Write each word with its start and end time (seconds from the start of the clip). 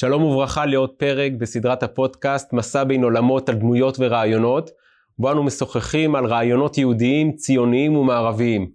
שלום 0.00 0.24
וברכה 0.24 0.66
לעוד 0.66 0.90
פרק 0.90 1.32
בסדרת 1.38 1.82
הפודקאסט 1.82 2.52
מסע 2.52 2.84
בין 2.84 3.04
עולמות 3.04 3.48
על 3.48 3.54
דמויות 3.54 3.96
ורעיונות, 3.98 4.70
בו 5.18 5.32
אנו 5.32 5.42
משוחחים 5.42 6.16
על 6.16 6.26
רעיונות 6.26 6.78
יהודיים, 6.78 7.36
ציוניים 7.36 7.96
ומערביים. 7.96 8.70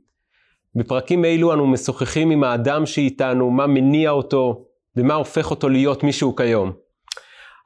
בפרקים 0.76 1.26
אלו 1.26 1.54
אנו 1.54 1.68
משוחחים 1.68 2.32
עם 2.32 2.44
האדם 2.44 2.86
שאיתנו, 2.86 3.50
מה 3.50 3.68
מניע 3.68 4.12
אותו 4.12 4.66
ומה 4.96 5.14
הופך 5.14 5.52
אותו 5.52 5.70
להיות 5.70 6.04
מישהו 6.04 6.36
כיום. 6.36 6.72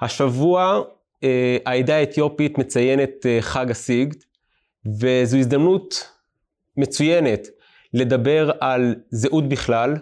השבוע 0.02 0.82
אה, 1.24 1.58
העדה 1.66 1.96
האתיופית 1.96 2.58
מציינת 2.58 3.26
אה, 3.26 3.38
חג 3.42 3.72
הסיגד, 3.72 4.16
וזו 5.00 5.38
הזדמנות 5.38 6.10
מצוינת 6.78 7.48
לדבר 7.94 8.52
על 8.60 8.96
זהות 9.10 9.50
בכלל, 9.50 9.96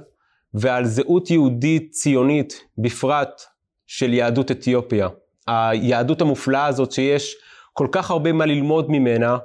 ועל 0.56 0.86
זהות 0.86 1.32
יהודית 1.32 1.92
ציונית 1.92 2.62
בפרט 2.78 3.42
של 3.88 4.14
יהדות 4.14 4.52
אתיופיה. 4.52 5.08
היהדות 5.48 6.22
המופלאה 6.22 6.66
הזאת 6.66 6.92
שיש 6.92 7.36
כל 7.74 7.88
כך 7.92 8.12
הרבה 8.12 8.32
מה 8.32 8.46
ללמוד 8.46 8.92
ממנה, 8.92 9.38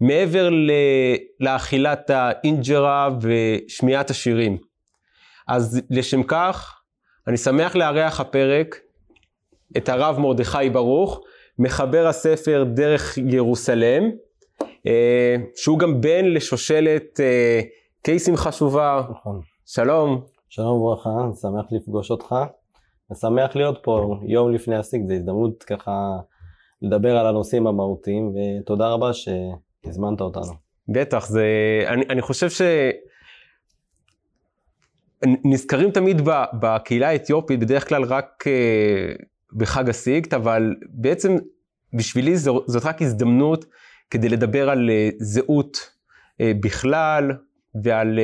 מעבר 0.00 0.48
לאכילת 1.40 2.10
האינג'רה 2.10 3.08
ושמיעת 3.20 4.10
השירים. 4.10 4.58
אז 5.48 5.80
לשם 5.90 6.22
כך, 6.22 6.80
אני 7.26 7.36
שמח 7.36 7.76
לארח 7.76 8.20
הפרק 8.20 8.76
את 9.76 9.88
הרב 9.88 10.18
מרדכי 10.18 10.70
ברוך, 10.72 11.20
מחבר 11.58 12.06
הספר 12.06 12.64
דרך 12.74 13.18
ירוסלם, 13.18 14.10
אה, 14.86 15.36
שהוא 15.56 15.78
גם 15.78 16.00
בן 16.00 16.24
לשושלת 16.24 17.20
אה, 17.20 17.60
קייסים 18.02 18.36
חשובה. 18.36 19.02
נכון. 19.10 19.40
שלום. 19.66 20.37
שלום 20.48 20.80
וברכה, 20.82 21.10
שמח 21.40 21.64
לפגוש 21.70 22.10
אותך. 22.10 22.34
ושמח 23.10 23.56
להיות 23.56 23.78
פה 23.82 24.20
יום 24.26 24.52
לפני 24.52 24.76
הסיג, 24.76 25.06
זו 25.06 25.14
הזדמנות 25.14 25.62
ככה 25.62 26.18
לדבר 26.82 27.16
על 27.16 27.26
הנושאים 27.26 27.66
המהותיים, 27.66 28.32
ותודה 28.34 28.88
רבה 28.88 29.10
שהזמנת 29.12 30.20
אותנו. 30.20 30.52
בטח, 30.88 31.26
זה, 31.26 31.46
אני, 31.86 32.04
אני 32.10 32.22
חושב 32.22 32.50
ש... 32.50 32.62
נזכרים 35.44 35.90
תמיד 35.90 36.22
בקהילה 36.60 37.08
האתיופית, 37.08 37.60
בדרך 37.60 37.88
כלל 37.88 38.02
רק 38.04 38.44
אה, 38.46 39.12
בחג 39.52 39.88
הסיגט, 39.88 40.34
אבל 40.34 40.74
בעצם 40.88 41.36
בשבילי 41.92 42.36
זאת 42.36 42.84
רק 42.84 43.02
הזדמנות 43.02 43.64
כדי 44.10 44.28
לדבר 44.28 44.70
על 44.70 44.90
אה, 44.90 45.08
זהות 45.18 45.76
אה, 46.40 46.52
בכלל 46.60 47.32
ועל 47.84 48.18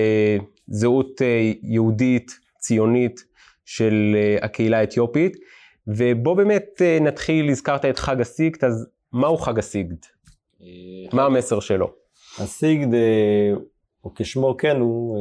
זהות 0.67 1.23
אה, 1.23 1.53
יהודית, 1.63 2.31
ציונית 2.59 3.21
של 3.65 4.17
אה, 4.17 4.37
הקהילה 4.43 4.79
האתיופית. 4.79 5.37
ובוא 5.87 6.37
באמת 6.37 6.65
אה, 6.81 6.99
נתחיל, 7.01 7.51
הזכרת 7.51 7.85
את 7.85 7.99
חג 7.99 8.21
הסיגד, 8.21 8.65
אז 8.65 8.87
מהו 9.13 9.37
חג 9.37 9.59
הסיגד? 9.59 9.97
מה 11.13 11.25
המסר 11.25 11.61
שלו? 11.61 11.93
הסיגד, 12.39 12.89
או 14.05 14.15
כשמו 14.15 14.57
כן 14.57 14.77
הוא, 14.81 15.19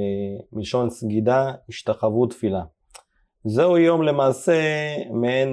מלשון 0.53 0.89
סגידה, 0.89 1.51
השתחוות 1.69 2.29
תפילה. 2.29 2.61
זהו 3.45 3.77
יום 3.77 4.03
למעשה 4.03 4.61
מעין 5.11 5.49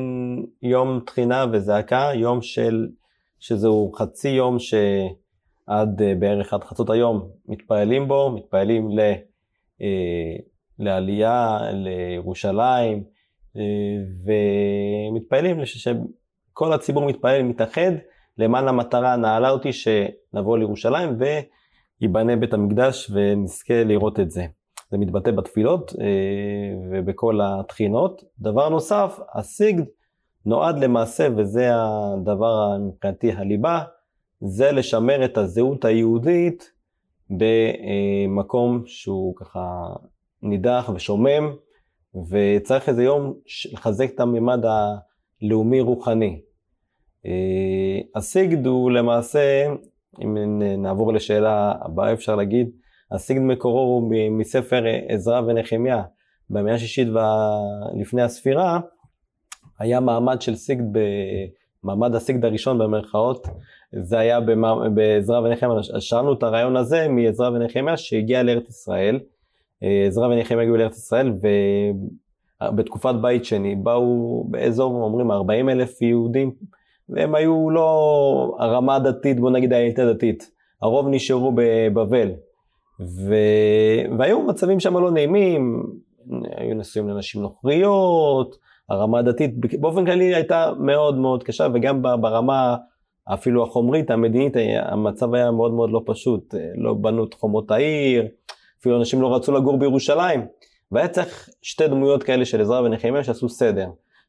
יום 0.62 1.00
תחינה 1.06 1.46
וזעקה, 1.52 2.10
יום 2.14 2.42
של, 2.42 2.88
שזהו 3.38 3.92
חצי 3.94 4.28
יום 4.28 4.56
שעד 4.58 6.02
בערך 6.18 6.54
עד 6.54 6.64
חצות 6.64 6.90
היום 6.90 7.28
מתפללים 7.48 8.08
בו, 8.08 8.30
מתפללים 8.30 8.98
ל... 8.98 9.00
אה, 9.82 10.36
לעלייה 10.78 11.58
לירושלים, 11.72 13.04
אה, 13.56 13.62
ומתפעלים 15.12 15.66
שכל 15.66 16.72
הציבור 16.72 17.06
מתפעל, 17.06 17.42
מתאחד 17.42 17.92
למען 18.38 18.68
המטרה 18.68 19.12
הנעלה 19.12 19.50
אותי 19.50 19.72
שנבוא 19.72 20.58
לירושלים 20.58 21.16
וייבנה 22.00 22.36
בית 22.36 22.54
המקדש 22.54 23.10
ונזכה 23.14 23.84
לראות 23.84 24.20
את 24.20 24.30
זה. 24.30 24.46
זה 24.90 24.98
מתבטא 24.98 25.30
בתפילות 25.30 25.92
אה, 26.00 26.06
ובכל 26.90 27.38
התחינות. 27.42 28.22
דבר 28.38 28.68
נוסף, 28.68 29.18
הסיגד 29.34 29.84
נועד 30.46 30.78
למעשה, 30.78 31.28
וזה 31.36 31.68
הדבר 31.72 32.78
מבחינתי 32.78 33.32
הליבה, 33.32 33.82
זה 34.40 34.72
לשמר 34.72 35.24
את 35.24 35.38
הזהות 35.38 35.84
היהודית 35.84 36.70
במקום 37.30 38.82
שהוא 38.86 39.36
ככה 39.36 39.86
נידח 40.42 40.90
ושומם, 40.94 41.52
וצריך 42.30 42.88
איזה 42.88 43.02
יום 43.02 43.34
לחזק 43.72 44.10
את 44.14 44.20
הממד 44.20 44.64
הלאומי-רוחני. 45.42 46.40
אה, 47.26 48.00
הסיגד 48.14 48.66
הוא 48.66 48.90
למעשה, 48.90 49.72
אם 50.22 50.36
נעבור 50.82 51.12
לשאלה 51.12 51.74
הבאה 51.80 52.12
אפשר 52.12 52.36
להגיד, 52.36 52.70
הסיגד 53.12 53.40
מקורו 53.40 53.80
הוא 53.80 54.12
מספר 54.30 54.84
עזרא 55.08 55.40
ונחמיה. 55.46 56.02
במאה 56.50 56.74
השישית 56.74 57.08
לפני 58.00 58.22
הספירה, 58.22 58.80
היה 59.78 60.00
מעמד 60.00 60.42
של 60.42 60.56
סיגד, 60.56 60.84
מעמד 61.82 62.14
הסיגד 62.14 62.44
הראשון 62.44 62.78
במרכאות, 62.78 63.46
זה 63.92 64.18
היה 64.18 64.38
בעזרא 64.94 65.40
ונחמיה, 65.40 65.82
שאלנו 66.00 66.32
את 66.32 66.42
הרעיון 66.42 66.76
הזה 66.76 67.08
מעזרא 67.08 67.50
ונחמיה 67.50 67.96
שהגיע 67.96 68.42
לארץ 68.42 68.68
ישראל. 68.68 69.20
אה, 69.82 70.06
עזרא 70.06 70.26
ונחמיה 70.26 70.62
הגיעו 70.62 70.76
לארץ 70.76 70.98
ישראל 70.98 71.32
ובתקופת 72.72 73.14
בית 73.22 73.44
שני 73.44 73.76
באו 73.76 74.44
באזור 74.50 75.02
אומרים 75.02 75.30
40 75.30 75.68
אלף 75.68 76.02
יהודים 76.02 76.50
והם 77.08 77.34
היו 77.34 77.70
לא 77.70 78.56
הרמה 78.58 78.96
הדתית 78.96 79.40
בוא 79.40 79.50
נגיד 79.50 79.72
האליטה 79.72 80.02
הדתית, 80.02 80.50
הרוב 80.82 81.08
נשארו 81.08 81.52
בבבל. 81.54 82.30
ו... 83.00 83.34
והיו 84.18 84.42
מצבים 84.42 84.80
שם 84.80 84.96
לא 84.96 85.10
נעימים, 85.10 85.82
היו 86.56 86.74
נשואים 86.74 87.08
לנשים 87.08 87.42
נוכריות, 87.42 88.56
הרמה 88.88 89.18
הדתית 89.18 89.80
באופן 89.80 90.06
כללי 90.06 90.34
הייתה 90.34 90.72
מאוד 90.78 91.18
מאוד 91.18 91.42
קשה 91.42 91.66
וגם 91.74 92.02
ברמה 92.02 92.76
אפילו 93.24 93.62
החומרית, 93.62 94.10
המדינית, 94.10 94.56
המצב 94.82 95.34
היה 95.34 95.50
מאוד 95.50 95.72
מאוד 95.72 95.90
לא 95.90 96.02
פשוט, 96.06 96.54
לא 96.76 96.94
בנו 96.94 97.24
את 97.24 97.34
חומות 97.34 97.70
העיר, 97.70 98.28
אפילו 98.80 98.98
אנשים 98.98 99.22
לא 99.22 99.34
רצו 99.34 99.52
לגור 99.52 99.78
בירושלים, 99.78 100.46
והיה 100.92 101.08
צריך 101.08 101.48
שתי 101.62 101.88
דמויות 101.88 102.22
כאלה 102.22 102.44
של 102.44 102.60
עזרא 102.60 102.80
ונחמיה 102.80 103.24
שעשו 103.24 103.48
סדר. 103.48 103.86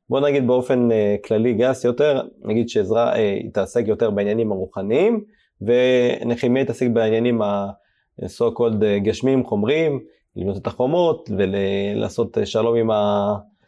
בוא 0.09 0.19
נגיד 0.19 0.47
באופן 0.47 0.89
uh, 0.91 1.27
כללי 1.27 1.53
גס 1.53 1.85
יותר, 1.85 2.21
נגיד 2.43 2.69
שעזרא 2.69 3.13
uh, 3.13 3.17
יתעסק 3.17 3.83
יותר 3.87 4.09
בעניינים 4.09 4.51
הרוחניים, 4.51 5.23
ונחמיה 5.61 6.61
יתעסק 6.61 6.87
בעניינים 6.93 7.41
ה-so 7.41 8.57
called 8.57 8.83
גשמים, 9.03 9.45
חומריים, 9.45 9.99
לבנות 10.35 10.57
את 10.57 10.67
החומות 10.67 11.29
ולעשות 11.37 12.37
שלום 12.45 12.75
עם 12.75 12.89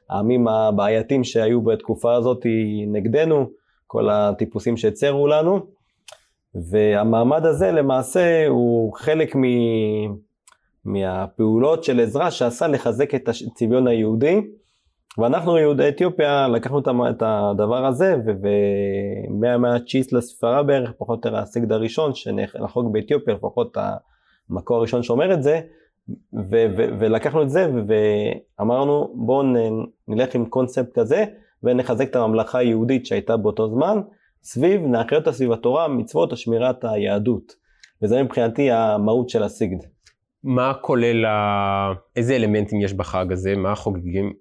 העמים 0.10 0.48
הבעייתיים 0.48 1.24
שהיו 1.24 1.62
בתקופה 1.62 2.16
הזאת 2.16 2.46
נגדנו. 2.88 3.63
כל 3.94 4.10
הטיפוסים 4.10 4.78
שהצרו 4.78 5.28
לנו, 5.28 5.60
והמעמד 6.70 7.46
הזה 7.46 7.72
למעשה 7.72 8.48
הוא 8.48 8.94
חלק 8.94 9.36
מ... 9.36 9.42
מהפעולות 10.86 11.84
של 11.84 12.00
עזרא 12.00 12.30
שעשה 12.30 12.68
לחזק 12.68 13.16
את 13.16 13.30
הצביון 13.30 13.88
היהודי, 13.88 14.42
ואנחנו 15.18 15.58
יהודי 15.58 15.90
אתיופיה 15.90 16.48
לקחנו 16.48 16.80
את 17.10 17.24
הדבר 17.26 17.86
הזה, 17.86 18.16
ומהמאה 18.26 19.76
התשיעית 19.76 20.14
לספרה 20.14 20.64
בערך, 20.64 20.92
פחות 20.98 21.26
או 21.26 21.30
יותר 21.30 21.42
הסגד 21.42 21.72
הראשון 21.72 22.16
שנחוג 22.16 22.94
באתיופיה, 22.94 23.34
לפחות 23.34 23.78
המקור 24.50 24.78
הראשון 24.78 25.04
שאומר 25.04 25.34
את 25.34 25.44
זה, 25.44 25.62
ולקחנו 27.00 27.42
את 27.42 27.50
זה 27.50 27.72
ואמרנו 27.88 29.14
בואו 29.16 29.44
נלך 30.08 30.36
עם 30.36 30.46
קונספט 30.46 31.00
כזה 31.00 31.26
ונחזק 31.64 32.10
את 32.10 32.16
הממלכה 32.16 32.58
היהודית 32.58 33.06
שהייתה 33.06 33.38
באותו 33.38 33.70
זמן, 33.70 34.02
סביב, 34.44 34.82
נאחר 34.82 35.16
אותה 35.16 35.32
סביב 35.32 35.52
התורה, 35.52 35.88
מצוות, 35.88 36.34
השמירת 36.34 36.84
היהדות. 36.84 37.54
וזה 38.02 38.24
מבחינתי 38.24 38.72
המהות 38.72 39.30
של 39.30 39.44
הסיגד. 39.44 39.78
מה 40.44 40.74
כולל, 40.82 41.26
ה... 41.26 41.94
איזה 42.16 42.36
אלמנטים 42.36 42.82
יש 42.82 42.94
בחג 42.94 43.32
הזה? 43.32 43.56
מה 43.56 43.76
חוגגים? 43.76 44.34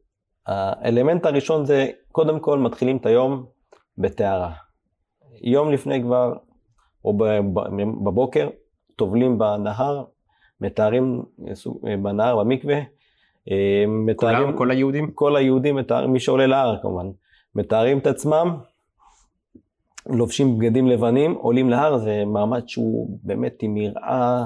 האלמנט 0.47 1.27
הראשון 1.27 1.65
זה, 1.65 1.87
קודם 2.13 2.41
כל 2.41 2.59
מתחילים 2.59 2.97
את 2.97 3.07
היום 3.07 3.47
בטהרה. 3.99 4.53
יום 5.43 5.73
לפני 5.73 6.03
כבר, 6.03 6.33
או 7.05 7.19
בבוקר, 8.05 8.49
טובלים 8.97 9.39
בנהר, 9.39 10.05
מתארים 10.61 11.23
בנהר, 12.03 12.39
במקווה, 12.39 12.77
מתארים, 13.89 14.45
כולם, 14.45 14.57
כל 14.57 14.71
היהודים? 14.71 15.11
כל 15.15 15.37
היהודים, 15.37 15.77
מתארים, 15.77 16.13
מי 16.13 16.21
שעולה 16.21 16.47
להר 16.47 16.83
כמובן, 16.83 17.07
מתארים 17.55 17.99
את 17.99 18.07
עצמם, 18.07 18.57
לובשים 20.07 20.59
בגדים 20.59 20.87
לבנים, 20.87 21.35
עולים 21.35 21.71
להר, 21.71 21.99
זה 21.99 22.25
מעמד 22.27 22.69
שהוא 22.69 23.19
באמת 23.23 23.63
עם 23.63 23.77
יראה 23.77 24.45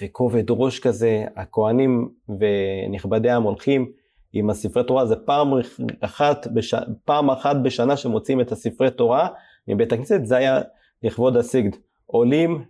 וכובד 0.00 0.44
ראש 0.50 0.80
כזה, 0.80 1.24
הכוהנים 1.36 2.08
ונכבדי 2.28 3.30
העם 3.30 3.42
הולכים 3.42 3.92
עם 4.32 4.50
הספרי 4.50 4.84
תורה, 4.84 5.06
זה 5.06 5.16
פעם 5.16 5.52
אחת, 6.00 6.46
בש... 6.46 6.74
פעם 7.04 7.30
אחת 7.30 7.56
בשנה 7.62 7.96
שמוצאים 7.96 8.40
את 8.40 8.52
הספרי 8.52 8.90
תורה 8.90 9.28
מבית 9.68 9.92
הכנסת, 9.92 10.20
זה 10.24 10.36
היה 10.36 10.60
לכבוד 11.02 11.36
הסיגד. 11.36 11.70
עולים 12.06 12.64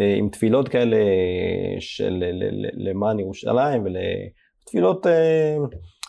אה, 0.00 0.14
עם 0.18 0.28
תפילות 0.28 0.68
כאלה 0.68 0.96
של 1.78 2.24
למען 2.74 3.18
ירושלים 3.18 3.86
ותפילות 4.70 5.06
אה, 5.06 5.56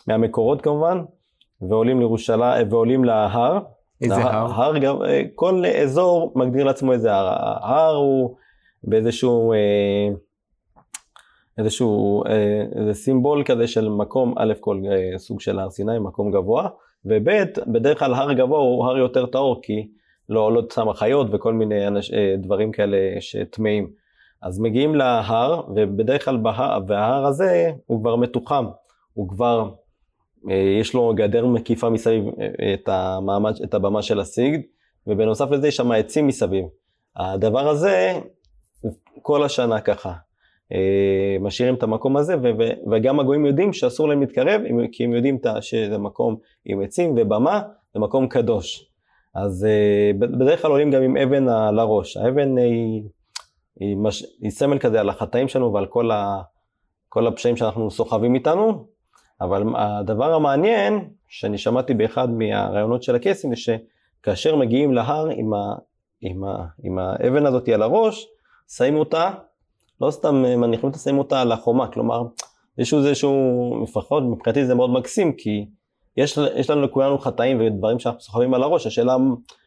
מהמקורות 0.06 0.62
כמובן, 0.62 1.02
ועולים 1.68 1.98
לירושלים, 1.98 2.66
ועולים 2.70 3.04
להר. 3.04 3.58
איזה 4.00 4.14
הר? 4.14 4.52
הר, 4.52 4.78
גם, 4.78 4.96
כל 5.34 5.64
אזור 5.66 6.32
מגדיר 6.36 6.64
לעצמו 6.64 6.92
איזה 6.92 7.14
הר. 7.14 7.26
ההר 7.62 7.94
הוא 7.94 8.36
באיזשהו... 8.84 9.52
איזשהו 11.58 12.24
אה, 12.26 12.62
איזה 12.78 12.94
סימבול 12.94 13.44
כזה 13.44 13.66
של 13.66 13.88
מקום, 13.88 14.34
א' 14.38 14.52
כל 14.60 14.80
אה, 14.90 15.18
סוג 15.18 15.40
של 15.40 15.58
הר 15.58 15.70
סיני, 15.70 15.98
מקום 15.98 16.30
גבוה, 16.30 16.68
וב' 17.04 17.28
בדרך 17.66 17.98
כלל 17.98 18.14
הר 18.14 18.32
גבוה 18.32 18.58
הוא 18.58 18.84
הר 18.84 18.96
יותר 18.96 19.26
טהור, 19.26 19.60
כי 19.62 19.88
לא 20.28 20.40
עולות 20.40 20.70
שם 20.70 20.92
חיות 20.92 21.26
וכל 21.32 21.52
מיני 21.52 21.86
אנש, 21.86 22.12
אה, 22.12 22.34
דברים 22.38 22.72
כאלה 22.72 22.96
שטמאים. 23.20 24.01
אז 24.42 24.60
מגיעים 24.60 24.94
להר, 24.94 25.62
ובדרך 25.76 26.24
כלל 26.24 26.36
בהר, 26.36 26.78
וההר 26.86 27.26
הזה 27.26 27.70
הוא 27.86 28.00
כבר 28.00 28.16
מתוחם, 28.16 28.66
הוא 29.12 29.28
כבר, 29.28 29.70
יש 30.80 30.94
לו 30.94 31.14
גדר 31.14 31.46
מקיפה 31.46 31.90
מסביב 31.90 32.24
את, 32.74 32.88
המעמד, 32.88 33.54
את 33.64 33.74
הבמה 33.74 34.02
של 34.02 34.20
הסיגד, 34.20 34.58
ובנוסף 35.06 35.50
לזה 35.50 35.68
יש 35.68 35.76
שם 35.76 35.92
עצים 35.92 36.26
מסביב. 36.26 36.64
הדבר 37.16 37.68
הזה 37.68 38.18
הוא 38.80 38.92
כל 39.22 39.42
השנה 39.42 39.80
ככה. 39.80 40.12
אה, 40.72 41.36
משאירים 41.40 41.74
את 41.74 41.82
המקום 41.82 42.16
הזה, 42.16 42.34
וגם 42.90 43.20
הגויים 43.20 43.46
יודעים 43.46 43.72
שאסור 43.72 44.08
להם 44.08 44.20
להתקרב, 44.20 44.60
כי 44.92 45.04
הם 45.04 45.12
יודעים 45.12 45.38
שזה 45.60 45.98
מקום 45.98 46.36
עם 46.64 46.82
עצים 46.82 47.14
ובמה, 47.16 47.62
זה 47.94 48.00
מקום 48.00 48.28
קדוש. 48.28 48.88
אז 49.34 49.64
אה, 49.64 50.10
בדרך 50.18 50.62
כלל 50.62 50.70
עולים 50.70 50.90
גם 50.90 51.02
עם 51.02 51.16
אבן 51.16 51.48
על 51.48 51.78
הראש. 51.78 52.16
האבן 52.16 52.58
היא, 52.58 53.02
היא, 53.80 53.96
מש, 53.96 54.24
היא 54.40 54.50
סמל 54.50 54.78
כזה 54.78 55.00
על 55.00 55.08
החטאים 55.08 55.48
שלנו 55.48 55.72
ועל 55.72 55.86
כל, 55.86 56.10
ה, 56.10 56.42
כל 57.08 57.26
הפשעים 57.26 57.56
שאנחנו 57.56 57.90
סוחבים 57.90 58.34
איתנו, 58.34 58.86
אבל 59.40 59.62
הדבר 59.76 60.34
המעניין, 60.34 61.08
שאני 61.28 61.58
שמעתי 61.58 61.94
באחד 61.94 62.30
מהרעיונות 62.30 63.02
של 63.02 63.14
הקייסים, 63.14 63.54
זה 63.54 63.56
שכאשר 63.56 64.56
מגיעים 64.56 64.92
להר 64.92 65.28
עם, 65.28 65.54
ה, 65.54 65.74
עם, 66.20 66.44
ה, 66.44 66.66
עם 66.82 66.98
האבן 66.98 67.46
הזאת 67.46 67.68
על 67.68 67.82
הראש, 67.82 68.26
שמים 68.68 68.96
אותה 68.96 69.30
לא 70.00 70.10
סתם 70.10 70.34
מניחים 70.42 70.90
את 70.90 70.94
השמים 70.94 71.18
אותה 71.18 71.40
על 71.40 71.52
החומה, 71.52 71.88
כלומר, 71.88 72.22
יש 72.78 72.94
איזשהו, 72.94 73.32
לפחות 73.82 74.22
מבחינתי 74.22 74.66
זה 74.66 74.74
מאוד 74.74 74.90
מקסים, 74.90 75.32
כי 75.32 75.66
יש, 76.16 76.38
יש 76.56 76.70
לנו 76.70 76.82
לכולנו 76.82 77.18
חטאים 77.18 77.60
ודברים 77.60 77.98
שאנחנו 77.98 78.20
סוחבים 78.20 78.54
על 78.54 78.62
הראש, 78.62 78.86
השאלה 78.86 79.16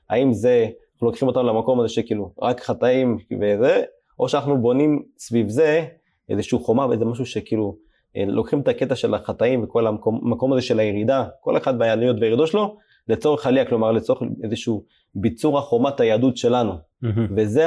האם 0.10 0.34
זה, 0.34 0.68
אנחנו 0.94 1.08
לוקחים 1.08 1.28
אותנו 1.28 1.44
למקום 1.44 1.80
הזה 1.80 1.90
שכאילו 1.90 2.32
רק 2.42 2.62
חטאים 2.62 3.18
וזה, 3.42 3.84
או 4.20 4.30
שאנחנו 4.30 4.62
בונים 4.62 5.04
סביב 5.18 5.50
זה 5.50 5.86
איזשהו 6.30 6.60
חומה 6.60 6.88
ואיזה 6.88 7.06
משהו 7.06 7.26
שכאילו 7.26 7.78
אה, 8.18 8.26
לוקחים 8.28 8.60
את 8.60 8.68
הקטע 8.68 8.96
של 8.96 9.14
החטאים 9.14 9.64
וכל 9.64 9.88
המקום, 9.88 10.22
המקום 10.24 10.54
הזה 10.54 10.62
של 10.62 10.80
הירידה, 10.80 11.26
כל 11.42 11.58
אחד 11.58 11.74
והעליות 11.80 12.18
והירידות 12.20 12.48
שלו, 12.48 12.78
לצורך 13.08 13.48
עלייה, 13.48 13.66
כלומר 13.66 13.92
לצורך 13.92 14.22
איזשהו 14.44 14.84
ביצור 15.16 15.58
החומת 15.58 16.00
היהדות 16.00 16.38
שלנו. 16.38 16.72
Mm-hmm. 16.72 17.08
וזה 17.38 17.66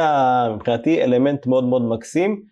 מבחינתי 0.54 1.02
אלמנט 1.02 1.46
מאוד 1.46 1.64
מאוד 1.64 1.82
מקסים, 1.82 2.42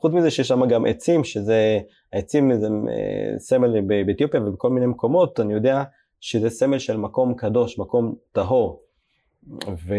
חוץ 0.00 0.12
מזה 0.12 0.30
שיש 0.30 0.48
שם 0.48 0.68
גם 0.68 0.86
עצים, 0.86 1.24
שזה, 1.24 1.78
העצים 2.12 2.60
זה 2.60 2.66
אה, 2.66 3.38
סמל 3.38 3.80
באתיופיה 4.06 4.40
ובכל 4.42 4.70
מיני 4.70 4.86
מקומות, 4.86 5.40
אני 5.40 5.54
יודע 5.54 5.82
שזה 6.20 6.50
סמל 6.50 6.78
של 6.78 6.96
מקום 6.96 7.34
קדוש, 7.34 7.78
מקום 7.78 8.14
טהור. 8.32 8.80
ו, 9.86 9.94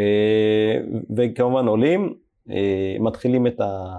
וכמובן 1.17 1.67
עולים, 1.67 2.13
מתחילים 2.99 3.47
את 3.47 3.61
ה... 3.61 3.95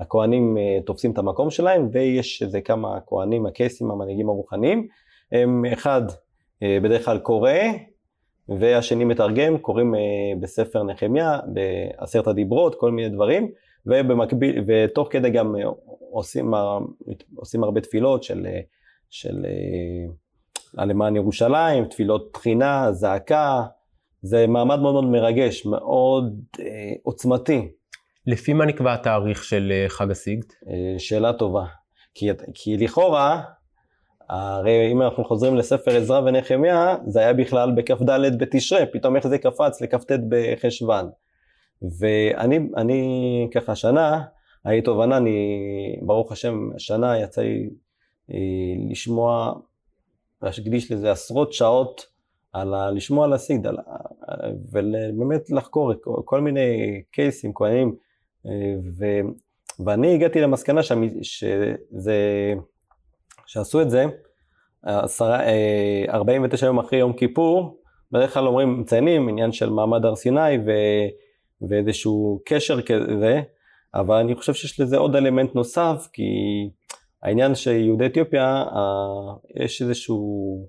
הכהנים 0.00 0.58
אה, 0.58 0.78
תופסים 0.86 1.10
את 1.10 1.18
המקום 1.18 1.50
שלהם, 1.50 1.88
ויש 1.92 2.42
איזה 2.42 2.60
כמה 2.60 2.98
כהנים, 3.06 3.46
הקייסים, 3.46 3.90
המנהיגים 3.90 4.28
הרוחניים, 4.28 4.88
הם 5.32 5.64
אחד 5.72 6.02
בדרך 6.62 7.04
כלל 7.04 7.18
קורא, 7.18 7.50
והשני 8.48 9.04
מתרגם, 9.04 9.58
קוראים 9.58 9.94
בספר 10.40 10.82
נחמיה, 10.82 11.38
בעשרת 11.46 12.26
הדיברות, 12.26 12.74
כל 12.74 12.90
מיני 12.90 13.08
דברים, 13.08 13.50
ובמקביל, 13.86 14.64
ותוך 14.66 15.08
כדי 15.10 15.30
גם 15.30 15.56
אה, 15.56 15.62
עושים, 16.10 16.54
עושים 17.36 17.64
הרבה 17.64 17.80
תפילות 17.80 18.22
של, 18.22 18.46
אה, 18.46 18.60
של 19.10 19.46
אה, 20.78 20.84
למען 20.84 21.16
ירושלים, 21.16 21.84
תפילות 21.84 22.32
תחינה, 22.32 22.92
זעקה, 22.92 23.62
זה 24.22 24.46
מעמד 24.46 24.80
מאוד 24.80 24.92
מאוד 24.92 25.04
מרגש, 25.04 25.66
מאוד 25.66 26.40
אה, 26.60 26.92
עוצמתי. 27.02 27.68
לפי 28.26 28.52
מה 28.52 28.64
נקבע 28.64 28.94
התאריך 28.94 29.44
של 29.44 29.72
חג 29.88 30.10
הסיגד? 30.10 30.44
אה, 30.68 30.98
שאלה 30.98 31.32
טובה. 31.32 31.64
כי, 32.14 32.28
כי 32.54 32.76
לכאורה, 32.76 33.42
הרי 34.28 34.92
אם 34.92 35.02
אנחנו 35.02 35.24
חוזרים 35.24 35.56
לספר 35.56 35.96
עזרא 35.96 36.20
ונחמיה, 36.20 36.96
זה 37.06 37.20
היה 37.20 37.32
בכלל 37.32 37.72
בכ"ד 37.76 38.38
בתשרי, 38.38 38.86
פתאום 38.92 39.16
איך 39.16 39.26
זה 39.26 39.38
קפץ 39.38 39.80
לכ"ט 39.80 40.12
בחשוון. 40.28 41.10
ואני 41.98 42.58
אני, 42.76 43.48
ככה 43.54 43.72
השנה, 43.72 44.22
הייתי 44.64 44.84
תובנה, 44.84 45.16
אני 45.16 45.58
ברוך 46.02 46.32
השם, 46.32 46.70
השנה 46.74 47.18
יצא 47.18 47.42
לי 47.42 47.70
אה, 48.32 48.38
לשמוע, 48.90 49.54
להקדיש 50.42 50.92
לזה 50.92 51.10
עשרות 51.10 51.52
שעות 51.52 52.06
על 52.52 52.74
ה, 52.74 52.90
לשמוע 52.90 53.24
על 53.24 53.32
הסיד, 53.32 53.66
על, 53.66 53.76
ובאמת 54.72 55.50
לחקור 55.50 55.92
כל, 56.00 56.20
כל 56.24 56.40
מיני 56.40 57.02
קייסים, 57.10 57.54
כהנים, 57.54 57.88
אה, 57.88 58.11
ו, 58.98 59.04
ואני 59.84 60.14
הגעתי 60.14 60.40
למסקנה 60.40 60.82
שם, 60.82 61.02
שזה, 61.22 61.74
שעשו 63.46 63.82
את 63.82 63.90
זה, 63.90 64.04
עשרה, 64.82 65.40
49 66.08 66.66
אה, 66.66 66.68
יום 66.68 66.78
אחרי 66.78 66.98
יום 66.98 67.12
כיפור, 67.12 67.82
בדרך 68.12 68.34
כלל 68.34 68.46
אומרים, 68.46 68.80
מציינים 68.80 69.28
עניין 69.28 69.52
של 69.52 69.70
מעמד 69.70 70.04
הר 70.04 70.16
סיני, 70.16 70.58
ו... 70.66 70.70
ואיזשהו 71.68 72.42
קשר 72.44 72.82
כזה, 72.82 73.40
אבל 73.94 74.16
אני 74.16 74.34
חושב 74.34 74.54
שיש 74.54 74.80
לזה 74.80 74.96
עוד 74.96 75.16
אלמנט 75.16 75.54
נוסף, 75.54 76.08
כי 76.12 76.22
העניין 77.22 77.54
שיהודי 77.54 78.06
אתיופיה, 78.06 78.64
יש 79.64 79.82
איזשהו, 79.82 80.68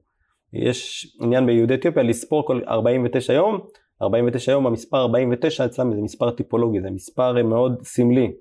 יש 0.53 1.07
עניין 1.21 1.45
ביהודי 1.45 1.73
אתיופיה 1.73 2.03
לספור 2.03 2.47
כל 2.47 2.61
49 2.67 3.33
יום, 3.33 3.59
49 4.01 4.51
יום, 4.51 4.67
המספר 4.67 4.97
49 4.97 5.65
אצלם 5.65 5.93
זה 5.95 6.01
מספר 6.01 6.31
טיפולוגי, 6.31 6.81
זה 6.81 6.91
מספר 6.91 7.43
מאוד 7.43 7.81
סמלי. 7.83 8.31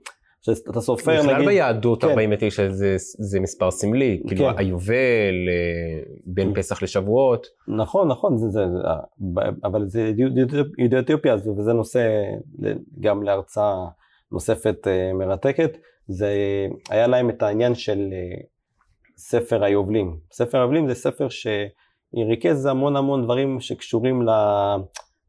שאתה 0.42 0.80
סופר 0.80 1.02
בכלל 1.02 1.22
נגיד... 1.22 1.34
בכלל 1.34 1.46
ביהדות 1.46 2.04
כן. 2.04 2.10
49 2.10 2.68
זה, 2.68 2.96
זה 2.98 3.40
מספר 3.40 3.70
סמלי, 3.70 4.22
כאילו 4.28 4.44
כן. 4.44 4.58
היובל, 4.58 5.48
אה, 5.48 6.02
בין 6.26 6.52
mm. 6.52 6.54
פסח 6.54 6.82
לשבועות. 6.82 7.46
נכון, 7.68 8.08
נכון, 8.08 8.36
זה, 8.36 8.48
זה, 8.48 8.64
אבל 9.64 9.88
זה 9.88 10.12
יהודי 10.78 10.98
אתיופיה, 10.98 11.34
וזה 11.58 11.72
נושא 11.72 12.00
גם 13.00 13.22
להרצאה 13.22 13.74
נוספת 14.32 14.86
אה, 14.86 15.12
מרתקת, 15.12 15.78
זה 16.08 16.36
היה 16.90 17.06
להם 17.06 17.30
את 17.30 17.42
העניין 17.42 17.74
של 17.74 18.08
אה, 18.12 18.40
ספר 19.16 19.64
היובלים. 19.64 20.16
ספר 20.32 20.58
היובלים 20.58 20.88
זה 20.88 20.94
ספר 20.94 21.26
שריכז 21.28 22.66
המון 22.66 22.96
המון 22.96 23.24
דברים 23.24 23.60
שקשורים 23.60 24.22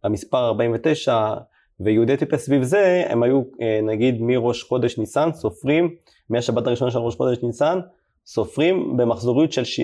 למספר 0.03 0.45
49, 0.45 1.33
ויהודי 1.79 2.13
אתיופיה 2.13 2.37
סביב 2.37 2.63
זה, 2.63 3.03
הם 3.09 3.23
היו 3.23 3.41
אה, 3.61 3.79
נגיד 3.83 4.21
מראש 4.21 4.63
חודש 4.63 4.97
ניסן, 4.97 5.29
סופרים, 5.33 5.95
מהשבת 6.29 6.67
הראשונה 6.67 6.91
של 6.91 6.99
ראש 6.99 7.15
חודש 7.15 7.43
ניסן, 7.43 7.79
סופרים 8.25 8.97
במחזוריות 8.97 9.51
של 9.51 9.63
ש... 9.63 9.79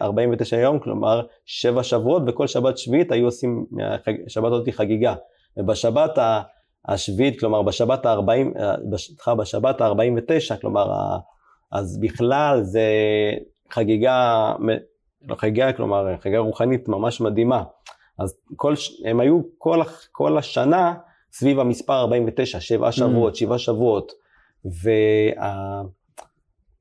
49 0.00 0.56
אה, 0.56 0.62
יום, 0.62 0.78
כלומר 0.78 1.26
7 1.44 1.82
שבועות, 1.82 2.22
וכל 2.26 2.46
שבת 2.46 2.78
שביעית 2.78 3.12
היו 3.12 3.24
עושים 3.24 3.66
מהשבת 3.70 4.52
הזאת 4.52 4.68
חגיגה. 4.68 5.14
ובשבת 5.56 6.18
השביעית, 6.88 7.40
כלומר 7.40 7.62
בשבת 7.62 8.06
ה-40, 8.06 8.58
סליחה, 8.96 9.34
בשבת 9.34 9.80
ה-49, 9.80 10.56
כלומר, 10.60 11.16
אז 11.72 12.00
בכלל 12.00 12.62
זה 12.62 12.82
חגיגה, 13.70 14.52
לא 15.28 15.34
חגיגה, 15.34 15.72
כלומר 15.72 16.16
חגיגה 16.20 16.38
רוחנית 16.38 16.88
ממש 16.88 17.20
מדהימה. 17.20 17.62
אז 18.20 18.38
כל, 18.56 18.74
הם 19.04 19.20
היו 19.20 19.40
כל, 19.58 19.80
כל 20.12 20.38
השנה 20.38 20.94
סביב 21.32 21.60
המספר 21.60 22.00
49, 22.00 22.60
שבעה 22.60 22.92
שבועות, 22.92 23.34
mm. 23.34 23.36
שבעה 23.36 23.58
שבועות. 23.58 24.12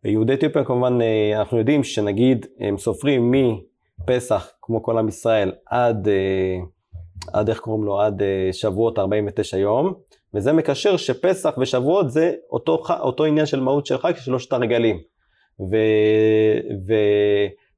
ויהודי 0.03 0.33
אתיופיה 0.33 0.63
כמובן, 0.63 1.01
אה, 1.01 1.39
אנחנו 1.39 1.57
יודעים 1.57 1.83
שנגיד 1.83 2.45
הם 2.59 2.77
סופרים 2.77 3.31
מפסח, 3.31 4.51
כמו 4.61 4.83
כל 4.83 4.97
עם 4.97 5.07
ישראל, 5.07 5.51
עד, 5.65 6.07
אה, 6.07 6.57
עד 7.33 7.49
איך 7.49 7.59
קוראים 7.59 7.83
לו, 7.83 8.01
עד 8.01 8.21
אה, 8.21 8.49
שבועות 8.51 8.99
49 8.99 9.57
יום, 9.57 9.93
וזה 10.33 10.53
מקשר 10.53 10.97
שפסח 10.97 11.55
ושבועות 11.57 12.11
זה 12.11 12.33
אותו, 12.51 12.83
אותו 12.99 13.25
עניין 13.25 13.45
של 13.45 13.59
מהות 13.59 13.85
של 13.85 13.97
חג, 13.97 14.13
שלושת 14.15 14.53
הרגלים. 14.53 14.99
ו, 15.71 15.75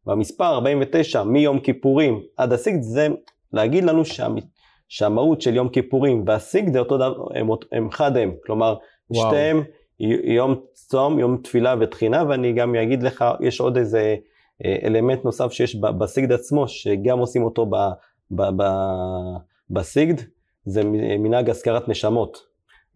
והמספר 0.06 0.46
49 0.54 1.24
מיום 1.24 1.60
כיפורים 1.60 2.22
עד 2.38 2.54
הסיגד 2.54 2.82
זה 2.82 3.08
להגיד 3.54 3.84
לנו 3.84 4.06
שה, 4.06 4.28
שהמהות 4.88 5.42
של 5.42 5.56
יום 5.56 5.70
כיפורים 5.70 6.24
והסיגד 6.28 6.74
זה 6.74 6.80
אותו 6.80 6.98
דבר, 6.98 7.26
הם, 7.36 7.50
הם 7.72 7.92
חד 7.92 8.18
הם, 8.18 8.34
כלומר 8.46 8.76
וואו. 9.10 9.30
שתיהם 9.30 9.64
יום 10.24 10.56
צום, 10.74 11.20
יום 11.20 11.38
תפילה 11.44 11.76
ותחינה, 11.80 12.24
ואני 12.30 12.54
גם 12.54 12.76
אגיד 12.76 13.04
לך, 13.04 13.26
יש 13.40 13.60
עוד 13.60 13.78
איזה 13.78 14.16
אה, 14.66 14.76
אלמנט 14.84 15.26
נוסף 15.26 15.52
שיש 15.52 15.76
בסיגד 15.76 16.32
עצמו, 16.32 16.68
שגם 16.68 17.20
עושים 17.20 17.44
אותו 17.44 17.66
ב, 17.66 17.76
ב, 18.32 18.42
ב, 18.42 18.64
בסיגד, 19.70 20.16
זה 20.66 20.84
מנהג 21.20 21.50
השכרת 21.50 21.88
נשמות. 21.90 22.38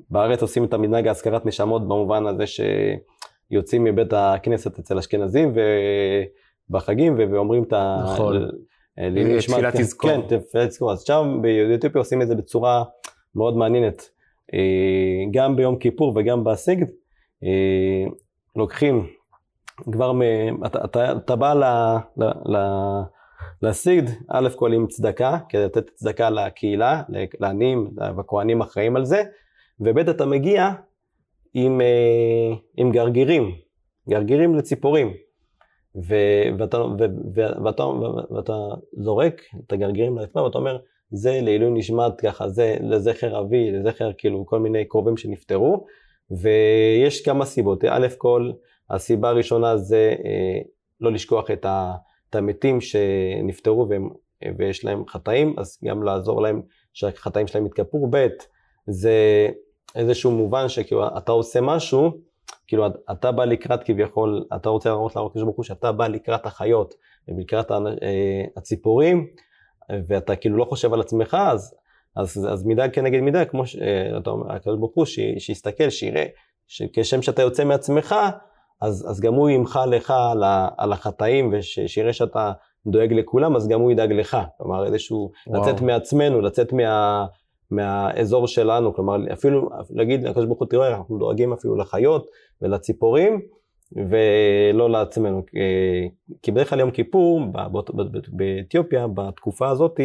בארץ 0.10 0.42
עושים 0.42 0.64
את 0.64 0.74
המנהג 0.74 1.08
השכרת 1.08 1.46
נשמות 1.46 1.82
במובן 1.82 2.26
הזה 2.26 2.44
שיוצאים 2.48 3.84
מבית 3.84 4.14
הכנסת 4.14 4.80
אצל 4.80 4.98
אשכנזים 4.98 5.54
ובחגים 6.70 7.16
ואומרים 7.18 7.64
את 7.64 7.74
ה... 7.74 8.02
נכון. 8.04 8.50
תפילת 9.40 9.74
כן, 9.74 9.82
תזכור. 9.82 10.10
כן, 10.10 10.40
תפילת 10.40 10.70
תזכור. 10.70 10.92
אז 10.92 11.04
שם 11.04 11.40
ביהודי 11.42 11.76
אתיופיה 11.76 12.00
עושים 12.00 12.22
את 12.22 12.28
זה 12.28 12.36
בצורה 12.36 12.84
מאוד 13.36 13.58
מעניינת. 13.58 14.10
אה, 14.54 14.60
גם 15.32 15.56
ביום 15.56 15.78
כיפור 15.78 16.14
וגם 16.16 16.44
בסיגד, 16.44 16.88
אה, 17.44 18.12
לוקחים 18.56 19.08
כבר, 19.92 20.12
מ... 20.12 20.22
אתה, 20.66 20.86
אתה, 20.86 21.12
אתה 21.12 21.36
בא 21.36 21.54
ל, 21.54 21.64
ל, 22.18 22.56
ל, 22.56 22.58
לסיגד, 23.62 24.10
א' 24.30 24.50
כל 24.56 24.74
עם 24.74 24.88
צדקה, 24.88 25.38
כדי 25.50 25.66
לתת 25.66 25.90
צדקה 25.90 26.30
לקהילה, 26.30 27.02
לעניים, 27.40 27.90
והכוהנים 28.18 28.62
אחראים 28.62 28.96
על 28.96 29.06
זה, 29.06 29.24
וב' 29.80 29.98
אתה 29.98 30.26
מגיע 30.26 30.70
עם, 31.54 31.82
אה, 31.82 32.56
עם 32.78 32.92
גרגירים, 32.92 33.52
גרגירים 34.10 34.56
לציפורים. 34.56 35.14
ו, 35.96 36.16
ואתה, 36.60 36.78
ו, 36.78 37.06
ו, 37.36 37.64
ואתה, 37.64 37.84
ואתה 38.32 38.54
זורק 38.94 39.42
את 39.68 39.74
הגרגירים 39.74 40.18
לרצפה 40.18 40.42
ואתה 40.42 40.58
אומר, 40.58 40.78
זה 41.12 41.40
לעילוי 41.42 41.70
נשמת 41.72 42.22
ככה, 42.22 42.50
זה 42.50 42.78
לזכר 42.82 43.40
אבי, 43.40 43.72
לזכר 43.72 44.12
כאילו 44.18 44.46
כל 44.46 44.60
מיני 44.60 44.86
קרובים 44.86 45.18
שנפטרו, 45.18 45.86
ויש 46.32 47.22
כמה 47.22 47.46
סיבות. 47.46 47.84
א' 47.84 48.08
כל, 48.18 48.52
הסיבה 48.90 49.30
הראשונה 49.30 49.78
זה 49.78 50.16
אה, 50.26 50.60
לא 51.02 51.12
לשכוח 51.12 51.52
את, 51.52 51.66
ה, 51.66 51.94
את 52.30 52.36
המתים 52.36 52.82
שנפטרו 52.82 53.90
והם, 53.90 54.10
ויש 54.58 54.86
להם 54.86 55.08
חטאים, 55.08 55.56
אז 55.58 55.78
גם 55.86 56.04
לעזור 56.04 56.42
להם 56.42 56.62
שהחטאים 56.94 57.48
שלהם 57.48 57.66
יתכפרו. 57.66 58.08
ב', 58.10 58.28
זה 58.88 59.48
איזשהו 59.96 60.32
מובן 60.32 60.70
שכאילו 60.70 61.08
אתה 61.18 61.32
עושה 61.32 61.62
משהו, 61.62 62.12
כאילו 62.68 62.88
אתה 63.12 63.32
בא 63.32 63.46
לקראת 63.46 63.84
כביכול, 63.84 64.46
אתה 64.56 64.70
רוצה 64.70 64.90
להראות 64.90 65.16
להראות 65.16 65.32
לקדוש 65.32 65.44
ברוך 65.44 65.58
הוא 65.58 65.66
שאתה 65.66 65.92
בא 65.92 66.08
לקראת 66.08 66.46
החיות 66.46 66.94
ולקראת 67.28 67.72
אה, 67.72 67.78
הציפורים, 68.58 69.28
ואתה 70.08 70.36
כאילו 70.36 70.58
לא 70.58 70.66
חושב 70.66 70.94
על 70.94 71.02
עצמך, 71.02 71.38
אז, 71.52 71.76
אז, 72.16 72.48
אז 72.52 72.64
מידה 72.64 72.90
כנגד 72.90 73.20
מידה, 73.20 73.46
כמו 73.46 73.66
שאתה 73.66 74.30
אומר, 74.30 74.52
הקדוש 74.52 74.80
ברוך 74.80 74.96
הוא, 74.96 75.06
שיסתכל, 75.38 75.90
שיראה, 75.90 76.26
שכשם 76.68 77.22
שאתה 77.22 77.42
יוצא 77.42 77.64
מעצמך, 77.64 78.16
אז, 78.82 79.08
אז 79.10 79.20
גם 79.20 79.34
הוא 79.34 79.50
ימחה 79.50 79.86
לך 79.86 80.14
על, 80.32 80.44
על 80.78 80.94
החטאים, 80.94 81.54
ושיראה 81.54 82.14
שאתה 82.14 82.52
דואג 82.88 83.14
לכולם, 83.14 83.56
אז 83.56 83.68
גם 83.68 83.82
הוא 83.82 83.92
ידאג 83.92 84.12
לך. 84.12 84.38
כלומר, 84.58 84.86
איזשהו, 84.86 85.32
וואו. 85.48 85.62
לצאת 85.62 85.82
מעצמנו, 85.82 86.42
לצאת 86.42 86.74
מה, 86.74 87.26
מהאזור 87.72 88.48
שלנו, 88.48 88.94
כלומר, 88.94 89.16
אפילו 89.34 89.70
להגיד 89.90 90.24
לקדוש 90.24 90.46
ברוך 90.46 90.60
הוא, 90.60 90.68
תראה, 90.68 90.98
אנחנו 90.98 91.18
דואגים 91.18 91.54
אפילו 91.54 91.76
לחיות 91.76 92.28
ולציפורים, 92.62 93.42
ולא 93.96 94.90
לעצמנו. 94.90 95.44
כי 96.42 96.52
בדרך 96.52 96.70
כלל 96.70 96.80
יום 96.80 96.92
כיפור, 96.92 97.42
באתיופיה, 98.28 99.08
בתקופה 99.08 99.70
הזאת, 99.70 100.00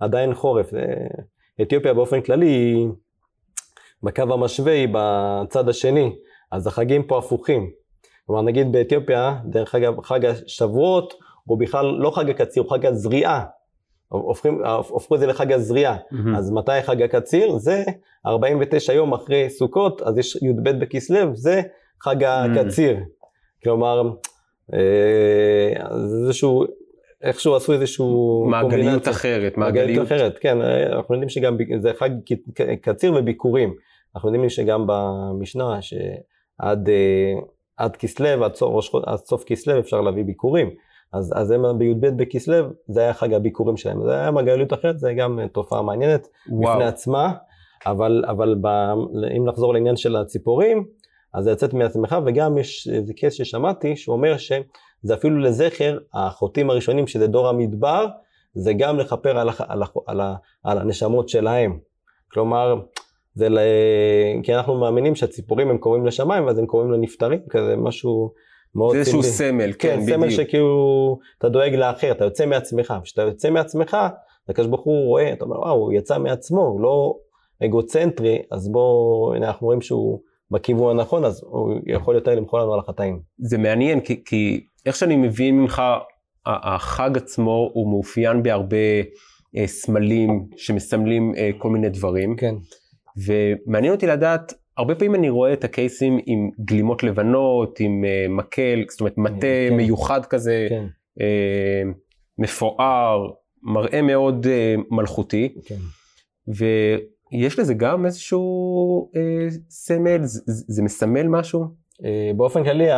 עדיין 0.00 0.34
חורף. 0.34 0.70
אתיופיה 1.62 1.94
באופן 1.94 2.20
כללי 2.20 2.46
היא 2.46 2.88
בקו 4.02 4.22
המשווה, 4.22 4.72
היא 4.72 4.88
בצד 4.92 5.68
השני, 5.68 6.16
אז 6.52 6.66
החגים 6.66 7.02
פה 7.02 7.18
הפוכים. 7.18 7.70
כלומר, 8.26 8.42
נגיד 8.42 8.72
באתיופיה, 8.72 9.38
דרך 9.44 9.74
אגב, 9.74 10.00
חג 10.00 10.24
השבועות 10.24 11.14
הוא 11.44 11.58
בכלל 11.58 11.86
לא 11.86 12.10
חג 12.10 12.30
הקציר, 12.30 12.62
הוא 12.62 12.70
חג 12.70 12.86
הזריעה. 12.86 13.44
הופכים, 14.12 14.64
הופכו 14.88 15.14
את 15.14 15.20
זה 15.20 15.26
לחג 15.26 15.52
הזריעה. 15.52 15.96
Mm-hmm. 15.96 16.38
אז 16.38 16.50
מתי 16.50 16.82
חג 16.82 17.02
הקציר? 17.02 17.58
זה 17.58 17.84
49 18.26 18.92
יום 18.92 19.12
אחרי 19.12 19.50
סוכות, 19.50 20.02
אז 20.02 20.18
יש 20.18 20.36
י"ב 20.36 20.70
בכסלו, 20.70 21.36
זה 21.36 21.62
חג 22.02 22.24
הקציר. 22.24 22.96
Mm-hmm. 22.96 23.62
כלומר, 23.64 24.02
אה, 24.74 25.72
איזשהו, 26.24 26.64
איכשהו 27.22 27.56
עשו 27.56 27.72
איזשהו... 27.72 28.46
מעגליות 28.50 29.08
אחרת, 29.08 29.56
מעגליות 29.56 30.06
אחרת, 30.06 30.38
כן, 30.38 30.60
אנחנו 30.92 31.14
יודעים 31.14 31.28
שגם 31.28 31.56
זה 31.80 31.92
חג 31.94 32.10
קציר 32.80 33.14
וביקורים. 33.16 33.74
אנחנו 34.16 34.28
יודעים 34.28 34.50
שגם 34.50 34.84
במשנה 34.86 35.78
שעד 35.82 36.88
אה, 36.88 37.32
עד 37.76 37.96
כסלו, 37.96 38.44
עד 38.44 38.52
עד 39.06 39.18
סוף 39.18 39.44
כסלו 39.44 39.78
אפשר 39.78 40.00
להביא 40.00 40.24
ביקורים. 40.24 40.70
אז, 41.12 41.32
אז 41.36 41.50
הם 41.50 41.78
בי"ב 41.78 42.06
בכסלו, 42.06 42.56
זה 42.88 43.00
היה 43.00 43.14
חג 43.14 43.34
הביקורים 43.34 43.76
שלהם. 43.76 44.04
זה 44.04 44.12
היה 44.12 44.30
מעגליות 44.30 44.72
אחרת, 44.72 44.98
זה 44.98 45.12
גם 45.14 45.40
תופעה 45.52 45.82
מעניינת 45.82 46.28
וואו. 46.48 46.72
בפני 46.72 46.84
עצמה. 46.84 47.32
אבל, 47.86 48.24
אבל 48.28 48.54
ב, 48.60 48.66
אם 49.36 49.44
נחזור 49.44 49.74
לעניין 49.74 49.96
של 49.96 50.16
הציפורים, 50.16 50.84
אז 51.34 51.44
זה 51.44 51.52
לצאת 51.52 51.74
מעצמך, 51.74 52.16
וגם 52.26 52.58
יש 52.58 52.88
איזה 52.92 53.14
קייס 53.14 53.34
ששמעתי, 53.34 53.96
שהוא 53.96 54.12
אומר 54.12 54.36
שזה 54.36 55.14
אפילו 55.14 55.38
לזכר 55.38 55.98
החוטאים 56.14 56.70
הראשונים, 56.70 57.06
שזה 57.06 57.26
דור 57.26 57.48
המדבר, 57.48 58.06
זה 58.54 58.72
גם 58.72 58.98
לכפר 58.98 59.38
על, 59.38 59.48
על, 59.68 59.82
על, 60.06 60.20
על 60.64 60.78
הנשמות 60.78 61.28
שלהם. 61.28 61.78
כלומר, 62.32 62.80
זה 63.34 63.48
ל... 63.48 63.58
כי 64.42 64.54
אנחנו 64.54 64.80
מאמינים 64.80 65.14
שהציפורים 65.14 65.70
הם 65.70 65.78
קוראים 65.78 66.06
לשמיים, 66.06 66.46
ואז 66.46 66.58
הם 66.58 66.66
קוראים 66.66 66.92
לנפטרים, 66.92 67.40
כזה 67.50 67.76
משהו 67.76 68.32
מאוד... 68.74 68.92
זה 68.92 68.98
איזשהו 68.98 69.22
סמל, 69.22 69.72
כן, 69.72 69.88
כן 69.88 70.02
בדיוק. 70.02 70.18
סמל 70.18 70.30
שכאילו, 70.30 71.18
אתה 71.38 71.48
דואג 71.48 71.74
לאחר, 71.74 72.10
אתה 72.12 72.24
יוצא 72.24 72.46
מעצמך. 72.46 72.94
כשאתה 73.02 73.22
יוצא 73.22 73.50
מעצמך, 73.50 73.96
הקדוש 74.48 74.66
ברוך 74.68 74.84
הוא 74.84 75.06
רואה, 75.06 75.32
אתה 75.32 75.44
אומר, 75.44 75.58
וואו, 75.58 75.74
הוא 75.74 75.92
יצא 75.92 76.18
מעצמו, 76.18 76.62
הוא 76.62 76.80
לא 76.80 77.14
אגוצנטרי, 77.64 78.38
אז 78.50 78.68
בואו, 78.72 79.32
הנה 79.36 79.46
אנחנו 79.46 79.66
רואים 79.66 79.80
שהוא... 79.80 80.20
בכיוון 80.52 80.98
הנכון, 80.98 81.24
אז 81.24 81.42
הוא 81.44 81.74
יכול 81.86 82.14
יותר 82.14 82.34
למחול 82.34 82.60
לנו 82.60 82.74
על 82.74 82.80
החטאים. 82.80 83.20
זה 83.38 83.58
מעניין, 83.58 84.00
כי, 84.00 84.24
כי 84.24 84.66
איך 84.86 84.96
שאני 84.96 85.16
מבין 85.16 85.60
ממך, 85.60 85.82
החג 86.46 87.16
עצמו 87.16 87.70
הוא 87.72 87.90
מאופיין 87.90 88.42
בהרבה 88.42 88.76
אה, 89.56 89.66
סמלים 89.66 90.46
שמסמלים 90.56 91.34
אה, 91.36 91.50
כל 91.58 91.70
מיני 91.70 91.88
דברים. 91.88 92.36
כן. 92.36 92.54
ומעניין 93.26 93.92
אותי 93.92 94.06
לדעת, 94.06 94.54
הרבה 94.76 94.94
פעמים 94.94 95.14
אני 95.14 95.28
רואה 95.28 95.52
את 95.52 95.64
הקייסים 95.64 96.18
עם 96.26 96.50
גלימות 96.64 97.02
לבנות, 97.02 97.80
עם 97.80 98.04
אה, 98.04 98.26
מקל, 98.28 98.84
זאת 98.90 99.00
אומרת 99.00 99.18
מטה 99.18 99.46
כן. 99.68 99.76
מיוחד 99.76 100.26
כזה, 100.26 100.66
כן. 100.70 100.86
אה, 101.20 101.82
מפואר, 102.38 103.30
מראה 103.62 104.02
מאוד 104.02 104.46
אה, 104.46 104.74
מלכותי. 104.90 105.54
כן. 105.66 105.74
יש 107.32 107.58
לזה 107.58 107.74
גם 107.74 108.06
איזשהו 108.06 109.10
אה, 109.16 109.46
סמל? 109.70 110.24
זה, 110.24 110.40
זה 110.46 110.82
מסמל 110.82 111.26
משהו? 111.26 111.64
אה, 112.04 112.30
באופן 112.36 112.64
כללי, 112.64 112.88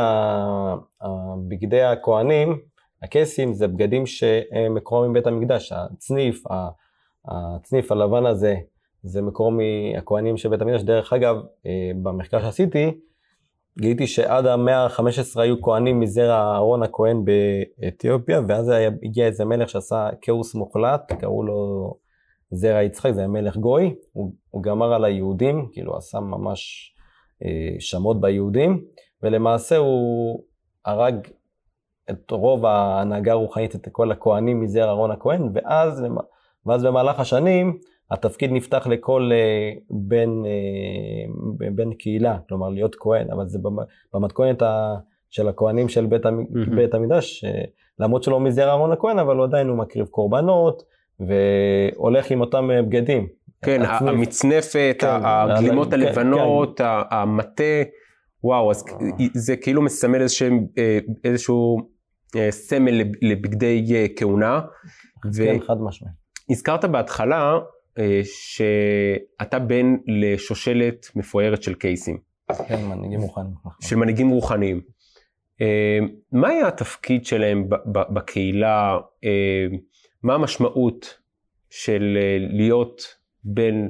בגדי 1.48 1.82
הכוהנים, 1.82 2.58
הקייסים, 3.02 3.54
זה 3.54 3.68
בגדים 3.68 4.06
שמקורם 4.06 5.10
מבית 5.10 5.26
המקדש. 5.26 5.72
הצניף, 5.72 6.42
הצניף 7.28 7.92
הלבן 7.92 8.26
הזה, 8.26 8.56
זה 9.04 9.22
מקור 9.22 9.52
מהכוהנים 9.52 10.36
של 10.36 10.48
בית 10.48 10.60
המקדש. 10.60 10.82
דרך 10.82 11.12
אגב, 11.12 11.36
אה, 11.66 11.90
במחקר 12.02 12.40
שעשיתי, 12.40 12.90
גיליתי 13.78 14.06
שעד 14.06 14.46
המאה 14.46 14.84
ה-15 14.84 15.40
היו 15.40 15.62
כהנים 15.62 16.00
מזרע 16.00 16.34
אהרון 16.34 16.82
הכהן 16.82 17.24
באתיופיה, 17.24 18.40
ואז 18.48 18.72
הגיע 19.02 19.26
איזה 19.26 19.44
מלך 19.44 19.68
שעשה 19.68 20.08
כאוס 20.20 20.54
מוחלט, 20.54 21.12
קראו 21.12 21.42
לו 21.42 21.90
זרע 22.50 22.82
יצחק, 22.82 23.10
זה 23.12 23.20
היה 23.20 23.28
מלך 23.28 23.56
גוי, 23.56 23.94
הוא, 24.12 24.32
הוא 24.50 24.62
גמר 24.62 24.92
על 24.94 25.04
היהודים, 25.04 25.68
כאילו 25.72 25.96
עשה 25.96 26.20
ממש 26.20 26.92
אה, 27.44 27.80
שמות 27.80 28.20
ביהודים, 28.20 28.84
ולמעשה 29.22 29.76
הוא 29.76 30.42
הרג 30.84 31.28
את 32.10 32.30
רוב 32.30 32.66
ההנהגה 32.66 33.32
הרוחנית, 33.32 33.74
את 33.74 33.88
כל 33.92 34.12
הכהנים 34.12 34.60
מזרע 34.60 34.84
אהרון 34.84 35.10
הכהן, 35.10 35.48
ואז, 35.54 36.02
ואז 36.66 36.84
במהלך 36.84 37.20
השנים 37.20 37.78
התפקיד 38.14 38.52
נפתח 38.52 38.86
לכל 38.86 39.30
אה, 39.32 39.72
בן, 39.90 40.30
אה, 40.44 41.70
בן 41.70 41.92
קהילה, 41.92 42.38
כלומר 42.48 42.68
להיות 42.68 42.96
כהן, 42.98 43.30
אבל 43.30 43.48
זה 43.48 43.58
במתכונת 44.14 44.62
ה... 44.62 44.94
של 45.30 45.48
הכהנים 45.48 45.88
של 45.88 46.06
בית, 46.06 46.26
mm-hmm. 46.26 46.74
בית 46.76 46.94
המקדש, 46.94 47.44
אה, 47.44 47.50
למרות 47.98 48.22
שלא 48.22 48.40
מזרע 48.40 48.68
אהרון 48.68 48.92
הכהן, 48.92 49.18
אבל 49.18 49.42
עדיין 49.42 49.68
הוא 49.68 49.78
מקריב 49.78 50.06
קורבנות, 50.06 50.82
והולך 51.20 52.30
עם 52.30 52.40
אותם 52.40 52.70
בגדים. 52.86 53.26
כן, 53.62 53.82
הצניף. 53.82 54.10
המצנפת, 54.10 54.96
כן, 54.98 55.06
הגלימות 55.24 55.88
כן, 55.88 56.00
הלבנות, 56.00 56.78
כן. 56.78 56.84
המטה, 57.10 57.82
וואו, 58.44 58.70
אז 58.70 58.84
זה 59.34 59.56
כאילו 59.56 59.82
מסמל 59.82 60.20
איזשהו, 60.20 60.48
איזשהו 61.24 61.78
סמל 62.50 63.02
לבגדי 63.22 64.12
כהונה. 64.16 64.60
כן, 65.36 65.58
חד 65.66 65.80
משמעית. 65.80 66.14
הזכרת 66.50 66.84
בהתחלה 66.84 67.58
שאתה 68.24 69.58
בן 69.58 69.96
לשושלת 70.06 71.06
מפוארת 71.16 71.62
של 71.62 71.74
קייסים. 71.74 72.18
כן, 72.68 72.84
מנהיגים 72.84 73.20
רוחניים. 73.20 73.54
של 73.80 73.96
מנהיגים 73.96 74.30
רוחניים. 74.30 74.80
מה 76.32 76.48
היה 76.48 76.68
התפקיד 76.68 77.26
שלהם 77.26 77.68
בקהילה? 77.86 78.98
מה 80.22 80.34
המשמעות 80.34 81.18
של 81.70 82.18
להיות 82.50 83.02
בן 83.44 83.88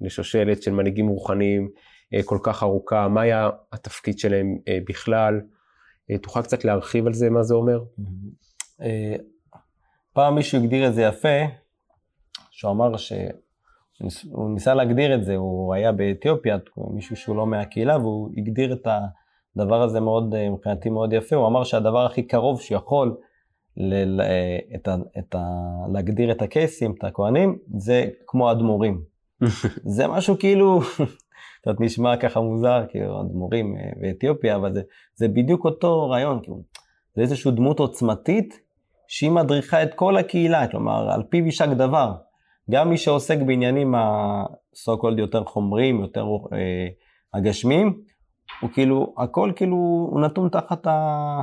לשושלת 0.00 0.62
של 0.62 0.72
מנהיגים 0.72 1.08
רוחניים 1.08 1.70
כל 2.24 2.38
כך 2.42 2.62
ארוכה? 2.62 3.08
מה 3.08 3.20
היה 3.20 3.50
התפקיד 3.72 4.18
שלהם 4.18 4.58
בכלל? 4.88 5.40
תוכל 6.22 6.42
קצת 6.42 6.64
להרחיב 6.64 7.06
על 7.06 7.12
זה, 7.12 7.30
מה 7.30 7.42
זה 7.42 7.54
אומר? 7.54 7.84
פעם 10.12 10.34
מישהו 10.34 10.62
הגדיר 10.62 10.88
את 10.88 10.94
זה 10.94 11.02
יפה, 11.02 11.38
שהוא 12.50 12.72
אמר 12.72 12.88
שהוא 14.08 14.50
ניסה 14.50 14.74
להגדיר 14.74 15.14
את 15.14 15.24
זה, 15.24 15.36
הוא 15.36 15.74
היה 15.74 15.92
באתיופיה, 15.92 16.56
מישהו 16.94 17.16
שהוא 17.16 17.36
לא 17.36 17.46
מהקהילה, 17.46 17.98
והוא 17.98 18.30
הגדיר 18.36 18.72
את 18.72 18.88
הדבר 19.56 19.82
הזה 19.82 20.00
מאוד, 20.00 20.34
מבחינתי 20.50 20.90
מאוד 20.90 21.12
יפה, 21.12 21.36
הוא 21.36 21.46
אמר 21.46 21.64
שהדבר 21.64 22.06
הכי 22.06 22.22
קרוב 22.22 22.60
שיכול 22.60 23.16
ל- 23.76 24.20
את 24.74 24.88
ה- 24.88 24.96
את 25.18 25.34
ה- 25.34 25.86
להגדיר 25.92 26.30
את 26.32 26.42
הקייסים, 26.42 26.94
את 26.98 27.04
הכהנים, 27.04 27.58
זה 27.76 28.04
כמו 28.26 28.50
אדמו"רים. 28.50 29.00
זה 29.96 30.06
משהו 30.06 30.38
כאילו, 30.38 30.80
קצת 31.62 31.80
נשמע 31.80 32.16
ככה 32.16 32.40
מוזר, 32.40 32.84
כאילו 32.88 33.20
אדמו"רים 33.20 33.76
אה, 33.76 33.90
באתיופיה, 34.00 34.56
אבל 34.56 34.74
זה, 34.74 34.82
זה 35.14 35.28
בדיוק 35.28 35.64
אותו 35.64 36.10
רעיון, 36.10 36.40
כאילו, 36.42 36.62
זה 37.16 37.22
איזושהי 37.22 37.50
דמות 37.50 37.80
עוצמתית 37.80 38.60
שהיא 39.08 39.30
מדריכה 39.30 39.82
את 39.82 39.94
כל 39.94 40.16
הקהילה, 40.16 40.68
כלומר, 40.68 41.10
על 41.10 41.22
פיו 41.30 41.44
יישק 41.44 41.68
דבר. 41.68 42.12
גם 42.70 42.90
מי 42.90 42.96
שעוסק 42.96 43.38
בעניינים 43.46 43.94
ה-so 43.94 45.02
called 45.02 45.18
יותר 45.18 45.44
חומריים, 45.44 46.00
יותר 46.00 46.26
אה, 46.52 46.86
הגשמיים, 47.34 48.02
הוא 48.60 48.70
כאילו, 48.70 49.14
הכל 49.18 49.52
כאילו, 49.56 49.76
הוא 50.10 50.20
נתון 50.20 50.48
תחת 50.48 50.86
ה... 50.86 51.42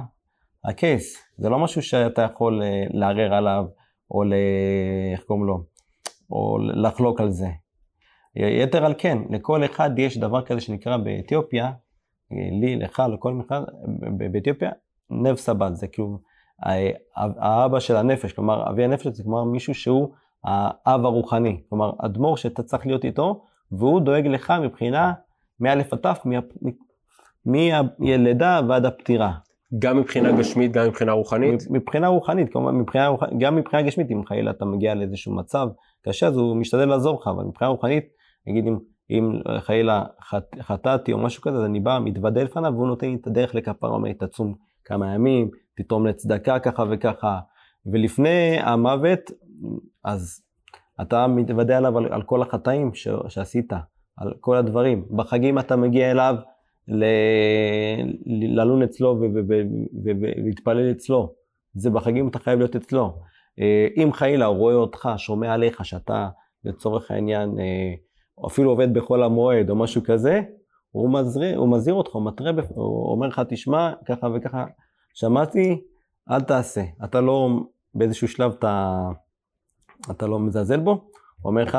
הקייס. 0.65 1.17
זה 1.37 1.49
לא 1.49 1.59
משהו 1.59 1.81
שאתה 1.81 2.21
יכול 2.21 2.61
אה, 2.63 2.83
לערער 2.89 3.33
עליו, 3.33 3.65
או 4.11 4.23
ל... 4.23 4.33
איך 5.13 5.23
קוראים 5.23 5.45
לו? 5.45 5.63
או 6.31 6.57
לחלוק 6.59 7.21
על 7.21 7.29
זה. 7.29 7.47
יתר 8.35 8.85
על 8.85 8.93
כן, 8.97 9.17
לכל 9.29 9.65
אחד 9.65 9.99
יש 9.99 10.17
דבר 10.17 10.41
כזה 10.45 10.61
שנקרא 10.61 10.97
באתיופיה, 10.97 11.71
לי, 12.61 12.75
לך, 12.75 13.03
לכל 13.13 13.41
אחד, 13.47 13.61
באתיופיה, 14.17 14.71
נב 15.09 15.35
סבן, 15.35 15.75
זה 15.75 15.87
כאילו 15.87 16.19
האבא 17.15 17.79
של 17.79 17.95
הנפש, 17.95 18.33
כלומר 18.33 18.69
אבי 18.69 18.83
הנפש 18.83 19.07
זה 19.07 19.23
כלומר 19.23 19.43
מישהו 19.43 19.73
שהוא 19.73 20.13
האב 20.43 21.05
הרוחני, 21.05 21.61
כלומר 21.69 21.91
אדמו"ר 21.97 22.37
שאתה 22.37 22.63
צריך 22.63 22.85
להיות 22.85 23.05
איתו, 23.05 23.43
והוא 23.71 24.01
דואג 24.01 24.27
לך 24.27 24.53
מבחינה 24.63 25.13
מא' 25.59 25.71
עד 25.71 25.97
ת', 26.01 26.25
מהלידה 27.45 28.61
ועד 28.67 28.85
הפטירה. 28.85 29.31
גם 29.79 29.97
מבחינה 29.97 30.31
גשמית, 30.31 30.71
גם 30.71 30.87
מבחינה 30.87 31.11
רוחנית? 31.11 31.63
מבחינה 31.69 32.07
רוחנית, 32.07 32.51
כלומר, 32.51 32.71
מבחינה, 32.71 33.09
גם 33.37 33.55
מבחינה 33.55 33.83
גשמית, 33.83 34.11
אם 34.11 34.25
חלילה 34.25 34.51
אתה 34.51 34.65
מגיע 34.65 34.95
לאיזשהו 34.95 35.35
מצב 35.35 35.67
קשה, 36.05 36.27
אז 36.27 36.37
הוא 36.37 36.55
משתדל 36.55 36.85
לעזור 36.85 37.19
לך, 37.21 37.27
אבל 37.27 37.43
מבחינה 37.43 37.69
רוחנית, 37.69 38.05
נגיד 38.47 38.67
אם, 38.67 38.77
אם 39.09 39.39
חלילה 39.59 40.03
חט, 40.21 40.59
חטאתי 40.61 41.13
או 41.13 41.17
משהו 41.17 41.41
כזה, 41.41 41.57
אז 41.57 41.65
אני 41.65 41.79
בא, 41.79 41.99
מתוודה 42.03 42.43
לפניו, 42.43 42.73
והוא 42.75 42.87
נותן 42.87 43.07
לי 43.07 43.15
את 43.21 43.27
הדרך 43.27 43.55
לכפרה, 43.55 43.89
אומר 43.89 44.07
לי, 44.07 44.13
תצום 44.13 44.53
כמה 44.85 45.13
ימים, 45.13 45.49
תתרום 45.77 46.07
לצדקה 46.07 46.59
ככה 46.59 46.83
וככה, 46.89 47.39
ולפני 47.85 48.57
המוות, 48.59 49.31
אז 50.03 50.41
אתה 51.01 51.27
מתוודה 51.27 51.77
עליו 51.77 51.97
על, 51.97 52.13
על 52.13 52.23
כל 52.23 52.41
החטאים 52.41 52.93
ש, 52.93 53.07
שעשית, 53.27 53.73
על 54.17 54.33
כל 54.39 54.57
הדברים. 54.57 55.05
בחגים 55.15 55.59
אתה 55.59 55.75
מגיע 55.75 56.11
אליו 56.11 56.35
ל, 56.87 57.05
ללון 58.25 58.83
אצלו 58.83 59.21
ולהתפלל 60.03 60.91
אצלו. 60.91 61.33
זה 61.73 61.89
בחגים 61.89 62.27
אתה 62.27 62.39
חייב 62.39 62.59
להיות 62.59 62.75
אצלו. 62.75 63.19
אה, 63.59 63.87
אם 63.97 64.13
חלילה 64.13 64.45
הוא 64.45 64.57
רואה 64.57 64.75
אותך, 64.75 65.09
שומע 65.17 65.53
עליך 65.53 65.85
שאתה 65.85 66.29
לצורך 66.65 67.11
העניין 67.11 67.59
אה, 67.59 67.93
אפילו 68.47 68.69
עובד 68.69 68.93
בחול 68.93 69.23
המועד 69.23 69.69
או 69.69 69.75
משהו 69.75 70.01
כזה, 70.03 70.41
הוא, 70.91 71.13
מזריר, 71.13 71.57
הוא 71.57 71.69
מזהיר 71.69 71.95
אותך, 71.95 72.11
הוא 72.11 72.25
מתרה, 72.25 72.51
הוא 72.69 73.11
אומר 73.11 73.27
לך, 73.27 73.41
תשמע, 73.49 73.93
ככה 74.05 74.27
וככה, 74.35 74.65
שמעתי, 75.13 75.81
אל 76.31 76.41
תעשה. 76.41 76.83
אתה 77.03 77.21
לא, 77.21 77.49
באיזשהו 77.95 78.27
שלב 78.27 78.51
אתה, 78.59 79.09
אתה 80.11 80.27
לא 80.27 80.39
מזלזל 80.39 80.79
בו, 80.79 80.91
הוא 80.91 81.49
אומר 81.49 81.63
לך, 81.63 81.77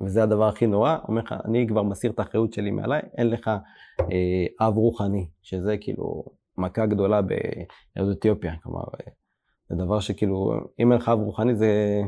וזה 0.00 0.22
הדבר 0.22 0.48
הכי 0.48 0.66
נורא, 0.66 0.92
הוא 0.92 1.08
אומר 1.08 1.22
לך, 1.22 1.34
אני 1.44 1.66
כבר 1.68 1.82
מסיר 1.82 2.10
את 2.10 2.18
האחריות 2.18 2.52
שלי 2.52 2.70
מעליי, 2.70 3.02
אין 3.16 3.30
לך 3.30 3.50
אה, 4.00 4.66
אב 4.68 4.76
רוחני, 4.76 5.28
שזה 5.42 5.76
כאילו 5.80 6.24
מכה 6.58 6.86
גדולה 6.86 7.20
ביהדות 7.22 8.18
אתיופיה, 8.18 8.54
כלומר, 8.62 8.80
אה, 8.80 9.12
זה 9.68 9.76
דבר 9.84 10.00
שכאילו, 10.00 10.52
אם 10.78 10.92
אין 10.92 11.00
לך 11.00 11.08
אב 11.08 11.18
רוחני 11.18 11.54
זה 11.54 12.00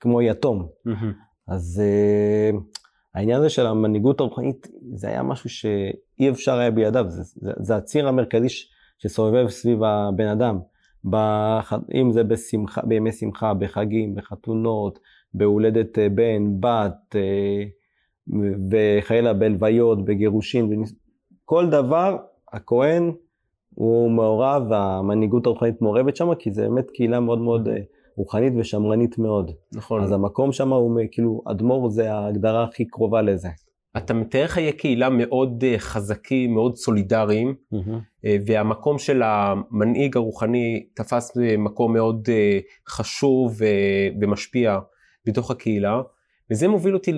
כמו 0.00 0.22
יתום. 0.22 0.68
Mm-hmm. 0.88 1.26
אז 1.48 1.82
אה, 1.84 2.58
העניין 3.14 3.38
הזה 3.38 3.48
של 3.48 3.66
המנהיגות 3.66 4.20
הרוחנית, 4.20 4.68
זה 4.94 5.08
היה 5.08 5.22
משהו 5.22 5.50
שאי 5.50 6.30
אפשר 6.30 6.58
היה 6.58 6.70
בידיו, 6.70 7.04
זה, 7.08 7.22
זה, 7.22 7.52
זה 7.60 7.76
הציר 7.76 8.08
המרכזי 8.08 8.48
שסובב 8.98 9.48
סביב 9.48 9.82
הבן 9.82 10.28
אדם. 10.28 10.58
בח... 11.06 11.72
אם 11.94 12.12
זה 12.12 12.24
בשמחה, 12.24 12.80
בימי 12.84 13.12
שמחה, 13.12 13.54
בחגים, 13.54 14.14
בחתונות, 14.14 14.98
בהולדת 15.34 15.98
אה, 15.98 16.08
בן, 16.08 16.60
בת, 16.60 17.16
וחלילה 18.70 19.32
בלוויות, 19.34 20.04
בגירושין, 20.04 20.84
כל 21.44 21.70
דבר, 21.70 22.16
הכהן 22.52 23.12
הוא 23.74 24.10
מעורב, 24.10 24.62
והמנהיגות 24.70 25.46
הרוחנית 25.46 25.82
מעורבת 25.82 26.16
שם, 26.16 26.34
כי 26.34 26.52
זה 26.52 26.62
באמת 26.62 26.90
קהילה 26.90 27.20
מאוד 27.20 27.38
מאוד 27.38 27.68
אה, 27.68 27.76
רוחנית 28.16 28.52
ושמרנית 28.56 29.18
מאוד. 29.18 29.50
נכון. 29.72 30.02
אז 30.02 30.12
המקום 30.12 30.52
שם 30.52 30.72
הוא 30.72 31.00
כאילו, 31.10 31.42
אדמו"ר 31.46 31.88
זה 31.88 32.12
ההגדרה 32.12 32.64
הכי 32.64 32.84
קרובה 32.84 33.22
לזה. 33.22 33.48
אתה 33.96 34.14
מתאר 34.14 34.46
חיי 34.46 34.72
קהילה 34.72 35.08
מאוד 35.10 35.64
אה, 35.66 35.78
חזקים, 35.78 36.54
מאוד 36.54 36.76
סולידריים, 36.76 37.54
mm-hmm. 37.74 38.15
והמקום 38.46 38.98
של 38.98 39.22
המנהיג 39.22 40.16
הרוחני 40.16 40.86
תפס 40.94 41.32
מקום 41.58 41.92
מאוד 41.92 42.28
חשוב 42.88 43.60
ומשפיע 44.20 44.78
בתוך 45.26 45.50
הקהילה, 45.50 46.00
וזה 46.50 46.68
מוביל 46.68 46.94
אותי 46.94 47.12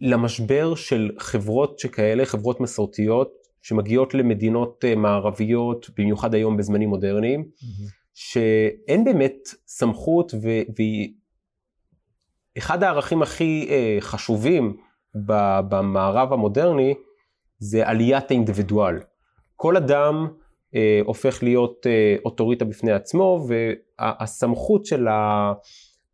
למשבר 0.00 0.74
של 0.74 1.10
חברות 1.18 1.78
שכאלה, 1.78 2.26
חברות 2.26 2.60
מסורתיות, 2.60 3.32
שמגיעות 3.62 4.14
למדינות 4.14 4.84
מערביות, 4.96 5.90
במיוחד 5.98 6.34
היום 6.34 6.56
בזמנים 6.56 6.88
מודרניים, 6.88 7.40
mm-hmm. 7.40 7.90
שאין 8.14 9.04
באמת 9.04 9.36
סמכות 9.66 10.34
והיא 10.76 11.14
אחד 12.58 12.82
הערכים 12.82 13.22
הכי 13.22 13.66
אה, 13.70 13.96
חשובים 14.00 14.76
במערב 15.68 16.32
המודרני 16.32 16.94
זה 17.58 17.88
עליית 17.88 18.30
האינדיבידואל. 18.30 18.98
כל 19.56 19.76
אדם 19.76 20.28
אה, 20.74 21.00
הופך 21.04 21.42
להיות 21.42 21.86
אה, 21.86 22.16
אוטוריטה 22.24 22.64
בפני 22.64 22.92
עצמו 22.92 23.46
והסמכות 23.48 24.86
של, 24.86 25.08
ה, 25.08 25.52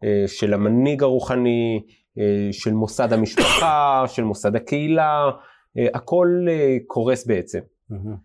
אה, 0.05 0.25
של 0.27 0.55
המנהיג 0.55 1.03
הרוחני, 1.03 1.83
אה, 2.19 2.49
של 2.53 2.73
מוסד 2.73 3.13
המשפחה, 3.13 4.05
של 4.15 4.25
מוסד 4.25 4.57
הקהילה, 4.57 5.31
אה, 5.79 5.87
הכל 5.95 6.47
אה, 6.49 6.77
קורס 6.87 7.27
בעצם. 7.27 7.61
Mm-hmm. 7.93 8.17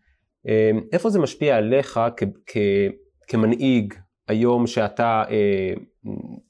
אה, 0.47 0.71
איפה 0.93 1.09
זה 1.09 1.19
משפיע 1.19 1.57
עליך 1.57 1.99
כ, 2.17 2.23
כ, 2.45 2.57
כמנהיג 3.27 3.93
היום 4.27 4.67
שאתה 4.67 5.23
אה, 5.29 5.73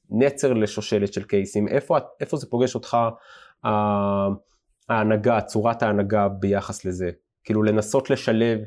נצר 0.09 0.53
לשושלת 0.53 1.13
של 1.13 1.23
קייסים, 1.23 1.67
איפה, 1.67 1.97
איפה 2.19 2.37
זה 2.37 2.47
פוגש 2.49 2.75
אותך 2.75 2.97
ההנהגה, 4.89 5.41
צורת 5.41 5.83
ההנהגה 5.83 6.27
ביחס 6.27 6.85
לזה? 6.85 7.11
כאילו 7.43 7.63
לנסות 7.63 8.09
לשלב 8.09 8.59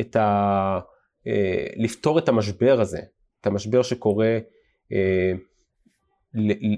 את 0.00 0.16
ה... 0.16 0.78
אה, 1.26 1.66
לפתור 1.76 2.18
את 2.18 2.28
המשבר 2.28 2.80
הזה, 2.80 3.00
את 3.40 3.46
המשבר 3.46 3.82
שקורה 3.82 4.38
אה, 4.92 5.32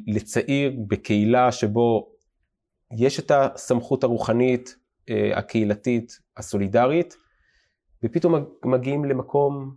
לצעיר 0.06 0.72
בקהילה 0.88 1.52
שבו 1.52 2.12
יש 2.96 3.20
את 3.20 3.30
הסמכות 3.34 4.04
הרוחנית, 4.04 4.76
אה, 5.10 5.38
הקהילתית, 5.38 6.20
הסולידרית, 6.36 7.16
ופתאום 8.04 8.34
מגיעים 8.64 9.04
למקום 9.04 9.74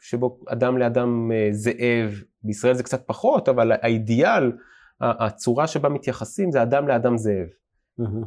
שבו 0.00 0.40
אדם 0.46 0.78
לאדם 0.78 1.30
זאב, 1.50 2.22
בישראל 2.42 2.74
זה 2.74 2.82
קצת 2.82 3.06
פחות, 3.06 3.48
אבל 3.48 3.72
האידיאל, 3.72 4.52
הצורה 5.00 5.66
שבה 5.66 5.88
מתייחסים 5.88 6.52
זה 6.52 6.62
אדם 6.62 6.88
לאדם 6.88 7.18
זאב. 7.18 7.48
אמ, 8.00 8.22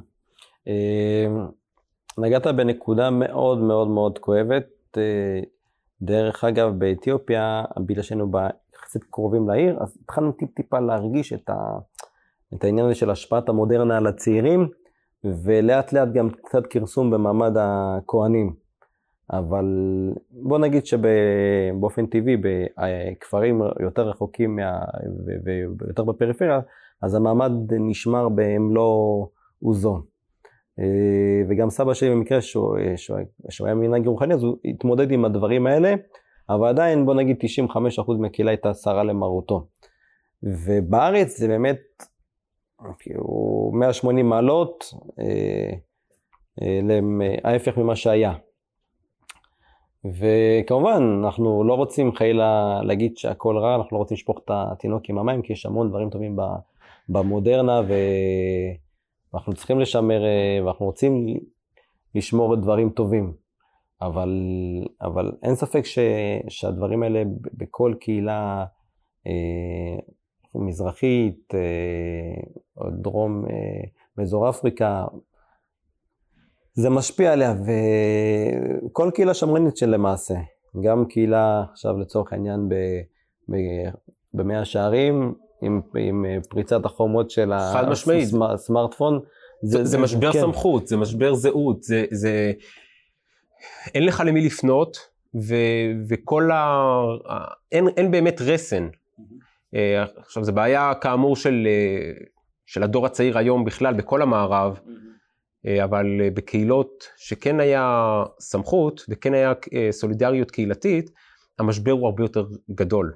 נגעת 2.18 2.48
בנקודה 2.48 3.10
מאוד 3.10 3.58
מאוד 3.58 3.88
מאוד 3.88 4.20
כואבת. 4.20 4.68
אה, 4.98 5.40
דרך 6.02 6.44
אגב, 6.44 6.80
באתיופיה, 6.80 7.64
בגלל 7.78 8.04
שהיינו 8.04 8.32
יחסית 8.76 9.04
קרובים 9.04 9.50
לעיר, 9.50 9.78
אז 9.82 9.98
התחלנו 10.04 10.32
טיפ 10.32 10.50
טיפה 10.56 10.80
להרגיש 10.80 11.34
את, 11.34 11.50
ה, 11.50 11.78
את 12.54 12.64
העניין 12.64 12.86
הזה 12.86 12.96
של 12.96 13.10
השפעת 13.10 13.50
המודרנה 13.50 13.98
על 13.98 14.08
הצעירים, 14.08 14.68
ולאט 15.24 15.94
לאט 15.94 16.08
גם 16.14 16.30
קצת 16.30 16.68
כרסום 16.68 17.12
במעמד 17.12 17.54
הכוהנים. 17.60 18.54
אבל 19.34 19.66
בוא 20.32 20.58
נגיד 20.58 20.86
שבאופן 20.86 22.06
טבעי 22.06 22.38
בכפרים 22.38 23.62
יותר 23.80 24.10
רחוקים 24.10 24.56
מה, 24.56 24.80
ויותר 25.80 26.04
בפריפריה, 26.04 26.60
אז 27.02 27.16
המעמד 27.16 27.52
נשמר 27.74 28.28
במלוא 28.30 29.26
עוזו. 29.64 30.02
אה, 30.80 30.86
וגם 31.50 31.70
סבא 31.70 31.94
שלי 31.94 32.10
במקרה 32.10 32.42
שהוא, 32.42 32.78
שהוא, 32.96 33.18
שהוא 33.50 33.68
היה 33.68 33.76
מנהג 33.76 34.08
רוחני 34.08 34.34
אז 34.34 34.44
הוא 34.44 34.58
התמודד 34.66 35.12
עם 35.12 35.26
הדברים 35.26 35.68
האלה, 35.68 35.94
אבל 36.50 36.68
עדיין 36.68 37.06
בוא 37.06 37.14
נגיד 37.14 37.38
95% 37.70 38.12
מהקהילה 38.20 38.52
הייתה 38.52 38.74
שרה 38.74 39.04
למרותו. 39.04 39.68
ובארץ 40.44 41.38
זה 41.38 41.48
באמת 41.48 41.80
כאילו 43.00 43.24
180 43.74 44.30
מעלות, 44.30 44.94
אה, 45.20 45.74
אה, 46.62 46.80
ההפך 47.44 47.78
ממה 47.78 47.96
שהיה. 47.96 48.34
וכמובן, 50.06 51.22
אנחנו 51.24 51.64
לא 51.64 51.74
רוצים 51.74 52.16
חלילה 52.16 52.80
להגיד 52.84 53.18
שהכל 53.18 53.58
רע, 53.58 53.76
אנחנו 53.76 53.98
לא 53.98 54.00
רוצים 54.00 54.16
לשפוך 54.16 54.40
את 54.46 54.52
התינוק 54.54 55.10
עם 55.10 55.18
המים, 55.18 55.42
כי 55.42 55.54
יש 55.54 55.66
המון 55.66 55.90
דברים 55.90 56.10
טובים 56.10 56.38
במודרנה, 57.10 57.82
ואנחנו 59.38 59.54
צריכים 59.54 59.80
לשמר, 59.80 60.26
אה, 60.26 60.66
ואנחנו 60.66 60.86
רוצים 60.86 61.26
לשמור 62.16 62.54
את 62.54 62.60
דברים 62.60 62.90
טובים. 62.90 63.34
אבל, 64.02 64.30
אבל 65.02 65.32
אין 65.44 65.56
ספק 65.56 65.86
ש, 65.86 66.00
שהדברים 66.50 67.04
האלה 67.04 67.24
בכל 67.54 67.94
קהילה 68.00 68.66
אה, 69.28 70.00
מזרחית, 70.56 71.54
אה, 71.56 72.90
דרום, 73.02 73.46
אה, 73.46 73.84
באזור 74.18 74.50
אפריקה, 74.50 75.06
זה 76.74 76.90
משפיע 76.90 77.34
עליה, 77.34 77.54
וכל 78.86 79.12
קהילה 79.14 79.34
שמרנית 79.34 79.78
של 79.78 79.90
למעשה, 79.90 80.36
גם 80.84 81.06
קהילה 81.06 81.64
עכשיו 81.72 81.98
לצורך 81.98 82.34
העניין 82.34 82.70
ב, 82.70 82.74
ב, 83.52 83.56
במאה 84.34 84.66
שערים, 84.66 85.34
עם, 85.62 85.82
עם 85.98 86.26
פריצת 86.50 86.86
החומות 86.86 87.30
של 87.30 87.52
הסמארטפון. 87.54 89.20
זה, 89.62 89.78
זה, 89.78 89.86
זה 89.86 89.98
משבר 89.98 90.34
כן. 90.34 90.42
סמכות, 90.42 90.88
זה 90.88 90.98
משבר 90.98 91.34
זהות, 91.34 91.84
זה, 91.84 92.06
זה... 92.12 92.52
אין 93.96 94.06
לך 94.06 94.24
למי 94.26 94.46
לפנות, 94.46 94.98
ו, 95.36 95.56
וכל 96.10 96.52
ה... 96.52 96.86
אין, 97.72 97.88
אין 97.98 98.12
באמת 98.12 98.42
רסן. 98.42 98.88
Mm-hmm. 98.88 99.78
עכשיו, 100.18 100.44
זו 100.44 100.54
בעיה 100.54 100.94
כאמור 101.02 101.36
של, 101.36 101.68
אה, 101.68 102.12
של 102.66 102.84
הדור 102.84 103.06
הצעיר 103.06 103.38
היום 103.38 103.66
בכלל, 103.66 103.94
בכל 103.94 104.22
המערב. 104.22 104.80
אה, 105.68 105.84
אבל 105.84 106.22
אה, 106.22 106.30
בקהילות 106.30 107.04
שכן 107.18 107.60
היה 107.60 108.24
סמכות 108.40 109.06
וכן 109.10 109.34
היה 109.34 109.54
אה, 109.74 109.88
סולידריות 109.92 110.52
קהילתית, 110.52 111.12
המשבר 111.60 111.92
הוא 111.92 112.06
הרבה 112.06 112.24
יותר 112.24 112.46
גדול. 112.72 113.14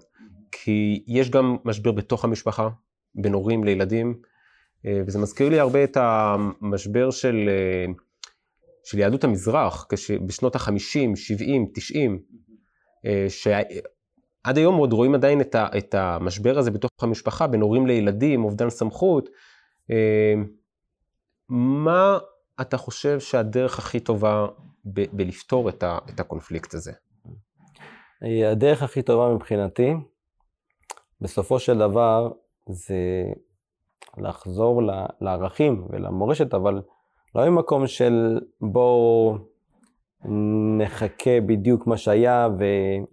כי 0.52 1.04
יש 1.08 1.30
גם 1.30 1.58
משבר 1.66 1.92
בתוך 1.92 2.26
המשפחה, 2.26 2.70
בין 3.16 3.34
הורים 3.34 3.64
לילדים, 3.64 4.22
וזה 4.86 5.20
מזכיר 5.20 5.50
לי 5.50 5.60
הרבה 5.60 5.84
את 5.84 5.98
המשבר 6.02 7.12
של, 7.12 7.50
של 8.84 9.00
יהדות 9.00 9.24
המזרח, 9.24 9.88
בשנות 10.28 10.56
ה-50, 10.56 11.16
70, 11.16 11.68
90, 11.74 12.20
שעד 13.28 14.58
היום 14.58 14.76
עוד 14.76 14.94
רואים 14.94 15.16
עדיין 15.16 15.42
את 15.56 15.96
המשבר 15.96 16.58
הזה 16.58 16.72
בתוך 16.72 16.92
המשפחה, 17.02 17.48
בין 17.48 17.62
הורים 17.62 17.88
לילדים, 17.88 18.44
אובדן 18.44 18.70
סמכות. 18.70 19.30
מה 21.50 22.18
אתה 22.62 22.78
חושב 22.78 23.20
שהדרך 23.20 23.80
הכי 23.80 24.00
טובה 24.00 24.48
ב- 24.86 25.06
בלפתור 25.14 25.70
את, 25.70 25.84
ה- 25.84 25.98
את 26.10 26.20
הקונפליקט 26.20 26.74
הזה? 26.74 26.92
הדרך 28.52 28.84
הכי 28.84 29.02
טובה 29.02 29.36
מבחינתי, 29.36 29.94
בסופו 31.22 31.60
של 31.60 31.78
דבר, 31.78 32.32
זה 32.68 33.24
לחזור 34.18 34.84
ל- 34.84 35.06
לערכים 35.22 35.88
ולמורשת, 35.90 36.54
אבל 36.54 36.82
לא 37.36 37.50
ממקום 37.50 37.88
של 37.88 38.40
בואו 38.62 39.38
נחכה 40.78 41.42
בדיוק 41.46 41.88
מה 41.88 41.98
שהיה 41.98 42.48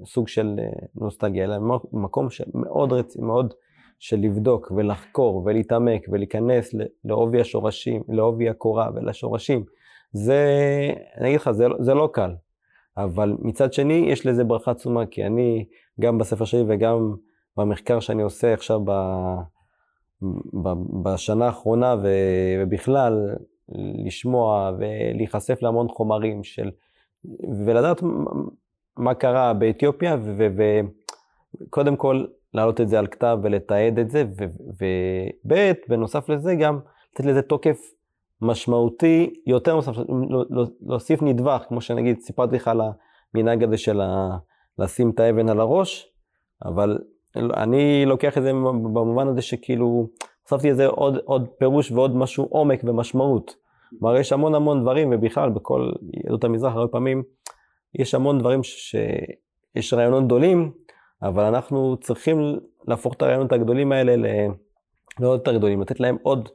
וסוג 0.02 0.28
של 0.28 0.56
אה, 0.58 0.64
נוסטגיה, 0.94 1.44
אלא 1.44 1.56
מקום 1.92 2.30
שמאוד 2.30 2.92
רציני, 2.92 3.26
מאוד 3.26 3.54
של 3.98 4.16
לבדוק 4.16 4.72
ולחקור 4.76 5.42
ולהתעמק 5.46 6.06
ולהיכנס 6.08 6.74
לעובי 7.04 7.40
השורשים, 7.40 8.02
לעובי 8.08 8.48
הקורה 8.48 8.90
ולשורשים, 8.94 9.64
זה, 10.12 10.46
אני 11.16 11.28
אגיד 11.28 11.40
לך, 11.40 11.50
זה, 11.50 11.66
זה 11.78 11.94
לא 11.94 12.08
קל. 12.12 12.34
אבל 12.96 13.36
מצד 13.38 13.72
שני, 13.72 14.06
יש 14.08 14.26
לזה 14.26 14.44
ברכה 14.44 14.70
עצומה, 14.70 15.06
כי 15.06 15.26
אני, 15.26 15.66
גם 16.00 16.18
בספר 16.18 16.44
שלי 16.44 16.64
וגם 16.68 17.14
במחקר 17.58 18.00
שאני 18.00 18.22
עושה 18.22 18.54
עכשיו 18.54 18.80
ב, 18.84 18.90
ב, 20.62 20.68
בשנה 21.02 21.46
האחרונה, 21.46 21.96
ו, 22.02 22.08
ובכלל, 22.60 23.34
לשמוע 24.06 24.72
ולהיחשף 24.78 25.62
להמון 25.62 25.88
חומרים 25.88 26.44
של, 26.44 26.70
ולדעת 27.66 28.02
מה 28.96 29.14
קרה 29.14 29.54
באתיופיה, 29.54 30.16
וקודם 31.66 31.96
כל, 31.96 32.24
להעלות 32.54 32.80
את 32.80 32.88
זה 32.88 32.98
על 32.98 33.06
כתב 33.06 33.38
ולתעד 33.42 33.98
את 33.98 34.10
זה, 34.10 34.24
וב', 34.38 35.72
בנוסף 35.88 36.28
לזה 36.28 36.54
גם 36.54 36.78
לתת 37.12 37.24
לזה 37.24 37.42
תוקף 37.42 37.80
משמעותי 38.42 39.34
יותר 39.46 39.74
נוסף, 39.74 39.92
להוסיף 40.80 41.22
נדבך, 41.22 41.64
כמו 41.68 41.80
שנגיד 41.80 42.20
סיפרתי 42.20 42.56
לך 42.56 42.68
על 42.68 42.80
המנהג 43.34 43.62
הזה 43.64 43.76
של. 43.76 44.00
לשים 44.78 45.10
את 45.10 45.20
האבן 45.20 45.48
על 45.48 45.60
הראש, 45.60 46.12
אבל 46.64 46.98
אני 47.36 48.06
לוקח 48.06 48.38
את 48.38 48.42
זה 48.42 48.52
במובן 48.52 49.28
הזה 49.28 49.42
שכאילו, 49.42 50.08
הוספתי 50.42 50.70
לזה 50.70 50.86
עוד, 50.86 51.16
עוד 51.24 51.48
פירוש 51.58 51.92
ועוד 51.92 52.16
משהו 52.16 52.44
עומק 52.44 52.80
ומשמעות. 52.84 53.54
כלומר, 53.98 54.16
יש 54.16 54.32
המון 54.32 54.54
המון 54.54 54.82
דברים, 54.82 55.10
ובכלל, 55.12 55.50
בכל 55.50 55.92
יהדות 56.24 56.44
המזרח, 56.44 56.74
הרבה 56.74 56.92
פעמים, 56.92 57.22
יש 57.94 58.14
המון 58.14 58.38
דברים 58.38 58.62
שיש 58.62 59.94
רעיונות 59.94 60.24
גדולים, 60.24 60.72
אבל 61.22 61.44
אנחנו 61.44 61.96
צריכים 62.00 62.58
להפוך 62.88 63.14
את 63.14 63.22
הרעיונות 63.22 63.52
הגדולים 63.52 63.92
האלה 63.92 64.16
ל... 64.16 64.26
לא 65.20 65.28
יותר 65.28 65.56
גדולים, 65.56 65.80
לתת 65.80 66.00
להם 66.00 66.16
עוד, 66.22 66.48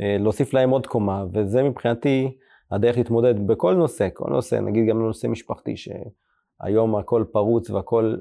אה, 0.00 0.16
להוסיף 0.20 0.54
להם 0.54 0.70
עוד 0.70 0.86
קומה, 0.86 1.24
וזה 1.32 1.62
מבחינתי 1.62 2.36
הדרך 2.70 2.96
להתמודד 2.96 3.46
בכל 3.46 3.74
נושא, 3.74 4.08
כל 4.12 4.30
נושא, 4.30 4.54
נגיד 4.54 4.88
גם 4.88 4.98
בנושא 4.98 5.26
משפחתי, 5.26 5.74
שהיום 5.76 6.96
הכל 6.96 7.24
פרוץ 7.32 7.70
והכל 7.70 8.16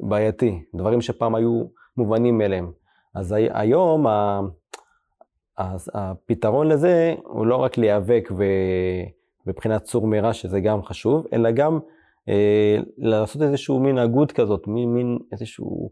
בעייתי, 0.00 0.62
דברים 0.74 1.00
שפעם 1.00 1.34
היו 1.34 1.64
מובנים 1.96 2.38
מאליהם. 2.38 2.72
אז 3.14 3.34
היום 3.50 4.06
הפתרון 5.94 6.68
לזה 6.68 7.14
הוא 7.24 7.46
לא 7.46 7.56
רק 7.56 7.78
להיאבק 7.78 8.28
מבחינת 9.46 9.82
צור 9.82 10.06
מרע, 10.06 10.32
שזה 10.32 10.60
גם 10.60 10.82
חשוב, 10.82 11.26
אלא 11.32 11.50
גם 11.50 11.78
אה, 12.28 12.78
לעשות 12.98 13.42
איזשהו 13.42 13.80
מין 13.80 13.98
הגות 13.98 14.32
כזאת, 14.32 14.66
מין, 14.66 14.94
מין 14.94 15.18
איזשהו 15.32 15.90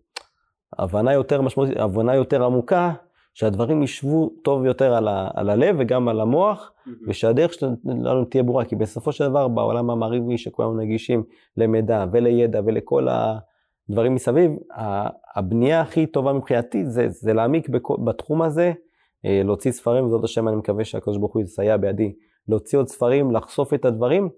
הבנה 0.78 1.12
יותר 1.12 1.42
משמעותית, 1.42 1.76
הבנה 1.76 2.14
יותר 2.14 2.44
עמוקה, 2.44 2.92
שהדברים 3.34 3.82
ישבו 3.82 4.30
טוב 4.42 4.64
יותר 4.64 4.94
על, 4.94 5.08
ה, 5.08 5.28
על 5.34 5.50
הלב 5.50 5.76
וגם 5.78 6.08
על 6.08 6.20
המוח, 6.20 6.72
mm-hmm. 6.72 6.90
ושהדרך 7.08 7.52
שלנו 7.52 8.24
תהיה 8.24 8.42
ברורה, 8.42 8.64
כי 8.64 8.76
בסופו 8.76 9.12
של 9.12 9.28
דבר 9.28 9.48
בעולם 9.48 9.90
המערבי 9.90 10.38
שכולנו 10.38 10.76
נגישים 10.76 11.22
למידע 11.56 12.04
ולידע 12.12 12.60
ולכל 12.64 13.08
הדברים 13.90 14.14
מסביב, 14.14 14.52
הבנייה 15.34 15.80
הכי 15.80 16.06
טובה 16.06 16.32
מבחינתי 16.32 16.86
זה, 16.86 17.08
זה 17.08 17.32
להעמיק 17.32 17.68
בתחום 18.04 18.42
הזה, 18.42 18.72
אה, 19.24 19.40
להוציא 19.44 19.72
ספרים, 19.72 20.04
וזאת 20.04 20.24
השם 20.24 20.48
אני 20.48 20.56
מקווה 20.56 20.84
שהקדוש 20.84 21.18
ברוך 21.18 21.34
הוא 21.34 21.42
יסייע 21.42 21.76
בידי, 21.76 22.14
להוציא 22.48 22.78
עוד 22.78 22.88
ספרים, 22.88 23.32
לחשוף 23.32 23.74
את 23.74 23.84
הדברים. 23.84 24.28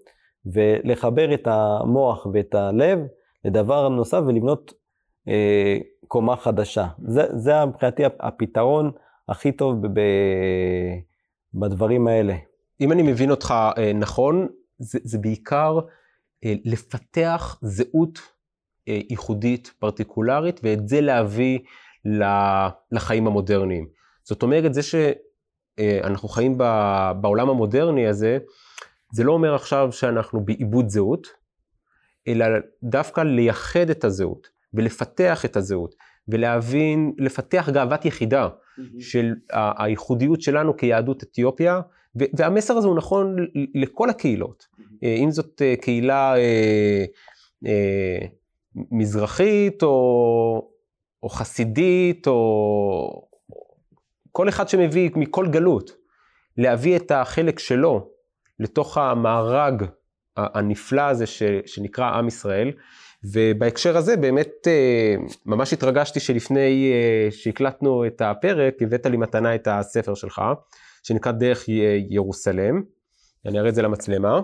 ולחבר 0.45 1.33
את 1.33 1.47
המוח 1.47 2.27
ואת 2.33 2.55
הלב 2.55 2.99
לדבר 3.45 3.89
נוסף 3.89 4.21
ולבנות 4.27 4.73
אה, 5.27 5.77
קומה 6.07 6.35
חדשה. 6.35 6.87
זה, 7.07 7.23
זה 7.33 7.65
מבחינתי 7.65 8.03
הפתרון 8.19 8.91
הכי 9.29 9.51
טוב 9.51 9.87
ב, 9.87 9.99
ב, 9.99 10.01
בדברים 11.53 12.07
האלה. 12.07 12.35
אם 12.81 12.91
אני 12.91 13.01
מבין 13.01 13.31
אותך 13.31 13.53
אה, 13.77 13.93
נכון, 13.93 14.47
זה, 14.79 14.99
זה 15.03 15.17
בעיקר 15.17 15.79
אה, 16.45 16.53
לפתח 16.65 17.59
זהות 17.61 18.19
ייחודית, 19.09 19.73
פרטיקולרית, 19.79 20.59
ואת 20.63 20.87
זה 20.87 21.01
להביא 21.01 21.59
לחיים 22.91 23.27
המודרניים. 23.27 23.87
זאת 24.23 24.43
אומרת, 24.43 24.73
זה 24.73 24.81
שאנחנו 24.83 26.29
אה, 26.29 26.33
חיים 26.33 26.57
בעולם 27.21 27.49
המודרני 27.49 28.07
הזה, 28.07 28.37
זה 29.13 29.23
לא 29.23 29.31
אומר 29.31 29.55
עכשיו 29.55 29.91
שאנחנו 29.91 30.45
בעיבוד 30.45 30.89
זהות, 30.89 31.27
אלא 32.27 32.45
דווקא 32.83 33.21
לייחד 33.21 33.89
את 33.89 34.03
הזהות 34.03 34.49
ולפתח 34.73 35.45
את 35.45 35.57
הזהות 35.57 35.95
ולהבין, 36.27 37.13
לפתח 37.17 37.69
גאוות 37.73 38.05
יחידה 38.05 38.47
mm-hmm. 38.47 38.81
של 38.99 39.33
הייחודיות 39.51 40.41
שלנו 40.41 40.77
כיהדות 40.77 41.23
אתיופיה, 41.23 41.81
והמסר 42.15 42.77
הזה 42.77 42.87
הוא 42.87 42.97
נכון 42.97 43.35
לכל 43.75 44.09
הקהילות. 44.09 44.67
Mm-hmm. 44.71 45.05
אם 45.05 45.31
זאת 45.31 45.61
אה, 45.61 45.75
קהילה 45.81 46.35
אה, 46.37 47.05
אה, 47.65 48.25
מזרחית 48.75 49.83
או, 49.83 50.69
או 51.23 51.29
חסידית 51.29 52.27
או 52.27 53.29
כל 54.31 54.49
אחד 54.49 54.69
שמביא 54.69 55.09
מכל 55.15 55.47
גלות, 55.47 55.91
להביא 56.57 56.95
את 56.95 57.11
החלק 57.11 57.59
שלו 57.59 58.09
לתוך 58.59 58.97
המארג 58.97 59.83
הנפלא 60.37 61.01
הזה 61.01 61.25
ש, 61.25 61.43
שנקרא 61.65 62.09
עם 62.09 62.27
ישראל. 62.27 62.71
ובהקשר 63.23 63.97
הזה 63.97 64.17
באמת 64.17 64.67
אה, 64.67 65.15
ממש 65.45 65.73
התרגשתי 65.73 66.19
שלפני 66.19 66.91
אה, 66.93 67.31
שהקלטנו 67.31 68.05
את 68.05 68.21
הפרק, 68.21 68.81
הבאת 68.81 69.05
לי 69.05 69.17
מתנה 69.17 69.55
את 69.55 69.67
הספר 69.71 70.13
שלך, 70.13 70.41
שנקרא 71.03 71.31
דרך 71.31 71.65
ירוסלם, 72.09 72.81
אני 73.45 73.59
אראה 73.59 73.69
את 73.69 73.75
זה 73.75 73.81
למצלמה, 73.81 74.41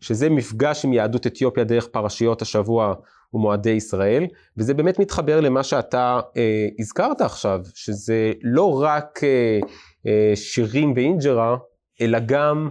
שזה 0.00 0.30
מפגש 0.30 0.84
עם 0.84 0.92
יהדות 0.92 1.26
אתיופיה 1.26 1.64
דרך 1.64 1.86
פרשיות 1.86 2.42
השבוע 2.42 2.94
ומועדי 3.34 3.70
ישראל, 3.70 4.26
וזה 4.56 4.74
באמת 4.74 4.98
מתחבר 4.98 5.40
למה 5.40 5.62
שאתה 5.62 6.20
אה, 6.36 6.68
הזכרת 6.78 7.20
עכשיו, 7.20 7.60
שזה 7.74 8.32
לא 8.42 8.82
רק 8.82 9.24
אה, 9.24 9.58
אה, 10.06 10.32
שירים 10.36 10.92
ואינג'רה, 10.96 11.56
אלא 12.00 12.18
גם 12.26 12.70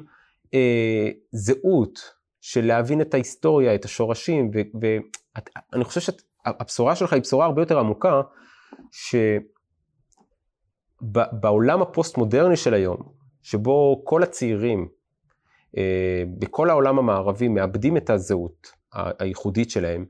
אה, 0.54 1.10
זהות, 1.32 2.22
של 2.42 2.66
להבין 2.66 3.02
את 3.02 3.14
ההיסטוריה, 3.14 3.76
את 3.76 3.86
השורשים, 3.86 4.52
ואני 4.82 5.84
חושב 5.84 6.02
שהבשורה 6.02 6.96
שלך 6.96 7.14
היא 7.14 7.22
בשורה 7.22 7.46
הרבה 7.46 7.62
יותר 7.62 7.80
עמוקה, 7.80 8.22
שבעולם 11.02 11.82
הפוסט-מודרני 11.82 12.56
של 12.56 12.74
היום, 12.74 12.98
שבו 13.42 14.02
כל 14.06 14.24
הצעירים 14.24 14.88
אה, 15.78 16.24
בכל 16.40 16.70
העולם 16.70 17.00
המערבי 17.00 17.48
מאבדים 17.48 17.98
את 17.98 18.10
הזהות 18.10 18.72
הייחודית 18.94 19.70
שלהם, 19.70 20.06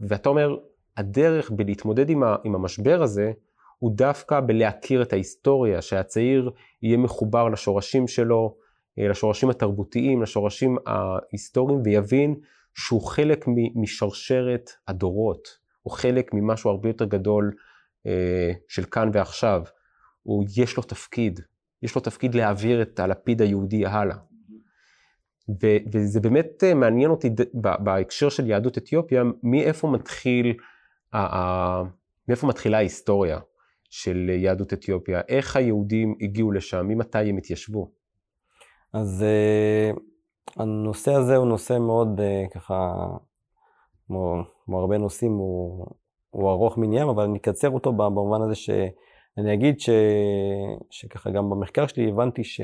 ואתה 0.00 0.28
אומר, 0.28 0.56
הדרך 0.96 1.50
בלהתמודד 1.50 2.10
עם, 2.10 2.22
עם 2.44 2.54
המשבר 2.54 3.02
הזה, 3.02 3.32
הוא 3.78 3.92
דווקא 3.96 4.40
בלהכיר 4.40 5.02
את 5.02 5.12
ההיסטוריה, 5.12 5.82
שהצעיר 5.82 6.50
יהיה 6.82 6.96
מחובר 6.96 7.48
לשורשים 7.48 8.08
שלו, 8.08 8.56
אה, 8.98 9.08
לשורשים 9.08 9.50
התרבותיים, 9.50 10.22
לשורשים 10.22 10.76
ההיסטוריים, 10.86 11.80
ויבין 11.84 12.34
שהוא 12.74 13.02
חלק 13.02 13.44
משרשרת 13.74 14.70
הדורות, 14.88 15.48
הוא 15.82 15.92
חלק 15.92 16.30
ממשהו 16.34 16.70
הרבה 16.70 16.88
יותר 16.88 17.04
גדול 17.04 17.52
אה, 18.06 18.52
של 18.68 18.84
כאן 18.84 19.10
ועכשיו. 19.12 19.62
הוא, 20.22 20.44
יש 20.56 20.76
לו 20.76 20.82
תפקיד, 20.82 21.40
יש 21.82 21.94
לו 21.94 22.00
תפקיד 22.00 22.34
להעביר 22.34 22.82
את 22.82 23.00
הלפיד 23.00 23.42
היהודי 23.42 23.86
הלאה. 23.86 24.16
ו, 25.48 25.66
וזה 25.92 26.20
באמת 26.20 26.64
אה, 26.64 26.74
מעניין 26.74 27.10
אותי 27.10 27.30
בהקשר 27.54 28.28
של 28.28 28.50
יהדות 28.50 28.78
אתיופיה, 28.78 29.22
מאיפה 29.42 29.88
מתחיל, 29.88 30.54
מאיפה 32.28 32.46
מתחילה 32.46 32.76
ההיסטוריה 32.76 33.38
של 33.90 34.28
יהדות 34.28 34.72
אתיופיה, 34.72 35.20
איך 35.28 35.56
היהודים 35.56 36.14
הגיעו 36.20 36.52
לשם, 36.52 36.86
ממתי 36.88 37.18
הם 37.18 37.36
התיישבו. 37.36 37.90
אז 38.92 39.24
uh, 39.24 40.00
הנושא 40.56 41.12
הזה 41.12 41.36
הוא 41.36 41.46
נושא 41.46 41.78
מאוד 41.78 42.20
uh, 42.20 42.54
ככה, 42.54 42.94
כמו, 44.06 44.42
כמו 44.64 44.80
הרבה 44.80 44.98
נושאים, 44.98 45.32
הוא, 45.32 45.86
הוא 46.30 46.50
ארוך 46.50 46.78
מניין, 46.78 47.08
אבל 47.08 47.24
אני 47.24 47.38
אקצר 47.38 47.70
אותו 47.70 47.92
במובן 47.92 48.42
הזה 48.42 48.54
שאני 48.54 49.54
אגיד 49.54 49.80
ש, 49.80 49.90
שככה 50.90 51.30
גם 51.30 51.50
במחקר 51.50 51.86
שלי 51.86 52.08
הבנתי 52.08 52.44
ש, 52.44 52.60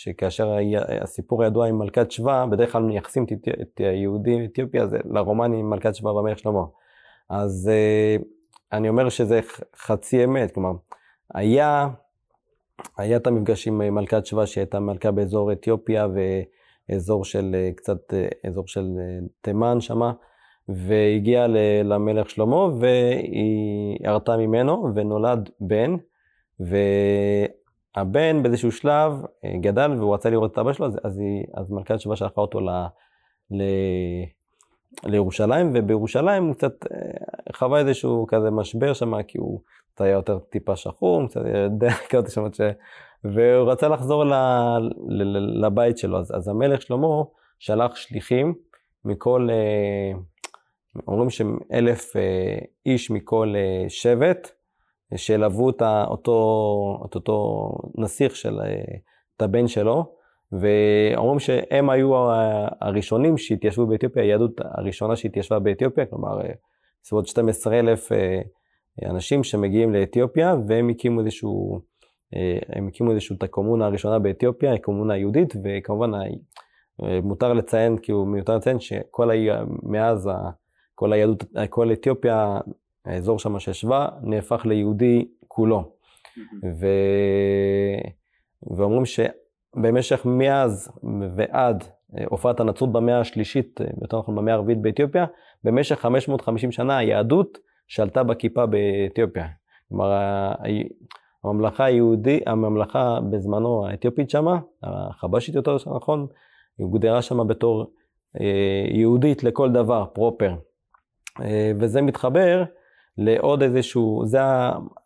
שכאשר 0.00 0.56
הסיפור 1.02 1.42
הידוע 1.42 1.66
עם 1.66 1.78
מלכת 1.78 2.10
שבא, 2.10 2.46
בדרך 2.50 2.72
כלל 2.72 2.82
מייחסים 2.82 3.24
את, 3.62 3.80
היהודים 3.80 4.44
אתיופיה 4.44 4.86
לרומני 5.10 5.60
עם 5.60 5.70
מלכת 5.70 5.94
שבא 5.94 6.08
והמלך 6.08 6.38
שלמה. 6.38 6.62
אז 7.28 7.70
uh, 7.70 8.24
אני 8.72 8.88
אומר 8.88 9.08
שזה 9.08 9.40
חצי 9.76 10.24
אמת, 10.24 10.54
כלומר, 10.54 10.72
היה 11.34 11.88
היה 12.96 13.16
את 13.16 13.26
המפגש 13.26 13.68
עם 13.68 13.82
אה, 13.82 13.90
מלכת 13.90 14.26
שבא 14.26 14.46
שהייתה 14.46 14.80
מלכה 14.80 15.10
באזור 15.10 15.52
אתיופיה 15.52 16.06
ואזור 16.88 17.24
של 17.24 17.54
אה, 17.54 17.70
קצת, 17.76 18.14
אה, 18.14 18.28
אזור 18.46 18.66
של 18.66 18.86
תימן 19.40 19.80
שמה, 19.80 20.12
והגיעה 20.68 21.46
למלך 21.84 22.30
שלמה 22.30 22.56
והיא 22.56 23.98
ירתה 24.00 24.36
ממנו 24.36 24.88
ונולד 24.94 25.50
בן, 25.60 25.96
והבן 27.98 28.42
באיזשהו 28.42 28.72
שלב 28.72 29.12
גדל 29.60 29.90
והוא 29.98 30.14
רצה 30.14 30.30
לראות 30.30 30.52
את 30.52 30.58
אבא 30.58 30.72
שלו, 30.72 30.86
אז, 31.04 31.18
היא, 31.18 31.44
אז 31.54 31.70
מלכת 31.70 32.00
שבא 32.00 32.14
שלחה 32.14 32.40
אותו 32.40 32.60
ל... 32.60 32.70
ל 33.50 33.62
לירושלים, 35.04 35.70
ובירושלים 35.74 36.44
הוא 36.44 36.54
קצת 36.54 36.86
חווה 37.52 37.78
איזשהו 37.80 38.26
כזה 38.28 38.50
משבר 38.50 38.92
שם, 38.92 39.22
כי 39.22 39.38
הוא 39.38 39.60
קצת 39.92 40.00
היה 40.00 40.12
יותר 40.12 40.38
טיפה 40.38 40.76
שחום, 40.76 41.26
קצת 41.28 41.40
יודע 41.64 41.90
כזה 42.10 42.30
שם, 42.30 42.52
ש... 42.52 42.60
והוא 43.24 43.70
רצה 43.70 43.88
לחזור 43.88 44.24
ל... 44.24 44.32
ל... 45.08 45.66
לבית 45.66 45.98
שלו. 45.98 46.18
אז, 46.18 46.32
אז 46.36 46.48
המלך 46.48 46.82
שלמה 46.82 47.22
שלח 47.58 47.96
שליחים 47.96 48.54
מכל, 49.04 49.48
אה, 49.50 50.18
אומרים 51.08 51.30
שאלף 51.30 52.16
אה, 52.16 52.58
איש 52.86 53.10
מכל 53.10 53.54
אה, 53.56 53.88
שבט, 53.88 54.50
שילוו 55.16 55.70
את 55.70 55.82
אותו, 56.06 57.02
את 57.06 57.14
אותו 57.14 57.68
נסיך 57.94 58.36
של, 58.36 58.60
את 59.36 59.42
הבן 59.42 59.66
שלו, 59.66 60.12
ואומרים 60.52 61.38
שהם 61.38 61.90
היו 61.90 62.10
הראשונים 62.80 63.38
שהתיישבו 63.38 63.86
באתיופיה, 63.86 64.22
היהדות 64.22 64.52
הראשונה 64.60 65.16
שהתיישבה 65.16 65.58
באתיופיה, 65.58 66.06
כלומר, 66.06 66.40
בסביבות 67.02 67.26
12 67.26 67.78
אלף 67.78 68.12
אנשים 69.04 69.44
שמגיעים 69.44 69.92
לאתיופיה 69.92 70.54
והם 70.68 70.88
הקימו 70.88 71.20
איזשהו, 71.20 71.80
אה, 72.34 72.58
הם 72.68 72.88
הקימו 72.88 73.10
איזשהו 73.10 73.36
את 73.36 73.42
הקומונה 73.42 73.86
הראשונה 73.86 74.18
באתיופיה, 74.18 74.74
הקומונה 74.74 75.14
היהודית, 75.14 75.54
וכמובן 75.64 76.14
אה, 76.14 77.20
מותר 77.22 77.52
לציין, 77.52 77.96
כאילו 78.02 78.24
מיותר 78.24 78.56
לציין 78.56 78.80
שכל 78.80 79.30
ה... 79.30 79.34
מאז 79.82 80.30
כל 80.94 81.12
היהדות, 81.12 81.44
כל 81.70 81.92
אתיופיה, 81.92 82.58
האזור 83.08 83.38
שם 83.38 83.58
שישבה, 83.58 84.08
נהפך 84.22 84.66
ליהודי 84.66 85.28
כולו. 85.48 85.92
ו... 86.80 86.86
ואומרים 88.76 89.02
שבמשך 89.06 90.26
מאז 90.26 90.92
ועד 91.36 91.84
אה, 92.18 92.24
הופעת 92.28 92.60
הנצרות 92.60 92.92
במאה 92.92 93.20
השלישית, 93.20 93.80
יותר 94.02 94.18
נכון 94.18 94.36
במאה 94.36 94.54
הרביעית 94.54 94.82
באתיופיה, 94.82 95.26
במשך 95.64 95.98
550 95.98 96.72
שנה 96.72 96.98
היהדות 96.98 97.58
שלטה 97.88 98.22
בכיפה 98.22 98.66
באתיופיה. 98.66 99.46
כלומר, 99.88 100.12
הממלכה 101.44 101.84
היהודית, 101.84 102.42
הממלכה 102.46 103.18
בזמנו 103.30 103.86
האתיופית 103.86 104.30
שמה, 104.30 104.58
החבשית 104.82 105.54
יותר 105.54 105.76
נכון, 105.96 106.26
היא 106.78 106.84
הוגדרה 106.84 107.22
שמה 107.22 107.44
בתור 107.44 107.92
אה, 108.40 108.86
יהודית 108.90 109.44
לכל 109.44 109.72
דבר, 109.72 110.04
פרופר. 110.12 110.54
אה, 111.40 111.72
וזה 111.78 112.02
מתחבר 112.02 112.64
לעוד 113.18 113.62
איזשהו, 113.62 114.22
זה 114.26 114.38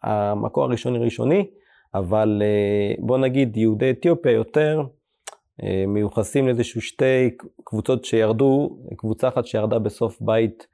המקור 0.03 0.65
הראשוני 0.65 0.99
ראשוני, 0.99 1.47
אבל 1.95 2.43
אה, 2.45 2.95
בוא 2.99 3.19
נגיד 3.19 3.57
יהודי 3.57 3.91
אתיופיה 3.91 4.33
יותר 4.33 4.83
מיוחסים 5.89 6.47
לאיזשהו 6.47 6.81
שתי 6.81 7.31
קבוצות 7.65 8.05
שירדו, 8.05 8.79
קבוצה 8.97 9.29
אחת 9.29 9.47
שירדה 9.47 9.79
בסוף 9.79 10.21
בית 10.21 10.67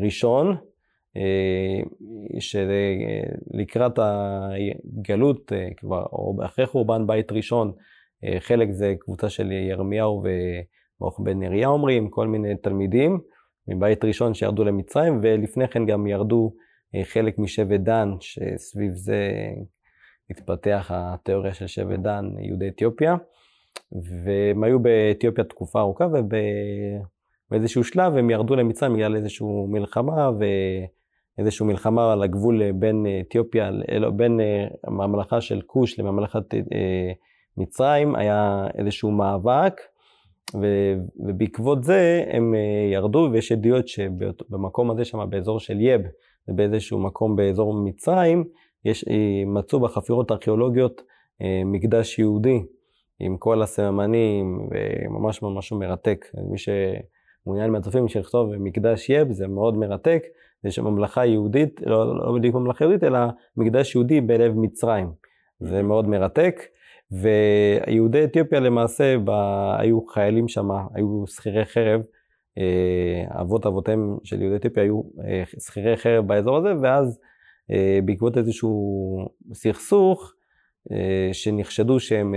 ראשון, 0.00 0.56
אה, 1.16 1.80
שלקראת 2.40 3.98
הגלות, 3.98 5.52
אה, 5.52 5.68
כבר, 5.76 6.06
או 6.12 6.36
אחרי 6.44 6.66
חורבן 6.66 7.06
בית 7.06 7.32
ראשון, 7.32 7.72
אה, 8.24 8.36
חלק 8.40 8.70
זה 8.70 8.94
קבוצה 9.00 9.28
של 9.28 9.52
ירמיהו 9.52 10.22
וברוך 10.24 11.20
בן 11.20 11.38
נריה 11.38 11.68
אומרים, 11.68 12.10
כל 12.10 12.26
מיני 12.26 12.56
תלמידים 12.56 13.20
מבית 13.68 14.04
ראשון 14.04 14.34
שירדו 14.34 14.64
למצרים, 14.64 15.20
ולפני 15.22 15.68
כן 15.68 15.86
גם 15.86 16.06
ירדו 16.06 16.52
חלק 17.02 17.38
משבט 17.38 17.80
דן, 17.80 18.10
שסביב 18.20 18.92
זה 18.94 19.30
התפתח 20.30 20.90
התיאוריה 20.94 21.54
של 21.54 21.66
שבט 21.66 21.98
דן, 21.98 22.24
יהודי 22.40 22.68
אתיופיה, 22.68 23.16
והם 23.92 24.64
היו 24.64 24.80
באתיופיה 24.80 25.44
תקופה 25.44 25.80
ארוכה, 25.80 26.06
ובאיזשהו 27.50 27.84
שלב 27.84 28.16
הם 28.16 28.30
ירדו 28.30 28.56
למצרים 28.56 28.94
בגלל 28.94 29.16
איזושהי 29.16 29.46
מלחמה, 29.68 30.30
ו... 30.30 30.44
איזושהי 31.38 31.66
מלחמה 31.66 32.12
על 32.12 32.22
הגבול 32.22 32.72
בין 32.72 33.06
אתיופיה, 33.20 33.70
בין 34.16 34.40
אה, 34.40 34.66
הממלכה 34.84 35.40
של 35.40 35.60
כוש 35.66 35.98
לממלכת 35.98 36.54
אה, 36.54 37.12
מצרים, 37.56 38.16
היה 38.16 38.66
איזשהו 38.78 39.10
מאבק, 39.10 39.80
ובעקבות 40.54 41.84
זה 41.84 42.24
הם 42.28 42.54
ירדו, 42.92 43.28
ויש 43.32 43.52
עדויות 43.52 43.88
שבמקום 43.88 44.90
הזה 44.90 45.04
שם, 45.04 45.30
באזור 45.30 45.60
של 45.60 45.80
יב, 45.80 46.00
ובאיזשהו 46.48 46.98
מקום 46.98 47.36
באזור 47.36 47.74
מצרים, 47.84 48.44
יש, 48.84 49.04
מצאו 49.46 49.80
בחפירות 49.80 50.30
הארכיאולוגיות 50.30 51.02
מקדש 51.64 52.18
יהודי 52.18 52.62
עם 53.20 53.36
כל 53.36 53.62
הסממנים, 53.62 54.68
וממש 54.70 55.42
ממש 55.42 55.72
מרתק. 55.72 56.26
מי 56.50 56.58
שמעוניין 56.58 57.70
מהצופים 57.70 58.04
לכתוב 58.20 58.56
מקדש 58.56 59.10
יב, 59.10 59.32
זה 59.32 59.46
מאוד 59.48 59.76
מרתק. 59.76 60.22
זה 60.62 60.70
שממלכה 60.70 61.26
יהודית, 61.26 61.80
לא, 61.86 62.18
לא 62.26 62.34
בדיוק 62.34 62.54
ממלכה 62.54 62.84
יהודית, 62.84 63.04
אלא 63.04 63.18
מקדש 63.56 63.94
יהודי 63.94 64.20
בלב 64.20 64.52
מצרים. 64.56 65.08
זה 65.60 65.82
מאוד 65.82 66.08
מרתק. 66.08 66.60
ויהודי 67.10 68.24
אתיופיה 68.24 68.60
למעשה, 68.60 69.16
ב... 69.24 69.30
היו 69.78 70.06
חיילים 70.06 70.48
שם, 70.48 70.68
היו 70.94 71.24
שכירי 71.26 71.64
חרב. 71.64 72.00
אה, 72.58 73.40
אבות 73.40 73.66
אבותיהם 73.66 74.16
של 74.24 74.42
יהודי 74.42 74.56
אתיופיה 74.56 74.82
היו 74.82 75.00
אה, 75.24 75.42
שכירי 75.60 75.96
חרב 75.96 76.26
באזור 76.26 76.56
הזה, 76.56 76.72
ואז 76.82 77.18
אה, 77.70 77.98
בעקבות 78.04 78.38
איזשהו 78.38 79.28
סכסוך, 79.52 80.32
שנחשדו 81.32 82.00
שהם 82.00 82.34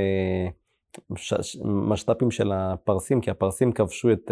משת"פים 1.66 2.32
של 2.32 2.52
הפרסים, 2.52 3.22
כי 3.22 3.32
הפרסים 3.32 3.72
כבשו 3.72 4.12
את, 4.12 4.32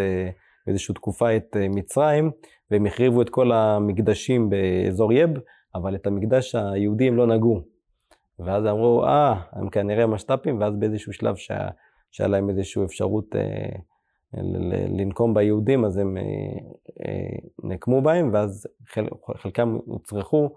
באיזושהי 0.65 0.95
תקופה 0.95 1.35
את 1.35 1.55
מצרים, 1.69 2.31
והם 2.71 2.85
החריבו 2.85 3.21
את 3.21 3.29
כל 3.29 3.51
המקדשים 3.51 4.49
באזור 4.49 5.13
יב, 5.13 5.29
אבל 5.75 5.95
את 5.95 6.07
המקדש 6.07 6.55
היהודי 6.55 7.07
הם 7.07 7.17
לא 7.17 7.27
נגעו. 7.27 7.76
ואז 8.39 8.65
אמרו, 8.65 9.05
אה, 9.05 9.41
הם 9.51 9.69
כנראה 9.69 10.07
משת"פים, 10.07 10.61
ואז 10.61 10.75
באיזשהו 10.75 11.13
שלב 11.13 11.35
שהיה, 11.35 11.69
שהיה 12.11 12.27
להם 12.27 12.49
איזושהי 12.49 12.83
אפשרות 12.83 13.35
אה, 13.35 13.79
לנקום 14.97 15.33
ביהודים, 15.33 15.85
אז 15.85 15.97
הם 15.97 16.17
אה, 16.17 16.23
אה, 17.05 17.37
נקמו 17.63 18.01
בהם, 18.01 18.29
ואז 18.33 18.67
חל, 18.87 19.07
חלקם 19.37 19.77
הוצרכו 19.85 20.49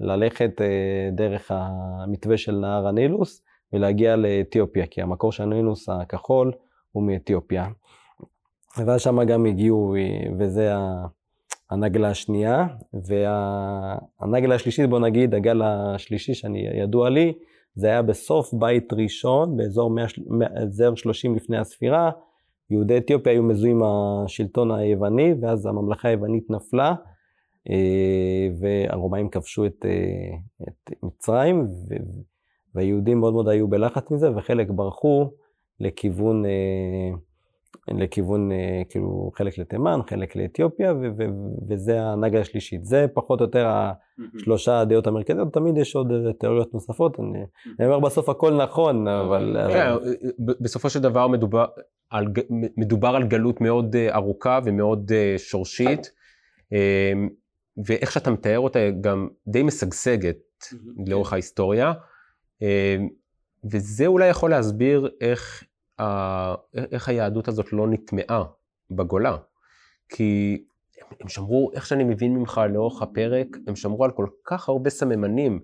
ללכת 0.00 0.60
אה, 0.60 1.10
דרך 1.12 1.50
המתווה 1.54 2.36
של 2.36 2.56
נהר 2.56 2.86
הנילוס 2.86 3.42
ולהגיע 3.72 4.16
לאתיופיה, 4.16 4.86
כי 4.86 5.02
המקור 5.02 5.32
של 5.32 5.42
הנילוס 5.42 5.88
הכחול 5.88 6.52
הוא 6.92 7.02
מאתיופיה. 7.02 7.66
ואז 8.78 9.00
שם 9.00 9.24
גם 9.24 9.46
הגיעו, 9.46 9.94
וזה 10.38 10.72
הנגלה 11.70 12.08
השנייה, 12.08 12.66
והנגלה 12.92 14.54
השלישית, 14.54 14.90
בוא 14.90 14.98
נגיד, 14.98 15.34
הגל 15.34 15.62
השלישי 15.62 16.34
שאני 16.34 16.66
ידוע 16.82 17.10
לי, 17.10 17.32
זה 17.74 17.86
היה 17.86 18.02
בסוף 18.02 18.54
בית 18.54 18.92
ראשון, 18.92 19.56
באזור 19.56 19.90
100, 19.90 20.96
30 20.96 21.34
לפני 21.34 21.58
הספירה, 21.58 22.10
יהודי 22.70 22.98
אתיופיה 22.98 23.32
היו 23.32 23.42
מזוהים 23.42 23.82
השלטון 23.82 24.70
היווני, 24.70 25.34
ואז 25.40 25.66
הממלכה 25.66 26.08
היוונית 26.08 26.50
נפלה, 26.50 26.94
אה, 27.70 28.48
והרומאים 28.60 29.28
כבשו 29.28 29.66
את, 29.66 29.84
אה, 29.84 30.36
את 30.68 30.90
מצרים, 31.02 31.66
והיהודים 32.74 33.20
מאוד 33.20 33.32
מאוד 33.32 33.48
היו 33.48 33.68
בלחץ 33.68 34.10
מזה, 34.10 34.36
וחלק 34.36 34.70
ברחו 34.70 35.30
לכיוון, 35.80 36.46
אה, 36.46 37.10
לכיוון, 37.88 38.50
כאילו, 38.88 39.30
חלק 39.34 39.58
לתימן, 39.58 40.00
חלק 40.10 40.36
לאתיופיה, 40.36 40.94
וזה 41.68 42.02
הנגה 42.02 42.40
השלישית. 42.40 42.84
זה 42.84 43.06
פחות 43.14 43.40
או 43.40 43.44
יותר 43.44 43.68
השלושה 44.36 44.80
הדעות 44.80 45.06
המרכזיות, 45.06 45.52
תמיד 45.52 45.78
יש 45.78 45.96
עוד 45.96 46.12
תיאוריות 46.38 46.74
נוספות, 46.74 47.20
אני 47.80 47.86
אומר 47.86 48.00
בסוף 48.00 48.28
הכל 48.28 48.56
נכון, 48.56 49.08
אבל... 49.08 49.56
כן, 49.72 49.92
בסופו 50.38 50.90
של 50.90 51.00
דבר 51.00 51.28
מדובר, 51.28 51.66
על, 52.10 52.26
מדובר 52.76 53.08
על 53.08 53.24
גלות 53.24 53.60
מאוד 53.60 53.96
אה, 53.96 54.14
ארוכה 54.14 54.60
ומאוד 54.64 55.12
אה, 55.12 55.34
שורשית, 55.38 56.10
אמ, 56.72 57.28
ואיך 57.86 58.12
שאתה 58.12 58.30
מתאר 58.30 58.58
אותה 58.58 58.78
גם 59.00 59.28
די 59.46 59.62
משגשגת 59.62 60.36
לאורך 61.06 61.28
כן. 61.28 61.34
ההיסטוריה, 61.34 61.92
אמ, 62.62 63.08
וזה 63.70 64.06
אולי 64.06 64.28
יכול 64.28 64.50
להסביר 64.50 65.10
איך, 65.20 65.64
איך 66.92 67.08
היהדות 67.08 67.48
הזאת 67.48 67.72
לא 67.72 67.86
נטמעה 67.88 68.44
בגולה. 68.90 69.36
כי 70.08 70.64
הם 71.20 71.28
שמרו, 71.28 71.70
איך 71.74 71.86
שאני 71.86 72.04
מבין 72.04 72.34
ממך 72.34 72.60
לאורך 72.70 73.02
הפרק, 73.02 73.46
הם 73.66 73.76
שמרו 73.76 74.04
על 74.04 74.10
כל 74.10 74.26
כך 74.44 74.68
הרבה 74.68 74.90
סממנים 74.90 75.60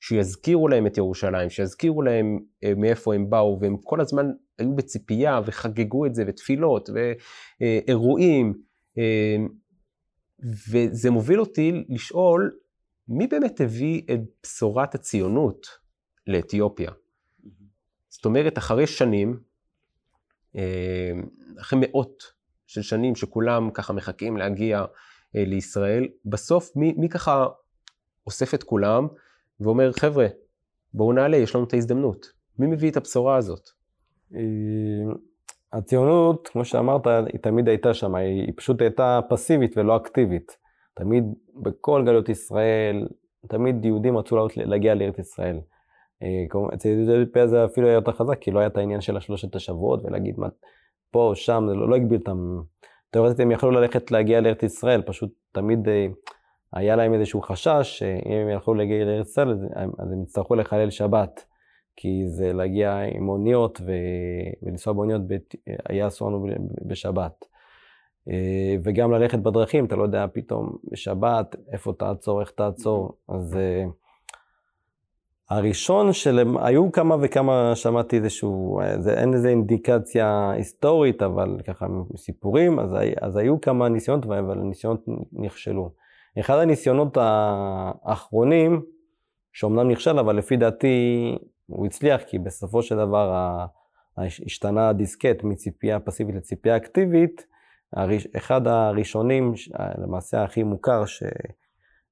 שיזכירו 0.00 0.68
להם 0.68 0.86
את 0.86 0.96
ירושלים, 0.96 1.50
שיזכירו 1.50 2.02
להם 2.02 2.38
אה, 2.64 2.72
מאיפה 2.76 3.14
הם 3.14 3.30
באו, 3.30 3.58
והם 3.60 3.76
כל 3.84 4.00
הזמן 4.00 4.26
היו 4.58 4.76
בציפייה 4.76 5.40
וחגגו 5.46 6.06
את 6.06 6.14
זה, 6.14 6.24
ותפילות, 6.26 6.90
ואירועים. 7.60 8.54
אה, 8.98 9.36
וזה 10.70 11.10
מוביל 11.10 11.40
אותי 11.40 11.84
לשאול, 11.88 12.56
מי 13.08 13.26
באמת 13.26 13.60
הביא 13.60 14.02
את 14.14 14.20
בשורת 14.42 14.94
הציונות 14.94 15.66
לאתיופיה? 16.26 16.90
זאת 18.08 18.24
אומרת, 18.24 18.58
אחרי 18.58 18.86
שנים, 18.86 19.30
אה, 19.30 19.36
אחרי 21.60 21.78
מאות 21.82 22.22
של 22.66 22.82
שנים 22.82 23.14
שכולם 23.14 23.70
ככה 23.70 23.92
מחכים 23.92 24.36
להגיע 24.36 24.84
לישראל, 25.34 26.08
בסוף 26.24 26.76
מי, 26.76 26.94
מי 26.96 27.08
ככה 27.08 27.46
אוסף 28.26 28.54
את 28.54 28.62
כולם 28.62 29.06
ואומר, 29.60 29.92
חבר'ה, 29.92 30.26
בואו 30.94 31.12
נעלה, 31.12 31.36
יש 31.36 31.54
לנו 31.54 31.64
את 31.64 31.72
ההזדמנות. 31.72 32.26
מי 32.58 32.66
מביא 32.66 32.90
את 32.90 32.96
הבשורה 32.96 33.36
הזאת? 33.36 33.68
אה, 34.34 34.40
הציונות, 35.72 36.48
כמו 36.48 36.64
שאמרת, 36.64 37.06
היא 37.06 37.40
תמיד 37.40 37.68
הייתה 37.68 37.94
שם, 37.94 38.14
היא 38.14 38.52
פשוט 38.56 38.80
הייתה 38.80 39.20
פסיבית 39.28 39.78
ולא 39.78 39.96
אקטיבית. 39.96 40.56
תמיד, 40.94 41.24
בכל 41.54 42.02
גלות 42.06 42.28
ישראל, 42.28 43.08
תמיד 43.48 43.84
יהודים 43.84 44.18
רצו 44.18 44.48
להגיע 44.56 44.94
לארץ 44.94 45.18
ישראל. 45.18 45.60
אה, 46.22 46.74
אצל 46.74 46.88
יהודי 46.88 47.22
אתיופיה 47.22 47.46
זה 47.46 47.64
אפילו 47.64 47.86
היה 47.86 47.94
יותר 47.94 48.12
חזק, 48.12 48.38
כי 48.38 48.50
לא 48.50 48.58
היה 48.58 48.66
את 48.66 48.76
העניין 48.76 49.00
של 49.00 49.16
השלושת 49.16 49.54
השבועות, 49.54 50.04
ולהגיד 50.04 50.34
מה, 50.38 50.48
פה 51.10 51.22
או 51.22 51.34
שם, 51.34 51.64
זה 51.68 51.74
לא, 51.74 51.88
לא 51.88 51.96
הגביל 51.96 52.18
אותם. 52.18 52.60
תאורטית 53.10 53.40
הם 53.40 53.50
יכלו 53.50 53.70
ללכת 53.70 54.10
להגיע 54.10 54.40
לארץ 54.40 54.62
ישראל, 54.62 55.02
פשוט 55.02 55.30
תמיד 55.52 55.88
אה, 55.88 56.06
היה 56.72 56.96
להם 56.96 57.14
איזשהו 57.14 57.42
חשש 57.42 57.98
שאם 57.98 58.32
הם 58.32 58.48
ילכו 58.48 58.74
להגיע 58.74 59.04
לארץ 59.04 59.28
ישראל, 59.28 59.50
אז 59.98 60.12
הם 60.12 60.22
יצטרכו 60.22 60.54
לחלל 60.54 60.90
שבת. 60.90 61.46
כי 61.96 62.28
זה 62.28 62.52
להגיע 62.52 62.98
עם 63.14 63.22
מוניות 63.22 63.80
ו... 63.80 63.92
ולנסוע 64.62 64.92
באוניות 64.92 65.22
היה 65.88 66.06
אסור 66.06 66.28
לנו 66.28 66.46
בשבת. 66.86 67.44
אה, 68.28 68.76
וגם 68.84 69.12
ללכת 69.12 69.38
בדרכים, 69.38 69.84
אתה 69.84 69.96
לא 69.96 70.02
יודע 70.02 70.26
פתאום 70.32 70.76
בשבת 70.92 71.56
איפה 71.72 71.92
תעצור, 71.98 72.40
איך 72.40 72.50
תעצור. 72.50 73.16
אז 73.28 73.56
אה, 73.56 73.84
הראשון 75.50 76.12
של... 76.12 76.56
היו 76.58 76.92
כמה 76.92 77.16
וכמה, 77.20 77.72
שמעתי 77.74 78.16
איזשהו, 78.16 78.80
זה, 78.98 79.20
אין 79.20 79.34
איזה 79.34 79.48
אינדיקציה 79.48 80.50
היסטורית, 80.50 81.22
אבל 81.22 81.56
ככה 81.66 81.86
סיפורים, 82.16 82.78
אז, 82.78 82.90
אז 83.20 83.36
היו 83.36 83.60
כמה 83.60 83.88
ניסיונות, 83.88 84.24
אבל 84.24 84.58
הניסיונות 84.58 85.04
נכשלו. 85.32 85.90
אחד 86.40 86.58
הניסיונות 86.58 87.16
האחרונים, 87.20 88.82
שאומנם 89.52 89.90
נכשל, 89.90 90.18
אבל 90.18 90.36
לפי 90.36 90.56
דעתי 90.56 91.38
הוא 91.66 91.86
הצליח, 91.86 92.22
כי 92.22 92.38
בסופו 92.38 92.82
של 92.82 92.96
דבר 92.96 93.56
השתנה 94.18 94.88
הדיסקט 94.88 95.44
מציפייה 95.44 96.00
פסיבית 96.00 96.34
לציפייה 96.34 96.76
אקטיבית. 96.76 97.46
אחד 98.36 98.66
הראשונים, 98.66 99.52
למעשה 99.98 100.42
הכי 100.42 100.62
מוכר 100.62 101.04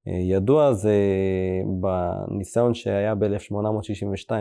שידוע, 0.05 0.73
זה 0.73 0.97
בניסיון 1.81 2.73
שהיה 2.73 3.15
ב-1862, 3.15 4.31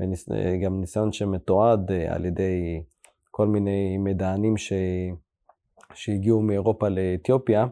וגם 0.00 0.80
ניסיון 0.80 1.12
שמתועד 1.12 1.92
על 2.08 2.24
ידי 2.24 2.82
כל 3.30 3.46
מיני 3.46 3.98
מדענים 3.98 4.56
ש... 4.56 4.72
שהגיעו 5.94 6.40
מאירופה 6.40 6.88
לאתיופיה. 6.88 7.66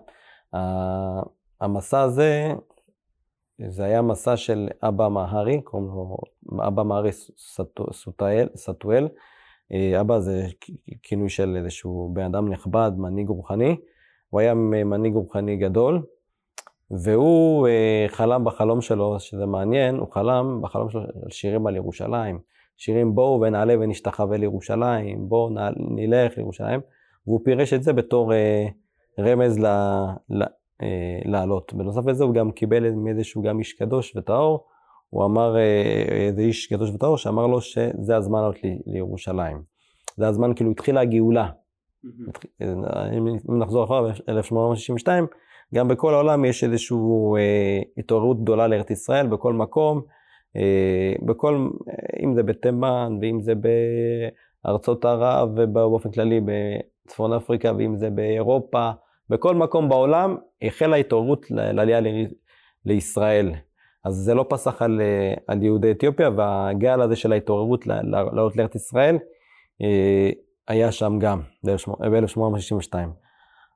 המסע 1.60 2.00
הזה, 2.00 2.52
זה 3.68 3.84
היה 3.84 4.02
מסע 4.02 4.36
של 4.36 4.68
אבא 4.82 5.08
מהרי, 5.08 5.60
קוראים 5.62 5.88
לו 5.88 6.16
אבא 6.66 6.82
מהרי 6.82 7.10
סטואל. 8.56 9.08
אה, 9.72 10.00
אבא 10.00 10.18
זה 10.18 10.46
כינוי 11.02 11.28
של 11.28 11.56
איזשהו 11.56 12.10
בן 12.14 12.22
אדם 12.22 12.48
נכבד, 12.52 12.90
מנהיג 12.96 13.28
רוחני. 13.28 13.76
הוא 14.30 14.40
היה 14.40 14.54
מנהיג 14.54 15.14
רוחני 15.14 15.56
גדול, 15.56 16.02
והוא 16.90 17.68
אה, 17.68 18.06
חלם 18.08 18.44
בחלום 18.44 18.80
שלו, 18.80 19.20
שזה 19.20 19.46
מעניין, 19.46 19.96
הוא 19.96 20.12
חלם 20.12 20.62
בחלום 20.62 20.90
שלו 20.90 21.00
על 21.00 21.30
שירים 21.30 21.66
על 21.66 21.76
ירושלים. 21.76 22.38
שירים 22.76 23.14
בואו 23.14 23.40
ונעלה 23.40 23.74
ונשתחווה 23.80 24.36
לירושלים, 24.36 25.28
בואו 25.28 25.50
נלך 25.76 26.36
לירושלים, 26.36 26.80
והוא 27.26 27.40
פירש 27.44 27.72
את 27.72 27.82
זה 27.82 27.92
בתור 27.92 28.32
אה, 28.32 28.66
רמז 29.18 29.58
ל, 29.58 29.66
ל, 30.30 30.42
אה, 30.82 31.18
לעלות. 31.24 31.74
בנוסף 31.74 32.06
לזה 32.06 32.24
הוא 32.24 32.34
גם 32.34 32.50
קיבל 32.50 32.90
מאיזשהו 32.90 33.42
גם 33.42 33.58
איש 33.58 33.72
קדוש 33.72 34.16
וטהור, 34.16 34.64
הוא 35.10 35.24
אמר, 35.24 35.56
אה, 35.56 36.04
איזה 36.10 36.42
איש 36.42 36.66
קדוש 36.66 36.90
וטהור 36.90 37.16
שאמר 37.16 37.46
לו 37.46 37.60
שזה 37.60 38.16
הזמן 38.16 38.40
לעלות 38.40 38.64
ל, 38.64 38.68
לירושלים. 38.86 39.62
זה 40.16 40.28
הזמן 40.28 40.54
כאילו 40.54 40.70
התחילה 40.70 41.00
הגאולה. 41.00 41.50
אם 43.18 43.58
נחזור 43.58 43.84
אחורה 43.84 44.02
ב-1862, 44.02 45.08
גם 45.74 45.88
בכל 45.88 46.14
העולם 46.14 46.44
יש 46.44 46.64
איזושהי 46.64 46.96
אה, 47.36 47.80
התעוררות 47.98 48.42
גדולה 48.42 48.66
לארץ 48.66 48.90
ישראל, 48.90 49.26
בכל 49.26 49.52
מקום, 49.52 50.02
אה, 50.56 51.12
בכל, 51.26 51.68
אם 52.22 52.34
זה 52.34 52.42
בתימן 52.42 53.18
ואם 53.20 53.40
זה 53.40 53.52
בארצות 54.64 55.04
ערב 55.04 55.48
ובאופן 55.56 56.10
כללי 56.10 56.40
בצפון 56.44 57.32
אפריקה 57.32 57.72
ואם 57.78 57.96
זה 57.96 58.10
באירופה, 58.10 58.90
בכל 59.30 59.54
מקום 59.54 59.88
בעולם 59.88 60.36
החלה 60.62 60.96
התעוררות 60.96 61.46
לעלייה 61.50 62.00
ל- 62.00 62.26
לישראל. 62.84 63.52
אז 64.04 64.14
זה 64.14 64.34
לא 64.34 64.46
פסח 64.48 64.82
על, 64.82 65.00
אה, 65.00 65.34
על 65.46 65.62
יהודי 65.62 65.90
אתיופיה 65.90 66.30
והגל 66.36 67.00
הזה 67.00 67.16
של 67.16 67.32
ההתעוררות 67.32 67.86
לעלות 67.86 68.56
לארץ 68.56 68.74
ישראל 68.74 69.18
אה, 69.82 70.30
היה 70.68 70.92
שם 70.92 71.18
גם 71.20 71.40
ב-1862. 71.64 72.94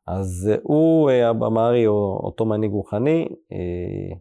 אז 0.07 0.51
הוא, 0.62 1.11
הבמארי, 1.11 1.86
אותו 1.86 2.44
מנהיג 2.44 2.70
רוחני, 2.72 3.28
אה, 3.53 4.16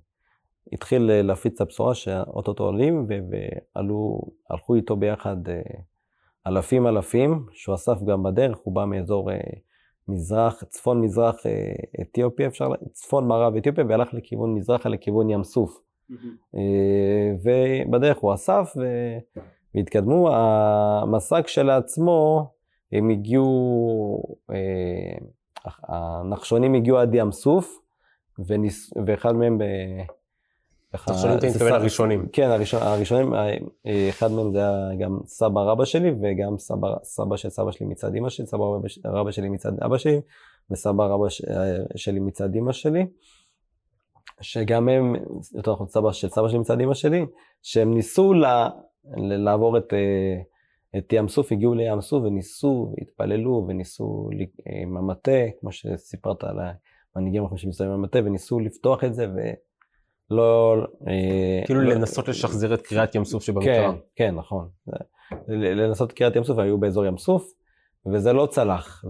התחיל 0.73 1.21
להפיץ 1.21 1.55
את 1.55 1.61
הבשורה 1.61 1.95
שאו-טו-טו 1.95 2.63
עולים, 2.63 3.07
ועלו, 3.09 4.21
הלכו 4.49 4.75
איתו 4.75 4.95
ביחד 4.95 5.37
אלפים 6.47 6.87
אלפים, 6.87 7.45
שהוא 7.51 7.75
אסף 7.75 8.03
גם 8.03 8.23
בדרך, 8.23 8.57
הוא 8.63 8.75
בא 8.75 8.85
מאזור 8.85 9.29
מזרח, 10.07 10.63
צפון 10.63 11.01
מזרח 11.01 11.35
אתיופיה, 12.01 12.47
אפשר, 12.47 12.69
צפון 12.91 13.27
מערב 13.27 13.55
אתיופיה, 13.55 13.83
והלך 13.89 14.13
לכיוון 14.13 14.55
מזרחה, 14.55 14.89
לכיוון 14.89 15.29
ים 15.29 15.43
סוף. 15.43 15.81
אה, 16.55 17.31
ובדרך 17.43 18.17
הוא 18.17 18.33
אסף 18.33 18.73
והתקדמו. 19.75 20.29
המסע 20.33 21.41
כשלעצמו, 21.41 22.51
הם 22.91 23.09
הגיעו, 23.09 24.23
אה, 24.51 25.17
הנחשונים 25.65 26.75
הגיעו 26.75 26.97
עד 26.97 27.15
ים 27.15 27.31
סוף, 27.31 27.79
וניס, 28.47 28.93
ואחד 29.05 29.35
מהם 29.35 29.57
ב... 29.57 29.63
נחשונים 30.93 31.37
אתה 31.37 31.47
מתכוון 31.47 31.73
הראשונים. 31.73 32.27
כן, 32.33 32.49
הראשון, 32.49 32.81
הראשונים, 32.81 33.33
אה, 33.33 34.09
אחד 34.09 34.31
מהם 34.31 34.53
זה 34.53 34.59
היה 34.59 34.95
גם 34.99 35.19
סבא 35.25 35.61
רבא 35.61 35.85
שלי, 35.85 36.11
וגם 36.21 36.57
סבא, 36.57 36.87
סבא 37.03 37.37
של 37.37 37.49
סבא 37.49 37.71
שלי 37.71 37.87
מצד 37.87 38.15
אמא 38.15 38.29
שלי, 38.29 38.45
סבא 38.45 38.63
רבא, 39.05 39.31
שלי 39.31 39.49
מצד 39.49 39.71
אבא 39.85 39.97
שלי, 39.97 40.21
וסבא 40.71 41.03
רבא 41.03 41.29
שלי 41.95 42.19
מצד 42.19 42.55
אמא 42.55 42.71
שלי. 42.71 43.05
שגם 44.41 44.89
הם, 44.89 45.15
יותר 45.55 45.73
נכון 45.73 45.87
סבא 45.87 46.11
של 46.11 46.29
סבא 46.29 46.49
שלי 46.49 46.59
מצד 46.59 46.81
אמא 46.81 46.93
שלי, 46.93 47.25
שהם 47.61 47.93
ניסו 47.93 48.33
לה, 48.33 48.69
לעבור 49.17 49.77
את, 49.77 49.93
אה, 49.93 50.41
את 50.97 51.13
ים 51.13 51.27
סוף, 51.27 51.51
הגיעו 51.51 51.73
לים 51.73 52.01
סוף 52.01 52.23
וניסו, 52.23 52.93
והתפללו 52.97 53.65
וניסו 53.67 54.29
עם 54.81 54.97
המטה, 54.97 55.41
כמו 55.59 55.71
שסיפרת 55.71 56.43
על 56.43 56.57
המנהיגים 57.15 57.43
האחרים 57.43 57.57
שמסתובבים 57.57 57.93
עם 57.93 57.99
המטה, 57.99 58.19
וניסו 58.25 58.59
לפתוח 58.59 59.03
את 59.03 59.13
זה 59.13 59.25
ולא... 60.31 60.75
אה, 61.07 61.61
כאילו 61.65 61.81
לא, 61.81 61.93
לנסות 61.93 62.27
לשחזר 62.27 62.73
את 62.73 62.81
קריאת 62.81 63.15
ים 63.15 63.25
סוף 63.25 63.43
שבמקרא. 63.43 63.91
כן, 63.91 63.97
כן, 64.15 64.35
נכון. 64.35 64.69
לנסות 65.47 66.11
את 66.11 66.15
קריאת 66.15 66.35
ים 66.35 66.43
סוף, 66.43 66.59
היו 66.59 66.77
באזור 66.77 67.05
ים 67.05 67.17
סוף, 67.17 67.53
וזה 68.13 68.33
לא 68.33 68.45
צלח, 68.51 69.05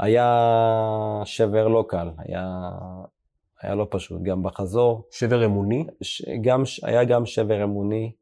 והיה 0.00 1.22
שבר 1.24 1.68
לא 1.68 1.84
קל, 1.88 2.08
היה 2.18 2.70
היה 3.62 3.74
לא 3.74 3.86
פשוט, 3.90 4.22
גם 4.22 4.42
בחזור. 4.42 5.08
שבר 5.10 5.44
אמוני? 5.44 5.86
ש, 6.02 6.22
גם, 6.42 6.62
היה 6.82 7.04
גם 7.04 7.26
שבר 7.26 7.64
אמוני 7.64 8.12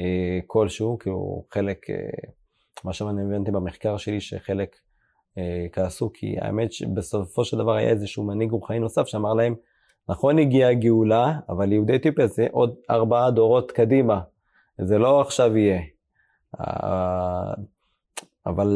אה, 0.00 0.38
כלשהו, 0.46 0.98
הוא 1.04 1.44
חלק, 1.50 1.90
אה, 1.90 2.30
מה 2.84 2.92
שאני 2.92 3.22
הבנתי 3.22 3.50
במחקר 3.50 3.96
שלי, 3.96 4.20
שחלק 4.20 4.76
אה, 5.38 5.66
כעסו, 5.72 6.10
כי 6.14 6.36
האמת 6.40 6.72
שבסופו 6.72 7.44
של 7.44 7.58
דבר 7.58 7.72
היה 7.72 7.88
איזשהו 7.88 8.24
מנהיג 8.24 8.50
רוחני 8.50 8.78
נוסף 8.78 9.06
שאמר 9.06 9.34
להם, 9.34 9.54
נכון 10.08 10.38
הגיעה 10.38 10.70
הגאולה, 10.70 11.38
אבל 11.48 11.72
יהודי 11.72 11.96
אתיופיה 11.96 12.26
זה 12.26 12.46
עוד 12.52 12.74
ארבעה 12.90 13.30
דורות 13.30 13.72
קדימה, 13.72 14.20
זה 14.78 14.98
לא 14.98 15.20
עכשיו 15.20 15.56
יהיה. 15.56 15.80
אה, 16.60 17.54
אבל 18.46 18.68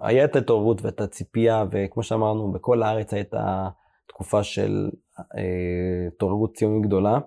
היה 0.00 0.24
את 0.24 0.36
ההתעוררות 0.36 0.82
ואת 0.82 1.00
הציפייה, 1.00 1.64
וכמו 1.70 2.02
שאמרנו, 2.02 2.52
בכל 2.52 2.82
הארץ 2.82 3.14
הייתה 3.14 3.68
תקופה 4.08 4.42
של 4.42 4.90
התעוררות 5.18 6.56
ציונית 6.56 6.86
גדולה. 6.86 7.18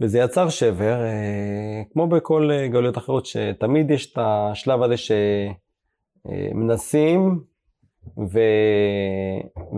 וזה 0.00 0.18
יצר 0.18 0.48
שבר, 0.48 1.02
אה, 1.02 1.82
כמו 1.92 2.06
בכל 2.06 2.50
אה, 2.52 2.68
גלויות 2.68 2.98
אחרות, 2.98 3.26
שתמיד 3.26 3.90
יש 3.90 4.12
את 4.12 4.18
השלב 4.20 4.82
הזה 4.82 4.94
שמנסים 6.26 7.40
ו... 8.32 8.38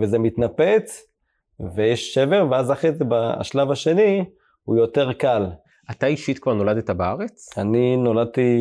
וזה 0.00 0.18
מתנפץ, 0.18 1.02
ויש 1.74 2.14
שבר, 2.14 2.46
ואז 2.50 2.72
אחרי 2.72 2.92
זה 2.92 3.04
בשלב 3.08 3.70
השני 3.70 4.24
הוא 4.64 4.76
יותר 4.76 5.12
קל. 5.12 5.46
אתה 5.90 6.06
אישית 6.06 6.38
כבר 6.38 6.54
נולדת 6.54 6.90
בארץ? 6.90 7.58
אני 7.58 7.96
נולדתי 7.96 8.60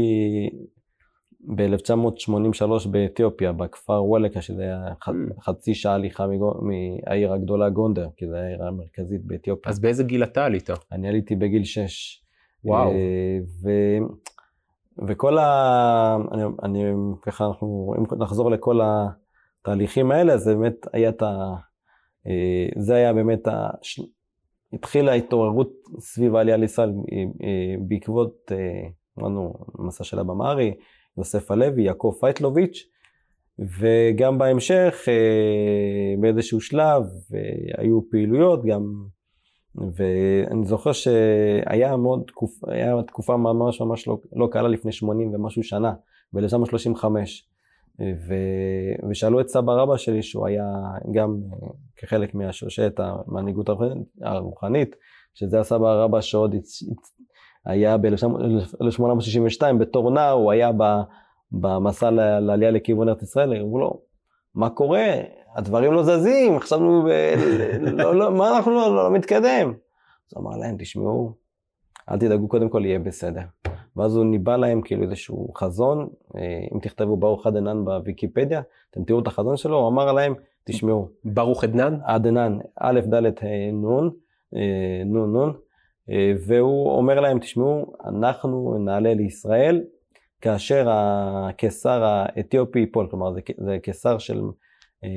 ב-1983 1.43 2.89
באתיופיה, 2.91 3.51
בכפר 3.51 4.03
וולקה, 4.03 4.41
שזה 4.41 4.61
היה 4.61 4.87
mm. 4.87 5.41
חצי 5.41 5.73
שעה 5.73 5.93
הליכה 5.93 6.25
מהעיר 6.61 7.33
הגדולה 7.33 7.69
גונדר, 7.69 8.07
כי 8.17 8.27
זו 8.27 8.35
העיר 8.35 8.63
המרכזית 8.63 9.25
באתיופיה. 9.25 9.69
אז 9.69 9.79
באיזה 9.79 10.03
גיל 10.03 10.23
אתה 10.23 10.45
עלית? 10.45 10.69
אני 10.91 11.09
עליתי 11.09 11.35
בגיל 11.35 11.63
6. 11.63 12.23
וואו. 12.65 12.91
אה, 12.91 13.37
ו... 13.63 13.69
וכל 15.07 15.37
ה... 15.37 16.17
אני, 16.31 16.43
אני 16.63 16.83
ככה, 17.21 17.45
אנחנו, 17.45 17.93
אם 17.97 18.19
נחזור 18.19 18.51
לכל 18.51 18.79
התהליכים 18.83 20.11
האלה, 20.11 20.33
אז 20.33 20.47
באמת 20.47 20.87
היה 20.93 21.09
את 21.09 21.21
ה... 21.21 21.53
אה, 22.27 22.67
זה 22.77 22.95
היה 22.95 23.13
באמת 23.13 23.47
ה... 23.47 23.69
התחילה 24.73 25.11
ההתעוררות 25.11 25.71
סביב 25.99 26.35
העלייה 26.35 26.57
לישראל 26.57 26.89
אה, 26.89 27.75
בעקבות, 27.87 28.51
אמרנו, 29.19 29.53
מסע 29.79 30.03
של 30.03 30.19
אבא 30.19 30.33
מארי, 30.33 30.73
יוסף 31.17 31.51
הלוי, 31.51 31.83
יעקב 31.83 32.13
פייטלוביץ', 32.19 32.87
וגם 33.79 34.37
בהמשך, 34.37 34.95
אה, 35.07 36.21
באיזשהו 36.21 36.61
שלב, 36.61 37.03
היו 37.77 38.09
פעילויות 38.09 38.65
גם, 38.65 38.93
ואני 39.75 40.65
זוכר 40.65 40.91
שהיה 40.91 41.97
מאוד, 41.97 42.23
תקופ, 42.27 42.51
היה 42.67 43.03
תקופה 43.07 43.37
ממש 43.37 43.81
ממש 43.81 44.07
לא, 44.07 44.17
לא 44.35 44.47
קלה 44.51 44.67
לפני 44.67 44.91
80 44.91 45.33
ומשהו 45.33 45.63
שנה, 45.63 45.93
ב-1935, 46.33 47.05
ו, 48.27 48.33
ושאלו 49.09 49.41
את 49.41 49.47
סבא 49.47 49.73
רבא 49.73 49.97
שלי, 49.97 50.23
שהוא 50.23 50.47
היה 50.47 50.65
גם 51.13 51.37
אה, 51.53 51.67
כחלק 51.95 52.35
מהשושלת 52.35 52.99
המנהיגות 52.99 53.69
הרוחנית, 54.21 54.95
שזה 55.33 55.59
הסבא 55.59 56.03
רבא 56.03 56.21
שעוד 56.21 56.55
היה 57.65 57.97
ב-1862, 57.97 59.73
בתור 59.79 60.11
נער, 60.11 60.31
הוא 60.31 60.51
היה 60.51 60.71
במסע 61.51 62.09
לעלייה 62.39 62.71
לכיוון 62.71 63.09
ארץ 63.09 63.23
ישראל, 63.23 63.53
אמרו 63.61 63.79
לו, 63.79 64.01
מה 64.55 64.69
קורה? 64.69 65.07
הדברים 65.55 65.93
לא 65.93 66.03
זזים, 66.03 66.59
חשבנו, 66.59 67.07
לא, 67.81 68.15
לא, 68.15 68.31
מה 68.31 68.57
אנחנו 68.57 68.71
לא, 68.71 68.95
לא, 68.95 69.03
לא 69.03 69.11
מתקדם? 69.11 69.73
אז 70.27 70.33
הוא 70.35 70.43
אמר 70.43 70.57
להם, 70.57 70.75
תשמעו, 70.79 71.33
אל 72.11 72.19
תדאגו, 72.19 72.47
קודם 72.47 72.69
כל 72.69 72.85
יהיה 72.85 72.99
בסדר. 72.99 73.41
ואז 73.95 74.15
הוא 74.15 74.25
ניבא 74.25 74.57
להם 74.57 74.81
כאילו 74.81 75.03
איזשהו 75.03 75.53
חזון, 75.53 76.09
אה, 76.37 76.59
אם 76.73 76.79
תכתבו 76.79 77.17
ברוך 77.17 77.47
עדנן 77.47 77.85
בוויקיפדיה, 77.85 78.61
אתם 78.91 79.03
תראו 79.03 79.19
את 79.19 79.27
החזון 79.27 79.57
שלו, 79.57 79.77
הוא 79.77 79.87
אמר 79.87 80.11
להם, 80.11 80.33
תשמעו. 80.63 81.07
ברוך 81.23 81.63
עדנן? 81.63 81.97
עדנן, 82.05 82.57
א', 82.79 82.99
ד', 82.99 83.25
ה', 83.25 83.71
נ', 83.71 84.09
אה, 84.55 85.03
נ', 85.05 85.37
נ', 85.37 85.37
אה, 85.37 85.51
והוא 86.47 86.97
אומר 86.97 87.19
להם, 87.19 87.39
תשמעו, 87.39 87.93
אנחנו 88.05 88.77
נעלה 88.85 89.13
לישראל 89.13 89.83
כאשר 90.41 90.87
הקיסר 90.89 92.03
האתיופי 92.03 92.79
ייפול, 92.79 93.07
כלומר 93.09 93.33
זה, 93.33 93.41
זה 93.57 93.77
קיסר 93.83 94.17
של 94.17 94.41
אה, 95.03 95.09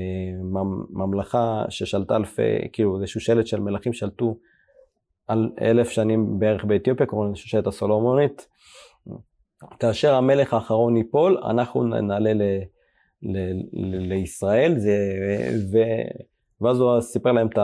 ממלכה 0.91 1.65
ששלטה 1.69 2.17
אלפי, 2.17 2.69
כאילו 2.73 3.01
איזשהו 3.01 3.21
שלט 3.21 3.47
של 3.47 3.61
מלכים 3.61 3.93
שלטו 3.93 4.37
על 5.27 5.51
אלף 5.61 5.91
שנים 5.91 6.39
בערך 6.39 6.65
באתיופיה, 6.65 7.07
קוראים 7.07 7.33
לזה 7.33 7.41
שושלת 7.41 7.67
הסולומונית. 7.67 8.47
כאשר 9.79 10.15
המלך 10.15 10.55
האחרון 10.55 10.97
ייפול, 10.97 11.39
אנחנו 11.51 11.85
נעלה 11.85 12.33
ל, 12.33 12.43
ל, 13.23 13.39
ל, 13.73 13.97
לישראל, 13.97 14.79
זה, 14.79 14.99
ו, 15.73 15.79
ואז 16.65 16.81
הוא 16.81 17.01
סיפר 17.01 17.33
להם 17.33 17.47
את 17.47 17.59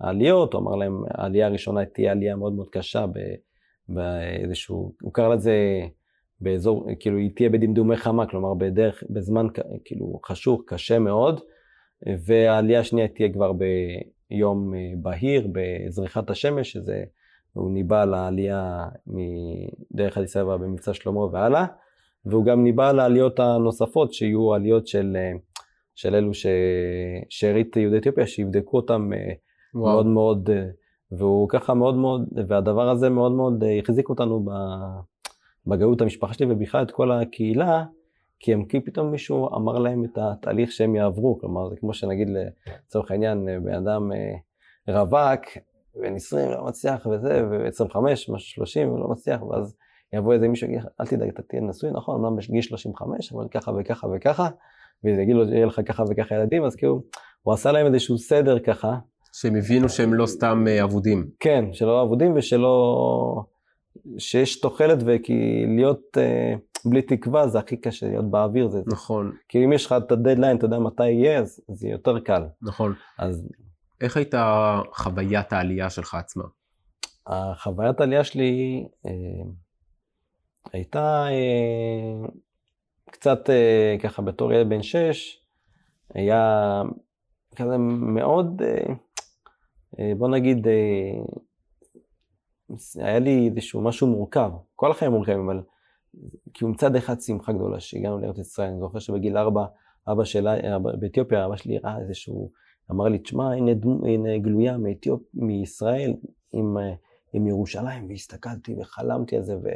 העליות, 0.00 0.52
הוא 0.52 0.62
אמר 0.62 0.76
להם, 0.76 1.02
העלייה 1.10 1.46
הראשונה 1.46 1.84
תהיה 1.84 2.12
עלייה 2.12 2.36
מאוד 2.36 2.52
מאוד 2.52 2.68
קשה 2.68 3.04
באיזשהו, 3.88 4.92
הוא 5.02 5.12
קרא 5.12 5.34
לזה 5.34 5.80
באזור, 6.40 6.86
כאילו 7.00 7.18
היא 7.18 7.30
תהיה 7.36 7.50
בדמדומי 7.50 7.96
חמה, 7.96 8.26
כלומר 8.26 8.54
בדרך, 8.54 9.02
בזמן 9.10 9.46
כאילו 9.84 10.20
חשוך, 10.26 10.62
קשה 10.66 10.98
מאוד, 10.98 11.40
והעלייה 12.26 12.80
השנייה 12.80 13.08
תהיה 13.08 13.32
כבר 13.32 13.52
ביום 13.52 14.74
אה, 14.74 14.80
בהיר, 15.02 15.48
בזריחת 15.52 16.30
השמש, 16.30 16.72
שזה, 16.72 17.04
הוא 17.52 17.70
ניבא 17.70 18.04
לעלייה 18.04 18.88
מדרך 19.06 20.18
אדיס 20.18 20.36
אבבה 20.36 20.56
במבצע 20.56 20.94
שלמה 20.94 21.20
והלאה, 21.20 21.66
והוא 22.24 22.44
גם 22.44 22.64
ניבא 22.64 22.92
לעליות 22.92 23.40
הנוספות, 23.40 24.12
שיהיו 24.12 24.54
עליות 24.54 24.86
של, 24.86 25.16
אה, 25.16 25.32
של 25.96 26.14
אלו. 26.14 26.30
שארית 27.28 27.76
יהודי 27.76 27.98
אתיופיה, 27.98 28.26
שיבדקו 28.26 28.76
אותם 28.76 29.12
אה, 29.12 29.32
וואו. 29.74 29.92
מאוד 29.92 30.06
מאוד, 30.06 30.50
אה, 30.50 30.66
והוא 31.12 31.48
ככה 31.48 31.74
מאוד 31.74 31.94
מאוד, 31.94 32.28
והדבר 32.48 32.88
הזה 32.88 33.08
מאוד 33.08 33.32
מאוד 33.32 33.64
החזיק 33.82 34.08
אותנו 34.08 34.44
בגאות 35.66 36.00
המשפחה 36.00 36.34
שלי 36.34 36.46
ובכלל 36.50 36.82
את 36.82 36.90
כל 36.90 37.12
הקהילה, 37.12 37.84
כי 38.40 38.52
הם 38.52 38.64
כי 38.64 38.80
פתאום 38.80 39.10
מישהו 39.10 39.56
אמר 39.56 39.78
להם 39.78 40.04
את 40.04 40.18
התהליך 40.18 40.72
שהם 40.72 40.96
יעברו, 40.96 41.38
כלומר 41.38 41.68
זה 41.68 41.76
כמו 41.76 41.94
שנגיד 41.94 42.28
לצורך 42.28 43.10
העניין 43.10 43.48
בן 43.64 43.74
אדם 43.74 44.10
רווק, 44.88 45.40
בן 46.00 46.14
20 46.14 46.50
לא 46.50 46.64
מצליח 46.64 47.06
וזה, 47.06 47.44
ו-25, 47.50 47.96
30 48.38 48.96
לא 48.96 49.08
מצליח, 49.08 49.42
ואז 49.42 49.76
יבוא 50.12 50.32
איזה 50.32 50.48
מישהו 50.48 50.68
אל 51.00 51.06
תדאג, 51.06 51.28
אתה 51.28 51.42
תהיה 51.42 51.62
נשוי, 51.62 51.90
נכון, 51.90 52.24
אמנם 52.24 52.36
בגיל 52.36 52.62
35, 52.62 53.32
אבל 53.32 53.48
ככה 53.48 53.72
וככה 53.78 54.06
וככה, 54.16 54.48
ויגיד 55.04 55.36
לו, 55.36 55.52
יהיה 55.52 55.66
לך 55.66 55.80
ככה 55.86 56.02
וככה 56.10 56.34
ילדים, 56.34 56.64
אז 56.64 56.76
כאילו, 56.76 57.02
הוא 57.42 57.54
עשה 57.54 57.72
להם 57.72 57.86
איזשהו 57.86 58.18
סדר 58.18 58.58
ככה. 58.58 58.94
שהם 59.32 59.56
הבינו 59.56 59.88
שהם 59.88 60.14
לא 60.14 60.26
סתם 60.26 60.64
אה, 60.68 60.84
אבודים. 60.84 61.26
כן, 61.40 61.64
שלא 61.72 62.02
אבודים 62.02 62.32
ושלא... 62.36 63.44
שיש 64.18 64.60
תוחלת 64.60 64.98
וכי 65.06 65.64
להיות 65.76 66.00
uh, 66.16 66.58
בלי 66.90 67.02
תקווה 67.02 67.48
זה 67.48 67.58
הכי 67.58 67.76
קשה 67.76 68.08
להיות 68.08 68.30
באוויר. 68.30 68.68
זה, 68.68 68.82
נכון. 68.86 69.32
כי 69.48 69.64
אם 69.64 69.72
יש 69.72 69.86
לך 69.86 69.94
את 70.06 70.12
הדדליין, 70.12 70.56
אתה 70.56 70.64
יודע 70.64 70.78
מתי 70.78 71.10
יהיה, 71.10 71.38
אז 71.38 71.60
זה 71.68 71.88
יותר 71.88 72.20
קל. 72.20 72.42
נכון. 72.62 72.94
אז... 73.18 73.48
איך 74.00 74.16
הייתה 74.16 74.80
חוויית 74.94 75.52
העלייה 75.52 75.90
שלך 75.90 76.14
עצמה? 76.14 76.44
החוויית 77.26 78.00
העלייה 78.00 78.24
שלי, 78.24 78.86
uh, 79.06 79.10
הייתה 80.72 81.26
אה, 81.28 82.28
קצת 83.16 83.50
אה, 83.50 83.96
ככה 84.02 84.22
בתור 84.22 84.52
ילד 84.52 84.68
בן 84.68 84.82
שש, 84.82 85.42
היה 86.14 86.82
כזה 87.56 87.78
מאוד, 87.78 88.62
אה, 88.62 88.94
אה, 89.98 90.12
בוא 90.18 90.28
נגיד, 90.28 90.66
היה 92.94 93.18
לי 93.18 93.48
איזשהו 93.48 93.80
משהו 93.80 94.06
מורכב, 94.06 94.50
כל 94.74 94.90
החיים 94.90 95.12
מורכבים, 95.12 95.48
אבל 95.48 95.62
כאילו 96.54 96.70
מצד 96.70 96.96
אחד 96.96 97.20
שמחה 97.20 97.52
גדולה 97.52 97.80
שהגענו 97.80 98.18
לארץ 98.18 98.38
ישראל, 98.38 98.68
אני 98.68 98.80
זוכר 98.80 98.98
שבגיל 98.98 99.38
ארבע, 99.38 99.64
אבא 100.08 100.24
שלה, 100.24 100.78
באתיופיה, 100.78 101.46
אבא 101.46 101.56
שלי 101.56 101.78
ראה 101.78 101.98
איזשהו, 102.00 102.50
אמר 102.90 103.04
לי, 103.04 103.18
תשמע, 103.18 103.52
הנה, 103.52 103.72
הנה 104.06 104.38
גלויה 104.38 104.78
מאתיופ, 104.78 105.22
מישראל 105.34 106.14
עם, 106.52 106.76
עם 107.32 107.46
ירושלים, 107.46 108.08
והסתכלתי 108.08 108.74
וחלמתי 108.80 109.36
על 109.36 109.42
זה, 109.42 109.56
ו... 109.56 109.68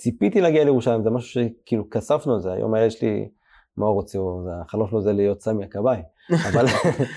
ציפיתי 0.00 0.40
להגיע 0.40 0.64
לירושלים, 0.64 1.02
זה 1.02 1.10
משהו 1.10 1.42
שכאילו 1.42 1.90
כספנו 1.90 2.34
על 2.34 2.40
זה, 2.40 2.52
היום 2.52 2.74
יש 2.76 3.02
לי, 3.02 3.28
מה 3.76 3.86
הוא 3.86 3.94
רוצה, 3.94 4.18
החלום 4.62 4.88
שלו 4.88 5.00
זה 5.00 5.12
להיות 5.12 5.40
סמי 5.40 5.64
הכבאי, 5.64 6.02
אבל, 6.48 6.64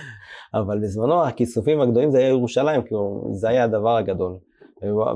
אבל 0.60 0.80
בזמנו 0.80 1.26
הכיסופים 1.26 1.82
הגדולים 1.82 2.12
זה 2.12 2.18
היה 2.18 2.28
ירושלים, 2.28 2.82
כאילו 2.84 3.32
זה 3.34 3.50
היה 3.50 3.64
הדבר 3.64 3.98
הגדול. 3.98 4.38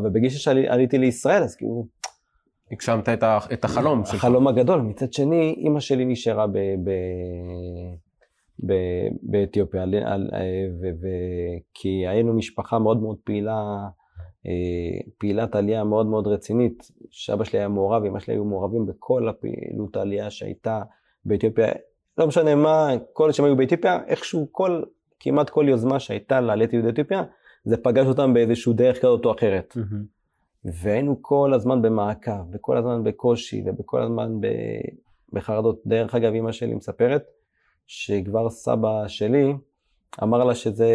ובגיל 0.04 0.30
שעליתי 0.30 0.98
לישראל, 0.98 1.44
אז 1.44 1.56
כאילו... 1.56 1.88
הגשמת 2.72 3.10
את, 3.10 3.24
את 3.54 3.66
החלום 3.66 4.06
שלך. 4.06 4.16
החלום 4.16 4.48
הגדול. 4.48 4.82
מצד 4.82 5.14
שני, 5.14 5.56
אימא 5.58 5.80
שלי 5.80 6.06
נשארה 6.06 6.48
ב... 6.48 6.58
ב... 6.58 6.92
ב... 8.68 8.74
באתיופיה, 9.22 9.86
כי 11.74 12.08
היינו 12.08 12.34
משפחה 12.34 12.80
מאוד 12.80 13.02
מאוד 13.02 13.18
פעילה 13.24 13.54
אה, 13.54 13.88
פעילת 15.18 15.56
עלייה 15.56 15.84
מאוד 15.84 16.06
מאוד 16.06 16.28
רצינית, 16.28 16.92
שאבא 17.10 17.44
שלי 17.44 17.60
היה 17.60 17.68
מעורב, 17.68 18.04
אמא 18.04 18.20
שלי 18.20 18.34
היו 18.34 18.46
מעורבים 18.46 18.86
בכל 18.86 19.30
הפעילות 19.30 19.96
העלייה 19.96 20.30
שהייתה 20.30 20.82
באתיופיה, 21.26 21.68
לא 22.18 22.28
משנה 22.28 22.56
מה, 22.56 22.90
כל 23.14 23.32
שהם 23.32 23.46
היו 23.46 23.56
באתיופיה, 23.56 24.00
איכשהו 24.08 24.48
כל, 24.52 24.84
כמעט 25.20 25.50
כל 25.50 25.66
יוזמה 25.70 26.00
שהייתה 26.00 26.42
לעליית 26.42 26.74
יהודי 26.74 26.90
אתיופיה, 26.90 27.24
זה 27.66 27.78
פגש 27.78 28.08
אותם 28.08 28.34
באיזשהו 28.34 28.74
דרך 28.74 28.98
כזאת 28.98 29.26
או 29.26 29.32
אחרת. 29.32 29.78
Mm-hmm. 29.78 30.18
והיינו 30.66 31.22
כל 31.22 31.54
הזמן 31.54 31.82
במעקב, 31.82 32.32
וכל 32.52 32.78
הזמן 32.78 33.04
בקושי, 33.04 33.64
ובכל 33.66 34.02
הזמן 34.02 34.32
בחרדות. 35.34 35.82
דרך 35.86 36.16
אגב, 36.16 36.34
אמא 36.34 36.52
שלי 36.52 36.76
מספרת, 36.76 37.24
שכבר 37.88 38.50
סבא 38.50 39.08
שלי 39.08 39.54
אמר 40.24 40.44
לה 40.44 40.56
שזה 40.56 40.92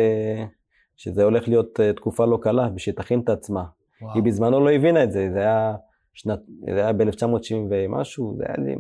שזה 1.02 1.24
הולך 1.24 1.48
להיות 1.48 1.80
uh, 1.80 1.96
תקופה 1.96 2.24
לא 2.24 2.38
קלה, 2.42 2.68
ושתכין 2.74 3.20
את 3.20 3.28
עצמה. 3.28 3.64
וואו. 4.02 4.14
היא 4.14 4.22
בזמנו 4.22 4.64
לא 4.64 4.70
הבינה 4.70 5.04
את 5.04 5.12
זה, 5.12 5.28
זה 5.32 5.38
היה, 5.38 5.74
שנת, 6.14 6.38
זה 6.74 6.80
היה 6.80 6.92
ב-1970 6.92 7.54
ומשהו, 7.70 8.36
זה 8.38 8.44
היה, 8.46 8.76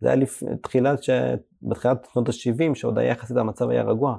זה 0.00 0.08
היה 0.08 0.16
לפ... 0.16 0.42
תחילת, 0.62 1.02
ש... 1.02 1.10
בתחילת 1.62 2.08
שנות 2.12 2.28
ה-70, 2.28 2.74
שעוד 2.74 2.98
היה 2.98 3.10
יחסית 3.10 3.36
המצב 3.36 3.68
היה 3.68 3.82
רגוע. 3.82 4.18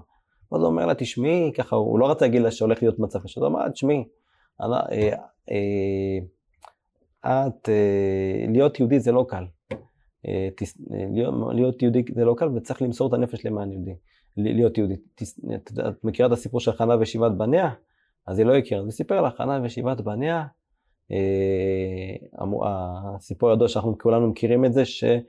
אז 0.51 0.61
הוא 0.61 0.67
אומר 0.67 0.85
לה, 0.85 0.95
תשמעי, 0.95 1.51
ככה, 1.55 1.75
הוא 1.75 1.99
לא 1.99 2.11
רצה 2.11 2.25
להגיד 2.25 2.41
לה 2.41 2.51
שהולך 2.51 2.81
להיות 2.81 2.99
מצב 2.99 3.19
קשה, 3.23 3.41
הוא 3.41 3.47
אמר, 3.47 3.69
תשמעי, 3.69 4.03
אה, 4.61 4.67
אה, 7.25 7.47
את, 7.47 7.69
להיות 8.47 8.79
יהודי 8.79 8.99
זה 8.99 9.11
לא 9.11 9.25
קל. 9.29 9.45
להיות 11.53 11.81
יהודי 11.81 12.03
זה 12.15 12.25
לא 12.25 12.35
קל 12.37 12.47
וצריך 12.47 12.81
למסור 12.81 13.07
את 13.07 13.13
הנפש 13.13 13.45
למען 13.45 13.71
יהודי. 13.71 13.95
להיות 14.37 14.77
יהודית. 14.77 15.21
את 15.87 16.03
מכירה 16.03 16.27
את 16.27 16.33
הסיפור 16.33 16.59
של 16.59 16.71
חנה 16.71 16.95
ושבעת 16.99 17.37
בניה? 17.37 17.69
אז 18.27 18.39
היא 18.39 18.45
לא 18.45 18.55
הכירה. 18.55 18.81
אז 18.81 18.85
היא 18.85 18.91
סיפר 18.91 19.21
לה, 19.21 19.31
חנה 19.31 19.59
ושבעת 19.63 20.01
בניה, 20.01 20.45
אה, 21.11 22.15
הסיפור 23.15 23.49
הידוע 23.49 23.67
שאנחנו 23.67 23.97
כולנו 23.97 24.27
מכירים 24.27 24.65
את 24.65 24.73
זה, 24.73 24.85
שהיא 24.85 25.21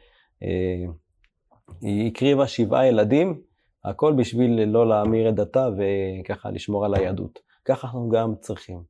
אה, 1.84 2.06
הקריבה 2.06 2.46
שבעה 2.46 2.86
ילדים, 2.86 3.40
הכל 3.84 4.12
בשביל 4.12 4.64
לא 4.64 4.88
להמיר 4.88 5.28
את 5.28 5.34
דתה 5.34 5.68
וככה 5.76 6.50
לשמור 6.50 6.84
על 6.84 6.94
היהדות. 6.94 7.38
ככה 7.64 7.86
אנחנו 7.86 8.08
גם 8.08 8.34
צריכים. 8.40 8.82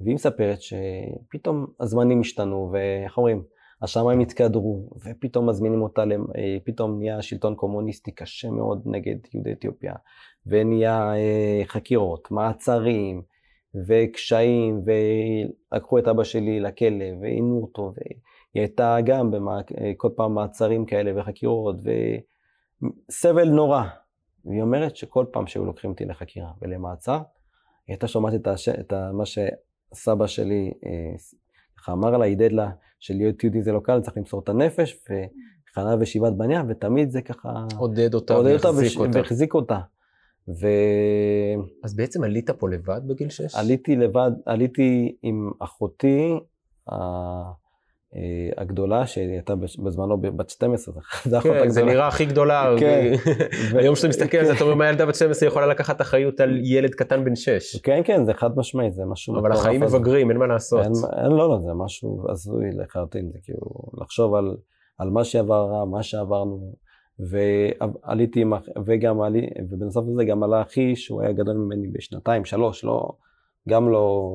והיא 0.00 0.14
מספרת 0.14 0.58
שפתאום 0.62 1.66
הזמנים 1.80 2.20
השתנו, 2.20 2.70
ואיך 2.72 3.18
אומרים, 3.18 3.42
השמיים 3.82 4.20
התקדרו, 4.20 4.90
ופתאום 5.04 5.48
מזמינים 5.48 5.82
אותה, 5.82 6.02
אה, 6.36 6.56
פתאום 6.64 6.98
נהיה 6.98 7.22
שלטון 7.22 7.54
קומוניסטי 7.54 8.10
קשה 8.10 8.50
מאוד 8.50 8.82
נגד 8.84 9.16
יהודי 9.34 9.52
אתיופיה, 9.52 9.94
ונהיה 10.46 11.14
אה, 11.14 11.62
חקירות, 11.64 12.30
מעצרים, 12.30 13.22
וקשיים, 13.86 14.82
ולקחו 14.84 15.98
את 15.98 16.08
אבא 16.08 16.24
שלי 16.24 16.60
לכלא, 16.60 17.04
ועינו 17.20 17.60
אותו, 17.62 17.92
והיא 17.96 18.62
הייתה 18.62 18.96
גם. 19.04 19.30
אה, 19.48 19.92
כל 19.96 20.08
פעם 20.16 20.34
מעצרים 20.34 20.86
כאלה 20.86 21.20
וחקירות, 21.20 21.76
וסבל 23.08 23.48
נורא. 23.48 23.82
והיא 24.44 24.62
אומרת 24.62 24.96
שכל 24.96 25.26
פעם 25.32 25.46
שהיו 25.46 25.64
לוקחים 25.64 25.90
אותי 25.90 26.04
לחקירה 26.04 26.50
ולמעצר, 26.62 27.16
היא 27.86 27.94
הייתה 27.94 28.08
שומעת 28.08 28.34
את, 28.34 28.46
הש... 28.46 28.68
את 28.68 28.92
מה 28.92 29.24
שסבא 29.26 30.26
שלי 30.26 30.72
ככה 31.82 31.92
אמר 31.92 32.10
לה, 32.10 32.24
עידד 32.24 32.52
לה, 32.52 32.70
שלהיות 33.00 33.44
יהודי 33.44 33.62
זה 33.62 33.72
לא 33.72 33.80
קל, 33.80 34.00
צריך 34.00 34.16
למסור 34.16 34.40
את 34.40 34.48
הנפש, 34.48 35.04
וחנה 35.04 35.96
ושיבת 36.00 36.32
בניה, 36.32 36.62
ותמיד 36.68 37.10
זה 37.10 37.22
ככה... 37.22 37.66
עודד 38.34 38.54
אותה 38.54 38.70
והחזיק 38.70 38.98
אותה. 38.98 39.18
והחזיק 39.18 39.54
אותה. 39.54 39.78
ו... 40.48 40.66
אז 41.84 41.96
בעצם 41.96 42.24
עלית 42.24 42.50
פה 42.50 42.68
לבד 42.70 43.00
בגיל 43.06 43.28
6? 43.28 43.54
עליתי 43.54 43.96
לבד, 43.96 44.30
עליתי 44.46 45.16
עם 45.22 45.50
אחותי, 45.60 46.38
הגדולה 48.56 49.06
שהייתה 49.06 49.54
בזמנו 49.56 50.20
בת 50.20 50.50
12, 50.50 50.94
זה 51.24 51.38
אחותה 51.38 51.50
גדולה. 51.50 51.64
כן, 51.64 51.68
זה 51.70 51.84
נראה 51.84 52.08
הכי 52.08 52.24
גדולה. 52.24 52.70
כן. 52.80 53.12
היום 53.74 53.96
שאתה 53.96 54.08
מסתכל 54.08 54.38
על 54.38 54.46
זה, 54.46 54.52
אתה 54.52 54.64
אומר 54.64 54.74
מה 54.80 54.88
ילדה 54.88 55.06
בת 55.06 55.14
12 55.14 55.48
יכולה 55.48 55.66
לקחת 55.66 56.00
אחריות 56.00 56.40
על 56.40 56.60
ילד 56.64 56.94
קטן 56.94 57.24
בן 57.24 57.36
6. 57.36 57.76
כן, 57.76 58.00
כן, 58.04 58.24
זה 58.24 58.34
חד 58.34 58.50
משמעי, 58.56 58.90
זה 58.90 59.04
משהו... 59.04 59.38
אבל 59.38 59.52
החיים 59.52 59.80
מבגרים, 59.80 60.30
אין 60.30 60.38
מה 60.38 60.46
לעשות. 60.46 60.80
אין, 60.84 60.92
לא, 61.30 61.48
לא, 61.48 61.58
זה 61.58 61.74
משהו 61.74 62.24
הזוי 62.30 62.70
לחלוטין, 62.72 63.30
זה 63.32 63.38
כאילו 63.42 63.66
לחשוב 64.00 64.34
על, 64.98 65.10
מה 65.10 65.24
שעבר, 65.24 65.84
מה 65.84 66.02
שעברנו. 66.02 66.72
ועליתי 67.18 68.40
עם, 68.40 68.52
וגם 68.86 69.20
עלי, 69.20 69.46
ובנוסף 69.70 70.00
לזה 70.12 70.24
גם 70.24 70.42
עלה 70.42 70.62
אחי 70.62 70.96
שהוא 70.96 71.22
היה 71.22 71.32
גדול 71.32 71.56
ממני 71.56 71.88
בשנתיים, 71.88 72.44
שלוש, 72.44 72.84
לא... 72.84 73.08
גם 73.68 73.88
לא... 73.88 74.30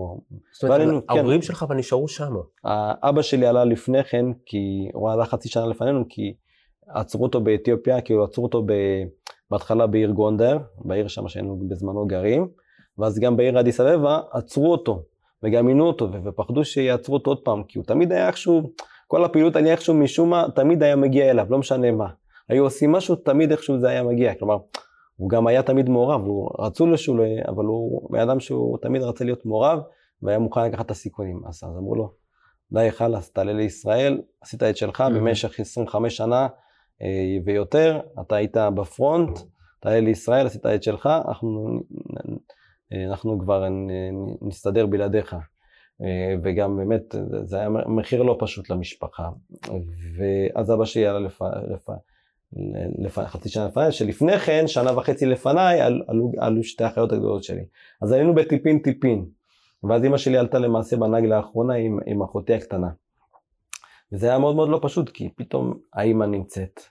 זאת 0.53 0.63
אומרת, 0.63 0.79
ועלינו, 0.79 1.07
כן. 1.07 1.17
ההורים 1.17 1.39
כן. 1.39 1.45
שלך 1.45 1.63
אבל 1.63 1.75
נשארו 1.75 2.07
שם. 2.07 2.33
אבא 3.03 3.21
שלי 3.21 3.45
עלה 3.45 3.65
לפני 3.65 4.03
כן, 4.03 4.25
כי 4.45 4.89
הוא 4.93 5.11
עלה 5.11 5.25
חצי 5.25 5.49
שנה 5.49 5.65
לפנינו, 5.65 6.03
כי 6.09 6.33
עצרו 6.87 7.23
אותו 7.23 7.41
באתיופיה, 7.41 8.01
כאילו 8.01 8.23
עצרו 8.23 8.43
אותו 8.43 8.63
ב... 8.65 8.73
בהתחלה 9.51 9.87
בעיר 9.87 10.11
גונדר, 10.11 10.57
בעיר 10.77 11.07
שם 11.07 11.27
שהיינו 11.27 11.59
בזמנו 11.69 12.07
גרים, 12.07 12.47
ואז 12.97 13.19
גם 13.19 13.37
בעיר 13.37 13.59
אדיס 13.59 13.79
אבבה 13.79 14.19
עצרו 14.31 14.71
אותו, 14.71 15.03
וגם 15.43 15.67
עינו 15.67 15.87
אותו, 15.87 16.09
ופחדו 16.23 16.65
שיעצרו 16.65 17.15
אותו 17.15 17.31
עוד 17.31 17.39
פעם, 17.43 17.63
כי 17.63 17.77
הוא 17.77 17.85
תמיד 17.85 18.11
היה 18.11 18.27
איכשהו, 18.27 18.61
כל 19.07 19.23
הפעילות 19.23 19.55
עלייה 19.55 19.71
איכשהו 19.71 19.93
משום 19.93 20.29
מה, 20.29 20.45
תמיד 20.55 20.83
היה 20.83 20.95
מגיע 20.95 21.31
אליו, 21.31 21.45
לא 21.49 21.57
משנה 21.57 21.91
מה. 21.91 22.07
היו 22.49 22.63
עושים 22.63 22.91
משהו, 22.91 23.15
תמיד 23.15 23.51
איכשהו 23.51 23.79
זה 23.79 23.89
היה 23.89 24.03
מגיע. 24.03 24.33
כלומר, 24.35 24.57
הוא 25.17 25.29
גם 25.29 25.47
היה 25.47 25.63
תמיד 25.63 25.89
מעורב, 25.89 26.21
הוא 26.25 26.49
רצו 26.59 26.87
לשול, 26.87 27.21
אבל 27.47 27.65
הוא 27.65 28.09
בן 28.11 28.19
אדם 28.19 28.39
שהוא 28.39 28.77
תמיד 28.81 29.01
רצה 29.01 29.23
להיות 29.25 29.45
מעורב, 29.45 29.79
והיה 30.21 30.39
מוכן 30.39 30.65
לקחת 30.65 30.85
את 30.85 30.91
הסיכונים. 30.91 31.41
אז, 31.47 31.55
אז 31.55 31.77
אמרו 31.77 31.95
לו, 31.95 32.11
די 32.71 32.91
חלאס, 32.91 33.31
תעלה 33.31 33.53
לישראל, 33.53 34.21
עשית 34.41 34.63
את 34.63 34.77
שלך 34.77 35.01
Mhm. 35.01 35.09
במשך 35.13 35.59
25 35.59 36.17
שנה 36.17 36.47
אה, 37.01 37.07
ויותר, 37.45 37.99
אתה 38.21 38.35
היית 38.35 38.57
בפרונט, 38.75 39.39
תעלה 39.79 39.99
לישראל, 39.99 40.45
עשית 40.45 40.65
את 40.65 40.83
שלך, 40.83 41.09
אנחנו, 41.27 41.79
אה, 42.93 43.05
אנחנו 43.09 43.39
כבר 43.39 43.65
נסתדר 44.41 44.85
בלעדיך. 44.85 45.33
אה, 46.01 46.35
וגם 46.43 46.77
באמת, 46.77 47.01
זה- 47.29 47.45
זה 47.45 47.57
היה 47.59 47.69
מחיר 47.69 48.21
לא 48.23 48.35
פשוט 48.39 48.69
למשפחה. 48.69 49.29
ואז 50.17 50.71
אבא 50.73 50.85
שלי 50.85 51.05
עלה 51.07 51.19
לפ... 51.19 51.41
לפ... 51.73 51.89
לפ... 52.97 53.19
חצי 53.19 53.49
שנה 53.49 53.65
לפניי, 53.65 53.91
שלפני 53.91 54.39
כן, 54.39 54.67
שנה 54.67 54.97
וחצי 54.97 55.25
לפניי, 55.25 55.81
על- 55.81 56.03
עלו, 56.07 56.31
עלו 56.37 56.63
שתי 56.63 56.83
האחיות 56.83 57.11
הגדולות 57.11 57.43
שלי. 57.43 57.65
אז 58.01 58.11
היינו 58.11 58.35
בטיפין 58.35 58.79
טיפין. 58.79 59.25
ואז 59.83 60.03
אימא 60.03 60.17
שלי 60.17 60.37
עלתה 60.37 60.59
למעשה 60.59 60.97
בנהג 60.97 61.25
לאחרונה 61.25 61.73
עם, 61.73 61.99
עם 62.05 62.21
אחותי 62.23 62.53
הקטנה. 62.53 62.89
וזה 64.11 64.27
היה 64.29 64.39
מאוד 64.39 64.55
מאוד 64.55 64.69
לא 64.69 64.79
פשוט, 64.81 65.09
כי 65.09 65.29
פתאום 65.35 65.79
האימא 65.93 66.25
נמצאת 66.25 66.81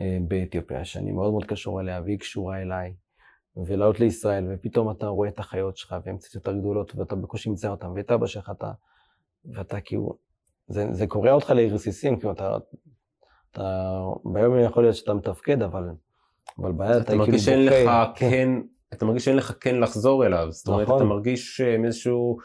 אה, 0.00 0.18
באתיופיה, 0.28 0.84
שאני 0.84 1.12
מאוד 1.12 1.30
מאוד 1.30 1.44
קשור 1.44 1.80
אליה, 1.80 2.00
והיא 2.04 2.18
קשורה 2.18 2.62
אליי, 2.62 2.94
ולעלות 3.56 4.00
לישראל, 4.00 4.46
ופתאום 4.50 4.90
אתה 4.90 5.06
רואה 5.06 5.28
את 5.28 5.38
החיות 5.38 5.76
שלך, 5.76 5.96
והן 6.04 6.16
קצת 6.16 6.34
יותר 6.34 6.52
גדולות, 6.52 6.96
ואתה 6.96 7.16
בקושי 7.16 7.50
מצייר 7.50 7.72
אותן, 7.72 7.86
ואת 7.96 8.10
אבא 8.10 8.26
שלך 8.26 8.50
אתה, 8.58 8.72
ואתה 9.44 9.80
כאילו, 9.80 10.16
זה, 10.68 10.86
זה 10.92 11.06
קורע 11.06 11.32
אותך 11.32 11.50
לרסיסים, 11.50 12.18
כאילו 12.18 12.32
אתה, 12.32 12.56
אתה, 13.52 14.00
ביום 14.24 14.60
יכול 14.60 14.82
להיות 14.82 14.96
שאתה 14.96 15.14
מתפקד, 15.14 15.62
אבל, 15.62 15.82
אבל 16.58 16.72
ביד 16.72 16.90
אתה, 16.90 16.98
אתה 16.98 17.06
כאילו 17.06 17.18
מרגיש 17.18 17.44
שאין. 17.44 17.66
לך 17.66 17.90
כן, 18.14 18.48
אתה 18.92 19.04
מרגיש 19.04 19.24
שאין 19.24 19.36
לך 19.36 19.52
כן 19.60 19.80
לחזור 19.80 20.26
אליו. 20.26 20.46
זאת 20.50 20.68
אומרת, 20.68 20.82
נכון. 20.82 20.96
אתה 20.96 21.04
מרגיש 21.04 21.60
אה, 21.60 21.76
איזשהו 21.84 22.36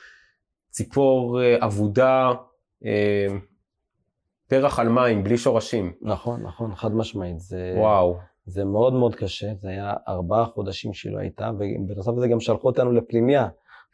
ציפור 0.69 1.41
אה, 1.41 1.65
אבודה, 1.65 2.31
אה, 2.85 3.27
פרח 4.47 4.79
על 4.79 4.89
מים, 4.89 5.23
בלי 5.23 5.37
שורשים. 5.37 5.93
נכון, 6.01 6.41
נכון, 6.43 6.75
חד 6.75 6.95
משמעית. 6.95 7.39
זה, 7.39 7.73
וואו. 7.77 8.17
זה 8.45 8.65
מאוד 8.65 8.93
מאוד 8.93 9.15
קשה, 9.15 9.53
זה 9.59 9.69
היה 9.69 9.93
ארבעה 10.07 10.45
חודשים 10.45 10.93
שהיא 10.93 11.13
לא 11.13 11.19
הייתה, 11.19 11.51
ובנוסף 11.59 12.11
לזה 12.17 12.27
גם 12.27 12.39
שלחו 12.39 12.67
אותנו 12.67 12.91
לפנימייה. 12.91 13.47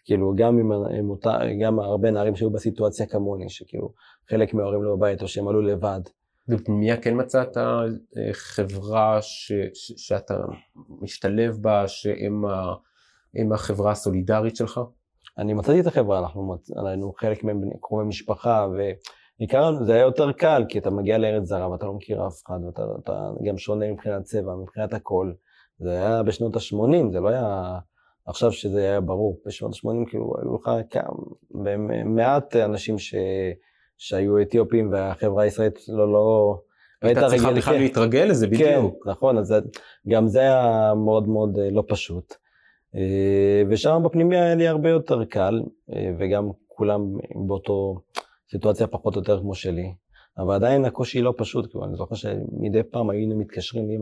כאילו, 0.05 0.33
גם 0.35 0.57
עם, 0.57 0.71
עם 0.71 1.09
אותה, 1.09 1.39
גם 1.61 1.79
הרבה 1.79 2.11
נערים 2.11 2.35
שהיו 2.35 2.49
בסיטואציה 2.49 3.05
כמוני, 3.05 3.49
שכאילו, 3.49 3.93
חלק 4.29 4.53
מההורים 4.53 4.83
לא 4.83 4.95
בבית, 4.95 5.21
או 5.21 5.27
שהם 5.27 5.47
עלו 5.47 5.61
לבד. 5.61 6.01
בפנימיה 6.47 6.97
כן 6.97 7.13
מצאת 7.21 7.57
אה, 7.57 7.83
חברה 8.31 9.21
ש, 9.21 9.51
ש, 9.73 9.93
שאתה 9.97 10.37
משתלב 11.01 11.57
בה, 11.61 11.87
שהם 11.87 12.45
ה- 12.45 12.73
החברה 13.53 13.91
הסולידרית 13.91 14.55
שלך? 14.55 14.79
אני 15.37 15.53
מצאתי 15.53 15.79
את 15.79 15.87
החברה, 15.87 16.19
אנחנו 16.19 16.53
מצ... 16.53 16.71
היינו 16.87 17.13
חלק 17.17 17.43
מהם 17.43 17.61
קרובי 17.81 18.05
משפחה, 18.05 18.67
ועיקר 19.39 19.83
זה 19.83 19.93
היה 19.93 20.01
יותר 20.01 20.31
קל, 20.31 20.65
כי 20.69 20.79
אתה 20.79 20.89
מגיע 20.89 21.17
לארץ 21.17 21.43
זרה 21.43 21.71
ואתה 21.71 21.85
לא 21.85 21.93
מכיר 21.93 22.27
אף 22.27 22.43
אחד, 22.45 22.59
ואתה 22.65 22.83
אתה 23.03 23.29
גם 23.43 23.57
שונה 23.57 23.91
מבחינת 23.91 24.23
צבע, 24.23 24.55
מבחינת 24.55 24.93
הכל. 24.93 25.31
זה 25.79 25.91
היה 25.91 26.23
בשנות 26.23 26.55
ה-80, 26.55 27.11
זה 27.11 27.19
לא 27.19 27.29
היה 27.29 27.79
עכשיו 28.25 28.51
שזה 28.51 28.79
היה 28.79 29.01
ברור. 29.01 29.41
בשנות 29.45 29.73
ה-80 29.73 30.09
כאילו 30.09 30.33
היו 30.41 30.55
לך 30.55 30.69
כמה, 30.89 31.63
מעט 32.05 32.55
אנשים 32.55 32.99
ש... 32.99 33.15
שהיו 33.97 34.41
אתיופים, 34.41 34.91
והחברה 34.91 35.43
הישראלית 35.43 35.79
לא, 35.87 36.13
לא... 36.13 36.57
היית 37.01 37.17
הייתה 37.17 37.29
צריכה 37.29 37.53
בכלל 37.53 37.73
כן. 37.73 37.81
להתרגל 37.81 38.23
לזה 38.23 38.47
כן, 38.47 38.53
בדיוק. 38.53 39.07
נכון, 39.07 39.37
אז 39.37 39.55
גם 40.07 40.27
זה 40.27 40.39
היה 40.39 40.93
מאוד 41.05 41.27
מאוד 41.27 41.59
אה, 41.59 41.69
לא 41.71 41.83
פשוט. 41.87 42.33
אה, 42.95 43.61
ושם 43.69 44.01
בפנימיה 44.05 44.43
היה 44.43 44.55
לי 44.55 44.67
הרבה 44.67 44.89
יותר 44.89 45.25
קל, 45.25 45.61
אה, 45.93 46.11
וגם 46.19 46.49
כולם 46.67 47.01
באותו 47.47 48.01
סיטואציה 48.51 48.87
פחות 48.87 49.15
או 49.15 49.21
יותר 49.21 49.39
כמו 49.39 49.55
שלי. 49.55 49.93
אבל 50.37 50.55
עדיין 50.55 50.85
הקושי 50.85 51.21
לא 51.21 51.33
פשוט, 51.37 51.71
כי 51.71 51.77
אני 51.83 51.95
זוכר 51.95 52.15
שמדי 52.15 52.83
פעם 52.83 53.09
היינו 53.09 53.39
מתקשרים 53.39 53.89
עם 53.89 54.01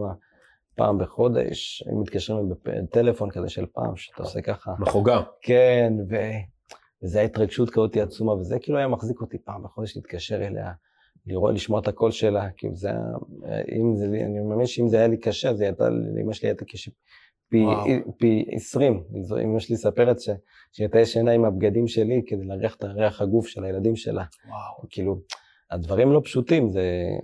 פעם 0.76 0.98
בחודש, 0.98 1.84
היינו 1.86 2.02
מתקשרים 2.02 2.50
בטלפון 2.66 3.30
כזה 3.32 3.50
של 3.50 3.66
פעם, 3.74 3.96
שאתה 3.96 4.24
עושה 4.24 4.42
ככה. 4.42 4.72
מחוגה. 4.80 5.22
כן, 5.42 5.94
ו... 6.10 6.16
וזו 7.06 7.20
הייתה 7.20 7.34
התרגשות 7.34 7.70
כזאת 7.70 7.98
עצומה, 7.98 8.34
וזה 8.34 8.60
כאילו 8.60 8.78
היה 8.78 8.88
מחזיק 8.88 9.22
אותי 9.22 9.38
פעם 9.38 9.64
בחודש 9.64 9.96
להתקשר 9.96 10.48
אליה, 10.48 10.72
לראות, 11.28 11.54
לשמוע 11.54 11.80
את 11.80 11.88
הקול 11.88 12.12
שלה, 12.12 12.50
כאילו 12.58 12.76
זה 12.76 12.90
היה, 12.90 13.02
אם 13.80 13.96
זה, 13.96 14.06
אני 14.06 14.40
מאמין 14.40 14.66
שאם 14.66 14.88
זה 14.88 14.98
היה 14.98 15.08
לי 15.08 15.18
קשה, 15.18 15.54
זה 15.54 15.64
הייתה, 15.64 15.90
לאמא 15.90 16.34
שלי 16.34 16.50
הייתה 16.50 16.66
קשה 16.66 16.92
פי. 17.50 17.66
פי 18.18 18.46
20. 18.52 19.04
זו- 19.22 19.38
אמא 19.38 19.60
שלי 19.60 19.76
מספרת 19.76 20.20
שהיא 20.20 20.36
הייתה 20.80 21.00
ישנה 21.00 21.32
עם 21.32 21.46
הבגדים 21.46 21.88
שלי 21.88 22.22
כדי 22.28 22.46
להריח 22.46 22.76
את 22.76 22.84
ריח 22.84 23.22
הגוף 23.22 23.48
של 23.48 23.64
הילדים 23.64 23.96
שלה. 23.96 24.24
וואו. 24.48 24.90
כאילו, 24.90 25.20
הדברים 25.72 26.12
לא 26.12 26.22
פשוטים, 26.24 26.70
זה 26.70 26.84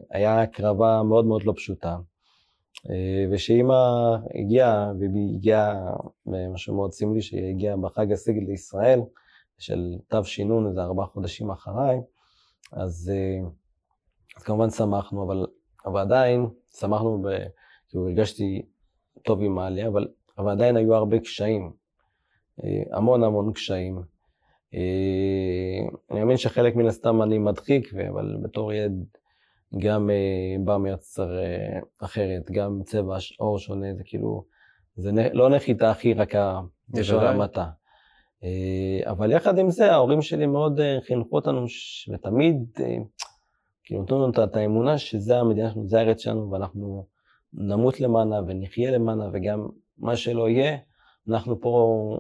היה 0.09 0.41
הקרבה 0.41 1.01
מאוד 1.03 1.25
מאוד 1.25 1.43
לא 1.43 1.53
פשוטה. 1.55 1.97
אה, 2.89 3.25
ושאימא 3.31 3.73
הגיעה, 4.35 4.91
והיא 4.99 5.35
הגיעה, 5.35 5.93
אה, 6.33 6.49
משהו 6.53 6.75
מאוד 6.75 6.93
סמלי, 6.93 7.21
שהיא 7.21 7.49
הגיעה 7.49 7.77
בחג 7.77 8.11
הסיגד 8.11 8.47
לישראל, 8.47 8.99
של 9.61 9.95
תש"ן, 10.07 10.67
איזה 10.67 10.83
ארבעה 10.83 11.05
חודשים 11.05 11.51
אחריי, 11.51 12.01
אז, 12.71 13.11
אה, 13.13 13.49
אז 14.37 14.43
כמובן 14.43 14.69
שמחנו, 14.69 15.23
אבל, 15.23 15.45
אבל 15.85 16.01
עדיין 16.01 16.47
שמחנו, 16.79 17.21
ב, 17.21 17.27
כאילו 17.89 18.07
הרגשתי 18.07 18.61
טוב 19.23 19.41
עם 19.41 19.59
העלייה, 19.59 19.87
אבל, 19.87 20.07
אבל 20.37 20.51
עדיין 20.51 20.77
היו 20.77 20.95
הרבה 20.95 21.19
קשיים, 21.19 21.71
אה, 22.63 22.97
המון 22.97 23.23
המון 23.23 23.53
קשיים. 23.53 24.01
אה, 24.73 25.87
אני 26.11 26.19
מאמין 26.19 26.37
שחלק 26.37 26.75
מן 26.75 26.85
הסתם 26.85 27.21
אני 27.21 27.37
מדחיק, 27.37 27.93
אבל 27.93 28.37
בתור 28.43 28.73
ילד 28.73 29.05
גם 29.79 30.09
בא 30.65 30.77
מארץ 30.77 31.19
אה, 31.19 31.79
אחרת, 31.99 32.51
גם 32.51 32.81
צבע 32.85 33.17
עור 33.37 33.59
שונה, 33.59 33.93
זה 33.93 34.03
כאילו, 34.05 34.45
זה 34.95 35.11
לא 35.33 35.49
נחיתה 35.49 35.91
הכי 35.91 36.13
רכה 36.13 36.61
בלשון. 36.87 37.23
המעטה. 37.23 37.69
אה, 38.43 39.11
אבל 39.11 39.31
יחד 39.31 39.57
עם 39.57 39.69
זה, 39.69 39.91
ההורים 39.91 40.21
שלי 40.21 40.45
מאוד 40.47 40.79
אה, 40.79 40.97
חינכו 41.07 41.35
אותנו, 41.35 41.65
ותמיד 42.13 42.57
אה, 42.79 42.97
כאילו 43.83 44.01
נתנו 44.03 44.17
לנו 44.27 44.43
את- 44.43 44.55
האמונה 44.55 44.97
שזה 44.97 45.39
המדינה 45.39 45.69
שלנו, 45.71 45.87
זה 45.89 45.99
הארץ 45.99 46.21
שלנו, 46.21 46.51
ואנחנו 46.51 47.05
נמות 47.53 47.99
למענה 47.99 48.39
ונחיה 48.47 48.91
למענה, 48.91 49.29
וגם 49.33 49.67
מה 49.97 50.15
שלא 50.15 50.49
יהיה, 50.49 50.77
אנחנו 51.29 51.61
פה 51.61 52.17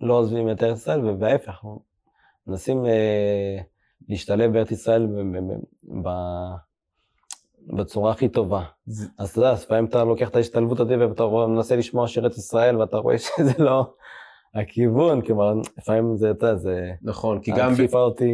לא 0.00 0.14
עוזבים 0.14 0.50
את 0.50 0.62
ארץ 0.62 0.78
ישראל, 0.78 1.04
ו- 1.08 1.18
וההפך, 1.20 1.48
אנחנו 1.48 1.80
מנסים 2.46 2.84
להשתלב 4.08 4.52
בארץ 4.52 4.70
ישראל 4.70 5.06
בצורה 7.66 8.10
הכי 8.12 8.28
טובה. 8.28 8.64
זה- 8.86 9.08
אז 9.18 9.30
אתה 9.30 9.38
יודע, 9.38 9.52
לפעמים 9.52 9.84
אתה 9.84 10.04
לוקח 10.04 10.28
את 10.28 10.36
ההשתלבות 10.36 10.80
הזאת 10.80 10.92
ואתה 11.10 11.24
מנסה 11.48 11.76
לשמוע 11.76 12.08
שיר 12.08 12.24
ארץ 12.24 12.36
ישראל, 12.38 12.76
ואתה 12.80 12.96
רואה 12.96 13.18
שזה 13.24 13.62
לא 13.64 13.94
הכיוון, 14.54 15.20
כלומר, 15.22 15.54
לפעמים 15.78 16.16
זה, 16.16 16.30
אתה 16.30 16.46
יודע, 16.46 16.56
זה... 16.56 16.90
נכון, 17.02 17.40
כי 17.40 17.50
גם, 17.56 17.70
הדחיפה 17.70 17.98
אותי... 17.98 18.30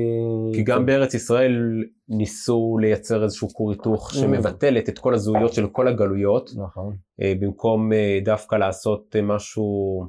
כי 0.54 0.62
גם 0.62 0.86
בארץ 0.86 1.14
ישראל 1.14 1.84
ניסו 2.08 2.78
לייצר 2.80 3.24
איזשהו 3.24 3.48
כור 3.48 3.70
היתוך 3.70 4.10
Mm. 4.10 4.14
שמבטלת 4.14 4.88
את 4.88 4.98
כל 4.98 5.14
הזהויות 5.14 5.52
של 5.52 5.68
כל 5.68 5.88
הגלויות, 5.88 6.50
נכון. 6.56 6.96
אה, 7.22 7.32
במקום 7.40 7.92
אה, 7.92 8.18
דווקא 8.24 8.56
לעשות 8.56 9.16
אה, 9.16 9.22
משהו 9.22 10.06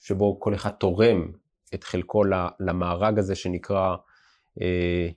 שבו 0.00 0.40
כל 0.40 0.54
אחד 0.54 0.70
תורם 0.70 1.30
את 1.74 1.84
חלקו 1.84 2.22
למארג 2.60 3.18
הזה 3.18 3.34
שנקרא 3.34 3.96
אה, 4.62 5.08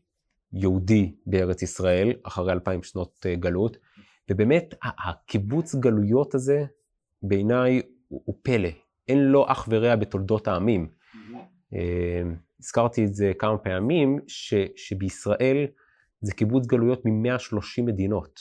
יהודי 0.54 1.16
בארץ 1.26 1.62
ישראל, 1.62 2.14
אחרי 2.24 2.54
אלפיים 2.54 2.84
שנות 2.84 3.26
אה, 3.26 3.36
גלות. 3.36 3.78
ובאמת, 4.32 4.74
הקיבוץ 5.08 5.76
גלויות 5.76 6.36
הזה, 6.36 6.66
בעיניי, 7.22 7.82
הוא, 8.08 8.22
הוא 8.26 8.36
פלא. 8.42 8.70
אין 9.08 9.24
לו 9.24 9.46
אח 9.48 9.68
ורע 9.72 9.96
בתולדות 9.96 10.48
העמים. 10.48 10.88
אה, 11.74 12.22
הזכרתי 12.60 13.06
את 13.06 13.14
זה 13.14 13.32
כמה 13.40 13.58
פעמים, 13.58 14.20
ש, 14.28 14.54
שבישראל 14.76 15.68
זה 16.22 16.34
קיבוץ 16.34 16.68
גלויות 16.68 17.06
מ-130 17.06 17.84
מדינות. 17.86 18.40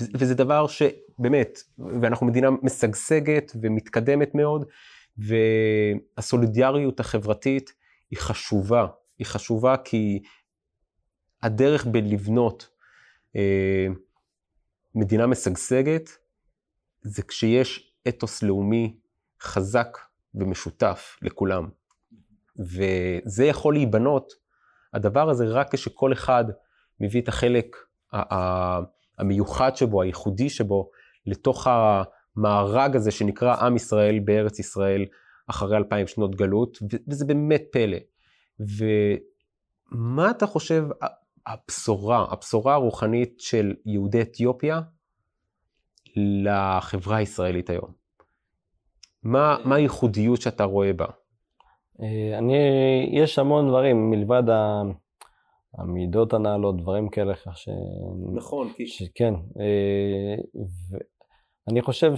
ו- 0.00 0.04
וזה 0.14 0.34
דבר 0.34 0.66
שבאמת, 0.66 1.58
ואנחנו 2.00 2.26
מדינה 2.26 2.48
משגשגת 2.62 3.52
ומתקדמת 3.60 4.34
מאוד, 4.34 4.64
והסולידריות 6.16 7.00
החברתית 7.00 7.72
היא 8.10 8.18
חשובה. 8.18 8.86
היא 9.18 9.26
חשובה 9.26 9.76
כי 9.76 10.22
הדרך 11.42 11.86
בלבנות 11.86 12.68
אה, 13.36 13.86
מדינה 14.94 15.26
משגשגת, 15.26 16.10
זה 17.02 17.22
כשיש 17.22 17.94
אתוס 18.08 18.42
לאומי 18.42 18.96
חזק 19.42 19.98
ומשותף 20.34 21.18
לכולם. 21.22 21.68
וזה 22.58 23.44
יכול 23.44 23.74
להיבנות, 23.74 24.32
הדבר 24.94 25.30
הזה 25.30 25.44
רק 25.46 25.74
כשכל 25.74 26.12
אחד 26.12 26.44
מביא 27.00 27.22
את 27.22 27.28
החלק 27.28 27.76
המיוחד 29.18 29.76
שבו, 29.76 30.02
הייחודי 30.02 30.50
שבו, 30.50 30.90
לתוך 31.26 31.66
המארג 31.70 32.96
הזה 32.96 33.10
שנקרא 33.10 33.56
עם 33.56 33.76
ישראל 33.76 34.18
בארץ 34.18 34.58
ישראל 34.58 35.06
אחרי 35.46 35.76
אלפיים 35.76 36.06
שנות 36.06 36.36
גלות, 36.36 36.78
וזה 37.08 37.24
באמת 37.24 37.62
פלא. 37.72 37.98
ומה 38.60 40.30
אתה 40.30 40.46
חושב, 40.46 40.84
הבשורה, 41.46 42.26
הבשורה 42.30 42.74
הרוחנית 42.74 43.40
של 43.40 43.74
יהודי 43.86 44.22
אתיופיה 44.22 44.80
לחברה 46.16 47.16
הישראלית 47.16 47.70
היום? 47.70 48.01
מה, 49.22 49.56
מה 49.64 49.74
הייחודיות 49.74 50.40
שאתה 50.40 50.64
רואה 50.64 50.92
בה? 50.92 51.06
אה, 52.02 52.38
אני, 52.38 52.56
יש 53.12 53.38
המון 53.38 53.68
דברים 53.68 54.10
מלבד 54.10 54.50
ה, 54.50 54.82
המידות 55.78 56.32
הנעלות, 56.32 56.76
דברים 56.76 57.08
כאלה, 57.08 57.34
כך 57.34 57.58
ש... 57.58 57.68
נכון, 58.34 58.72
כי... 58.72 58.84
כן. 59.14 59.34
אני 61.68 61.82
חושב 61.82 62.12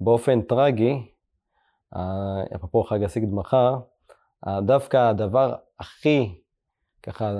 שבאופן 0.00 0.42
טרגי, 0.42 0.94
אפרופו 2.56 2.82
חג 2.82 3.02
הסיגד 3.02 3.32
מחר, 3.32 3.78
דווקא 4.62 4.96
הדבר 4.96 5.54
הכי 5.78 6.42
ככה 7.02 7.32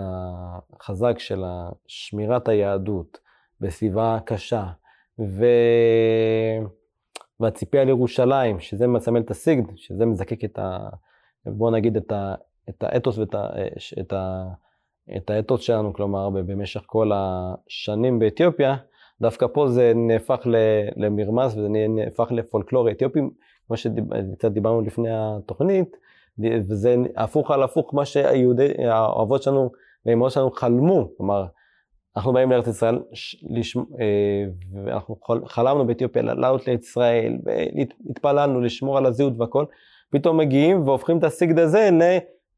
חזק 0.82 1.18
של 1.18 1.44
שמירת 1.86 2.48
היהדות 2.48 3.18
בסביבה 3.60 4.18
קשה, 4.24 4.66
ו... 5.18 5.44
והציפייה 7.42 7.84
לירושלים, 7.84 8.60
שזה 8.60 8.86
מסמל 8.86 9.20
את 9.20 9.30
הסיגד, 9.30 9.64
שזה 9.76 10.06
מזקק 10.06 10.44
את 10.44 10.58
ה... 10.58 10.88
בוא 11.46 11.70
נגיד 11.70 11.96
את, 11.96 12.12
ה... 12.12 12.34
את 12.68 12.82
האתוס 12.82 13.18
ואת 13.18 13.34
ה... 13.34 13.46
את 14.00 14.12
ה... 14.12 14.44
את 15.16 15.30
האתוס 15.30 15.60
שלנו, 15.60 15.92
כלומר, 15.92 16.30
במשך 16.30 16.82
כל 16.86 17.10
השנים 17.14 18.18
באתיופיה, 18.18 18.76
דווקא 19.20 19.46
פה 19.52 19.68
זה 19.68 19.92
נהפך 19.94 20.46
למרמז 20.96 21.58
וזה 21.58 21.68
נהפך 21.68 22.28
לפולקלור 22.30 22.90
אתיופי, 22.90 23.20
כמו 23.66 23.76
שקצת 23.76 24.52
דיברנו 24.52 24.80
לפני 24.80 25.08
התוכנית, 25.12 25.96
וזה 26.38 26.96
הפוך 27.16 27.50
על 27.50 27.62
הפוך 27.62 27.94
מה 27.94 28.04
שהיהודי, 28.04 28.68
האבות 28.88 29.42
שלנו 29.42 29.70
והאמהות 30.06 30.32
שלנו 30.32 30.50
חלמו, 30.50 31.08
כלומר, 31.16 31.46
אנחנו 32.16 32.32
באים 32.32 32.50
לארץ 32.50 32.66
ישראל, 32.66 32.98
לשמ... 33.50 33.80
אה, 33.80 34.44
ואנחנו 34.84 35.16
חלמנו 35.46 35.86
באתיופיה 35.86 36.22
לעלות 36.22 36.68
לישראל, 36.68 37.38
והתפללנו 37.44 38.60
לשמור 38.60 38.98
על 38.98 39.06
הזהות 39.06 39.32
והכל, 39.38 39.64
פתאום 40.10 40.36
מגיעים 40.36 40.82
והופכים 40.88 41.18
את 41.18 41.24
הסיגד 41.24 41.58
הזה 41.58 41.90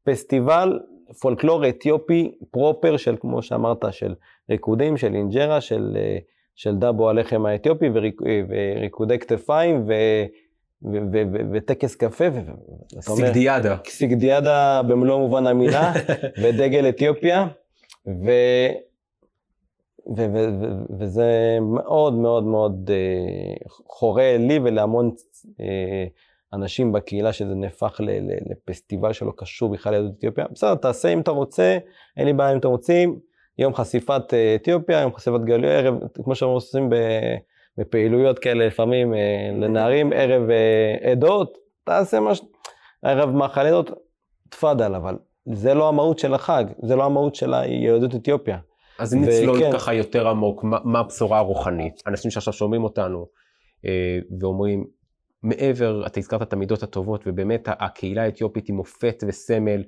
לפסטיבל 0.07 0.79
פולקלור 1.21 1.69
אתיופי 1.69 2.31
פרופר 2.51 2.97
של, 2.97 3.15
כמו 3.19 3.41
שאמרת, 3.41 3.85
של 3.91 4.13
ריקודים, 4.49 4.97
של 4.97 5.15
אינג'רה, 5.15 5.61
של, 5.61 5.97
אה, 5.99 6.17
של 6.55 6.75
דאבו 6.75 7.09
הלחם 7.09 7.45
האתיופי 7.45 7.89
וריק, 7.93 8.21
אה, 8.25 8.41
וריקודי 8.49 9.19
כתפיים 9.19 9.85
ו, 9.87 9.93
וטקס 11.53 11.95
קפה. 11.95 12.25
סיגדיאדה. 12.99 13.77
סיגדיאדה 13.87 14.81
במלוא 14.87 15.19
מובן 15.19 15.47
המילה, 15.47 15.93
ודגל 16.41 16.89
אתיופיה. 16.89 17.47
ו, 18.07 18.31
ו- 20.17 20.33
ו- 20.33 20.61
ו- 20.61 20.99
וזה 20.99 21.57
מאוד 21.61 22.13
מאוד 22.13 22.43
מאוד 22.43 22.89
uh, 22.89 23.69
חורה 23.87 24.37
לי 24.39 24.59
ולהמון 24.63 25.11
uh, 25.43 25.61
אנשים 26.53 26.91
בקהילה 26.91 27.33
שזה 27.33 27.55
נהפך 27.55 28.01
לפסטיבל 28.51 29.13
שלא 29.13 29.31
קשור 29.37 29.69
בכלל 29.69 29.93
ליהדות 29.93 30.11
אתיופיה. 30.17 30.45
בסדר, 30.51 30.75
תעשה 30.75 31.09
אם 31.09 31.19
אתה 31.19 31.31
רוצה, 31.31 31.77
אין 32.17 32.25
לי 32.25 32.33
בעיה 32.33 32.51
אם 32.51 32.57
אתם 32.57 32.67
רוצים. 32.67 33.19
יום 33.57 33.73
חשיפת 33.73 34.23
uh, 34.29 34.61
אתיופיה, 34.61 35.01
יום 35.01 35.13
חשיפת 35.13 35.39
גלוי, 35.43 35.75
ערב, 35.75 35.95
כמו 36.23 36.35
שאנחנו 36.35 36.53
עושים 36.53 36.89
בפעילויות 37.77 38.39
כאלה 38.39 38.67
לפעמים 38.67 39.13
uh, 39.13 39.17
לנערים, 39.61 40.13
ערב 40.13 40.43
uh, 40.49 41.07
עדות, 41.07 41.57
תעשה 41.83 42.19
מה 42.19 42.35
ש... 42.35 42.41
ערב 43.03 43.35
מאכל 43.35 43.61
עדות, 43.61 43.91
תפאדל, 44.49 44.95
אבל 44.95 45.17
זה 45.45 45.73
לא 45.73 45.87
המהות 45.87 46.19
של 46.19 46.33
החג, 46.33 46.65
זה 46.81 46.95
לא 46.95 47.03
המהות 47.03 47.35
של 47.35 47.53
יהדות 47.67 48.15
אתיופיה. 48.15 48.57
אז 48.99 49.13
אם 49.13 49.21
נצלול 49.21 49.57
וכן. 49.57 49.71
ככה 49.73 49.93
יותר 49.93 50.27
עמוק, 50.27 50.63
מה, 50.63 50.77
מה 50.83 50.99
הבשורה 50.99 51.37
הרוחנית? 51.37 52.03
אנשים 52.07 52.31
שעכשיו 52.31 52.53
שומעים 52.53 52.83
אותנו 52.83 53.27
אה, 53.85 54.19
ואומרים, 54.39 54.85
מעבר, 55.43 56.05
אתה 56.07 56.19
הזכרת 56.19 56.41
את 56.41 56.53
המידות 56.53 56.83
הטובות, 56.83 57.23
ובאמת 57.25 57.67
הקהילה 57.67 58.23
האתיופית 58.23 58.67
היא 58.67 58.75
מופת 58.75 59.23
וסמל 59.27 59.83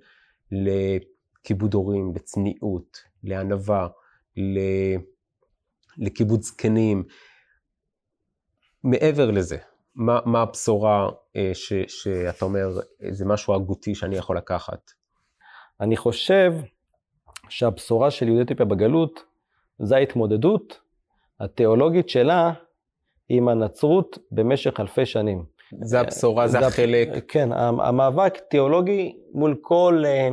לכיבוד 0.51 1.73
הורים, 1.73 2.11
לצניעות, 2.15 2.97
לענווה, 3.23 3.87
לכיבוד 5.97 6.41
זקנים. 6.41 7.03
מעבר 8.83 9.31
לזה, 9.31 9.57
מה, 9.95 10.19
מה 10.25 10.41
הבשורה 10.41 11.09
אה, 11.35 11.51
ש, 11.53 11.73
שאתה 11.87 12.45
אומר, 12.45 12.67
זה 13.11 13.25
משהו 13.25 13.55
הגותי 13.55 13.95
שאני 13.95 14.17
יכול 14.17 14.37
לקחת? 14.37 14.91
אני 15.81 15.97
חושב 15.97 16.53
שהבשורה 17.49 18.11
של 18.11 18.27
יהודי 18.27 18.41
אתיופיה 18.41 18.65
בגלות 18.65 19.23
זה 19.79 19.95
ההתמודדות 19.95 20.79
התיאולוגית 21.39 22.09
שלה 22.09 22.51
עם 23.29 23.47
הנצרות 23.47 24.19
במשך 24.31 24.79
אלפי 24.79 25.05
שנים. 25.05 25.43
זה 25.81 25.99
הבשורה, 25.99 26.47
זה, 26.47 26.59
זה 26.59 26.67
החלק. 26.67 27.09
כן, 27.27 27.49
המאבק 27.51 28.37
תיאולוגי 28.49 29.15
מול 29.33 29.55
כל, 29.61 30.03
אה, 30.05 30.29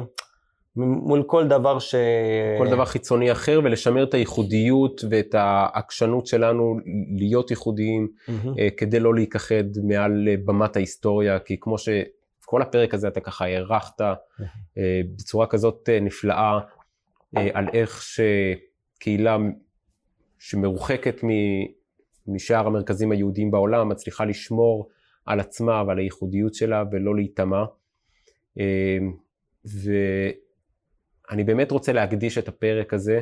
מול 0.76 1.22
כל 1.26 1.48
דבר 1.48 1.78
ש... 1.78 1.94
כל 2.58 2.70
דבר 2.70 2.84
חיצוני 2.84 3.32
אחר, 3.32 3.60
ולשמר 3.64 4.02
את 4.02 4.14
הייחודיות 4.14 5.04
ואת 5.10 5.34
העקשנות 5.38 6.26
שלנו 6.26 6.76
להיות 7.18 7.50
ייחודיים, 7.50 8.08
mm-hmm. 8.08 8.60
כדי 8.76 9.00
לא 9.00 9.14
להיכחד 9.14 9.64
מעל 9.82 10.28
אה, 10.28 10.34
במת 10.44 10.76
ההיסטוריה, 10.76 11.38
כי 11.38 11.56
כמו 11.60 11.76
שכל 11.78 12.62
הפרק 12.62 12.94
הזה 12.94 13.08
אתה 13.08 13.20
ככה 13.20 13.44
הארכת 13.44 14.00
mm-hmm. 14.00 14.44
בצורה 15.16 15.46
כזאת 15.46 15.88
נפלאה 16.02 16.52
אה, 16.54 16.60
על 17.34 17.68
איך 17.72 18.02
שקהילה 18.02 19.36
שמרוחקת 20.38 21.20
משאר 22.26 22.66
המרכזים 22.66 23.12
היהודיים 23.12 23.50
בעולם 23.50 23.88
מצליחה 23.88 24.24
לשמור 24.24 24.88
על 25.26 25.40
עצמה 25.40 25.82
ועל 25.86 25.98
הייחודיות 25.98 26.54
שלה 26.54 26.84
ולא 26.92 27.16
להיטמע. 27.16 27.64
אה, 28.58 28.98
ואני 29.64 31.44
באמת 31.44 31.70
רוצה 31.70 31.92
להקדיש 31.92 32.38
את 32.38 32.48
הפרק 32.48 32.94
הזה 32.94 33.20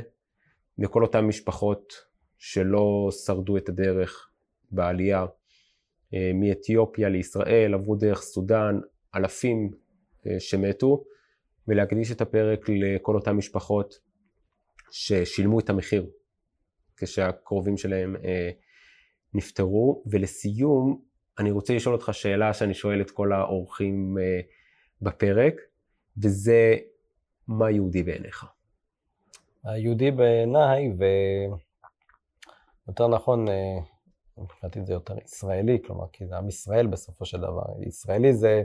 לכל 0.79 1.03
אותן 1.03 1.21
משפחות 1.21 1.93
שלא 2.39 3.09
שרדו 3.27 3.57
את 3.57 3.69
הדרך 3.69 4.31
בעלייה 4.71 5.27
אה, 6.15 6.31
מאתיופיה 6.35 7.09
לישראל, 7.09 7.75
עברו 7.75 7.97
דרך 7.97 8.23
סודאן, 8.23 8.81
אלפים 9.15 9.71
שמתו, 10.39 11.05
ולהקדיש 11.69 12.13
את 12.13 12.21
הפרק 12.21 12.69
לכל 12.69 13.15
אותן 13.15 13.33
משפחות 13.33 13.95
ששילמו 14.91 15.61
את 15.61 15.71
המחיר 15.71 16.07
כשהקרובים 16.97 17.77
שלהם 17.77 18.17
אה, 18.17 18.51
נפטרו. 19.35 20.03
ולסיום, 20.07 21.03
אני 21.39 21.51
רוצה 21.51 21.75
לשאול 21.75 21.95
אותך 21.95 22.09
שאלה 22.13 22.55
שאני 22.55 22.75
שואל 22.75 23.01
את 23.01 23.11
כל 23.11 23.33
האורחים 23.33 24.19
אה, 24.19 24.41
בפרק, 25.03 25.55
וזה, 26.23 26.77
מה 27.49 27.71
יהודי 27.71 28.03
בעיניך? 28.03 28.47
היהודי 29.65 30.11
בעיניי, 30.11 30.93
ויותר 32.87 33.09
נכון, 33.09 33.49
אה, 33.49 33.79
מבחינתי 34.39 34.85
זה 34.85 34.93
יותר 34.93 35.15
ישראלי, 35.25 35.79
כלומר, 35.87 36.07
כי 36.13 36.27
זה 36.27 36.37
עם 36.37 36.49
ישראל 36.49 36.87
בסופו 36.87 37.25
של 37.25 37.39
דבר. 37.41 37.65
ישראלי 37.87 38.35
זה... 38.35 38.63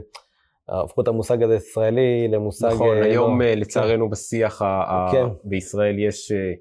הפכו 0.68 1.00
את 1.00 1.08
המושג 1.08 1.42
הזה 1.42 1.54
ישראלי 1.54 2.28
למושג... 2.28 2.70
נכון, 2.72 2.96
אה, 2.96 3.04
היום 3.04 3.40
לא, 3.40 3.46
אה, 3.46 3.54
לצערנו. 3.54 4.10
בשיח 4.10 4.62
כן. 5.12 5.26
בישראל 5.44 5.98
יש 5.98 6.32
אה, 6.32 6.52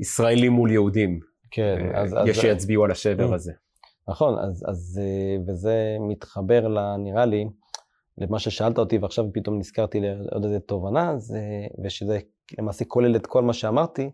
ישראלים 0.00 0.52
מול 0.52 0.70
יהודים. 0.70 1.20
כן, 1.50 1.90
אז... 1.94 2.14
יש 2.26 2.36
אז, 2.36 2.42
שיצביעו 2.42 2.84
על 2.84 2.90
השבר 2.90 3.34
הזה. 3.34 3.52
נכון, 4.08 4.38
אז, 4.38 4.64
אז 4.68 5.00
וזה 5.46 5.96
מתחבר, 6.00 6.68
לה, 6.68 6.96
נראה 6.96 7.24
לי, 7.24 7.44
למה 8.18 8.38
ששאלת 8.38 8.78
אותי 8.78 8.98
ועכשיו 8.98 9.24
פתאום 9.32 9.58
נזכרתי 9.58 10.00
לעוד 10.00 10.44
איזה 10.44 10.60
תובנה, 10.60 11.18
זה, 11.18 11.40
ושזה 11.84 12.18
למעשה 12.58 12.84
כולל 12.84 13.16
את 13.16 13.26
כל 13.26 13.42
מה 13.42 13.52
שאמרתי, 13.52 14.10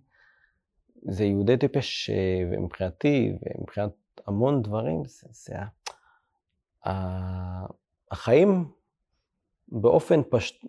זה 1.09 1.25
יהודי 1.25 1.55
אתיופיה 1.55 1.83
שמבחינתי 1.83 3.33
ומבחינת 3.43 3.91
המון 4.27 4.63
דברים, 4.63 5.03
זה, 5.05 5.27
זה 5.31 5.55
החיים 8.11 8.65
באופן 9.75 10.21
פשט, 10.31 10.65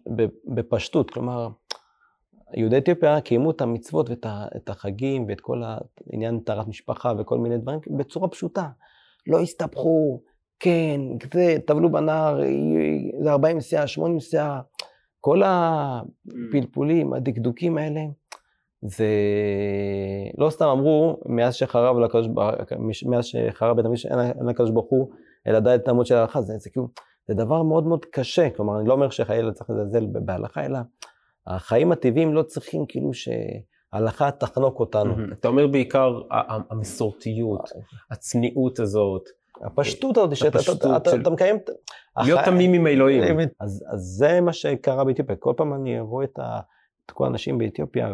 בפשטות, 0.47 1.11
כלומר, 1.11 1.49
יהודי 2.53 2.77
אתיופיה 2.77 3.21
קיימו 3.21 3.51
את 3.51 3.61
המצוות 3.61 4.09
ואת 4.09 4.69
החגים 4.69 5.25
ואת 5.27 5.41
כל 5.41 5.61
העניין 5.63 6.39
טהרת 6.39 6.67
משפחה 6.67 7.13
וכל 7.17 7.37
מיני 7.37 7.57
דברים 7.57 7.79
בצורה 7.97 8.27
פשוטה. 8.27 8.67
לא 9.27 9.39
הסתבכו, 9.39 10.21
כן, 10.59 11.01
זה, 11.33 11.57
טבלו 11.67 11.91
בנהר, 11.91 12.39
זה 13.23 13.31
40 13.31 13.61
שעה, 13.61 13.87
80 13.87 14.19
שעה, 14.19 14.61
כל 15.21 15.41
הפלפולים, 15.45 17.13
הדקדוקים 17.13 17.77
האלה, 17.77 18.01
זה 18.81 19.07
לא 20.37 20.49
סתם 20.49 20.65
אמרו, 20.65 21.19
מאז 21.25 21.55
שחרב 21.55 21.99
לקדוש 21.99 22.27
מאז 23.05 23.25
שחרב 23.25 23.75
בית 23.75 23.85
המקדש 23.85 24.05
אין 24.05 24.47
לקדוש 24.47 24.71
ברוך 24.71 24.89
הוא, 24.89 25.11
אלא 25.47 25.59
די 25.59 25.75
את 25.75 25.87
העמוד 25.87 26.05
של 26.05 26.15
ההלכה, 26.15 26.41
זה, 26.41 26.57
זה 26.57 26.69
כאילו, 26.69 26.87
זה 27.27 27.33
דבר 27.33 27.63
מאוד 27.63 27.87
מאוד 27.87 28.05
קשה, 28.05 28.49
כלומר, 28.49 28.79
אני 28.79 28.87
לא 28.87 28.93
אומר 28.93 29.09
שחייל 29.09 29.51
צריך 29.51 29.69
לזלזל 29.69 30.05
בהלכה, 30.11 30.65
אלא 30.65 30.79
החיים 31.47 31.91
הטבעיים 31.91 32.33
לא 32.33 32.43
צריכים 32.43 32.85
כאילו 32.87 33.11
שההלכה 33.13 34.31
תחנוק 34.31 34.79
אותנו. 34.79 35.13
אתה 35.33 35.47
אומר 35.47 35.67
בעיקר 35.67 36.21
המסורתיות, 36.69 37.69
הצניעות 38.11 38.79
הזאת. 38.79 39.29
הפשטות 39.61 40.17
הזאת, 40.17 40.35
שאתה 40.35 40.59
אתה, 40.59 40.97
אתה, 40.97 41.15
אתה 41.21 41.29
מקיים... 41.29 41.57
להיות 42.17 42.39
תמים 42.45 42.73
עם 42.73 42.85
האלוהים. 42.85 43.37
אז, 43.59 43.85
זה 43.95 44.41
מה 44.41 44.53
שקרה 44.53 45.03
באתיופיה. 45.03 45.35
כל 45.35 45.53
פעם 45.57 45.73
אני 45.73 45.99
רואה 45.99 46.25
את, 46.25 46.39
כל 47.11 47.25
האנשים 47.25 47.57
באתיופיה. 47.57 48.13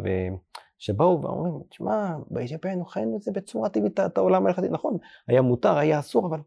שבאו 0.77 1.21
ואומרים, 1.21 1.53
תשמע, 1.69 2.15
באתיופיה 2.29 2.71
היינו 2.71 2.85
חיינו 2.85 3.17
את 3.17 3.21
זה 3.21 3.31
בצורה 3.31 3.69
טבעית, 3.69 3.99
את 3.99 4.17
העולם 4.17 4.45
ההלכתי, 4.45 4.69
נכון, 4.69 4.97
היה 5.27 5.41
מותר, 5.41 5.77
היה 5.77 5.99
אסור, 5.99 6.27
אבל 6.27 6.39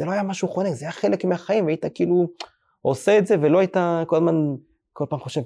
זה 0.00 0.06
לא 0.06 0.10
היה 0.10 0.22
משהו 0.22 0.48
חונק, 0.48 0.72
זה 0.72 0.84
היה 0.84 0.92
חלק 0.92 1.24
מהחיים, 1.24 1.64
והיית 1.64 1.84
כאילו 1.94 2.28
עושה 2.82 3.18
את 3.18 3.26
זה, 3.26 3.36
ולא 3.40 3.58
היית 3.58 3.76
כל 4.06 4.16
הזמן, 4.16 4.34
כל 4.92 5.04
פעם 5.10 5.18
חושב, 5.18 5.40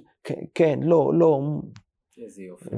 כן, 0.54 0.80
לא, 0.82 1.12
לא. 1.14 1.40
איזה 2.24 2.42
יופי. 2.42 2.68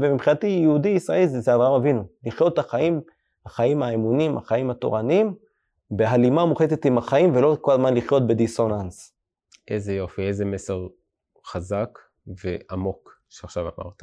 ומבחינתי 0.00 0.46
יהודי 0.46 0.88
ישראלי 0.88 1.28
זה, 1.28 1.40
זה 1.40 1.54
אברהם 1.54 1.72
אבינו, 1.72 2.04
לחיות 2.24 2.52
את 2.52 2.58
החיים, 2.58 3.00
החיים 3.46 3.82
האמונים, 3.82 4.36
החיים 4.36 4.70
התורניים, 4.70 5.34
בהלימה 5.90 6.44
מוחלטת 6.44 6.84
עם 6.84 6.98
החיים, 6.98 7.36
ולא 7.36 7.56
כל 7.60 7.72
הזמן 7.72 7.94
לחיות 7.94 8.26
בדיסוננס. 8.26 9.14
איזה 9.68 9.94
יופי, 9.94 10.22
איזה 10.22 10.44
מסר 10.44 10.86
חזק 11.46 11.98
ועמוק 12.26 13.20
שעכשיו 13.28 13.62
אמרת. 13.62 14.02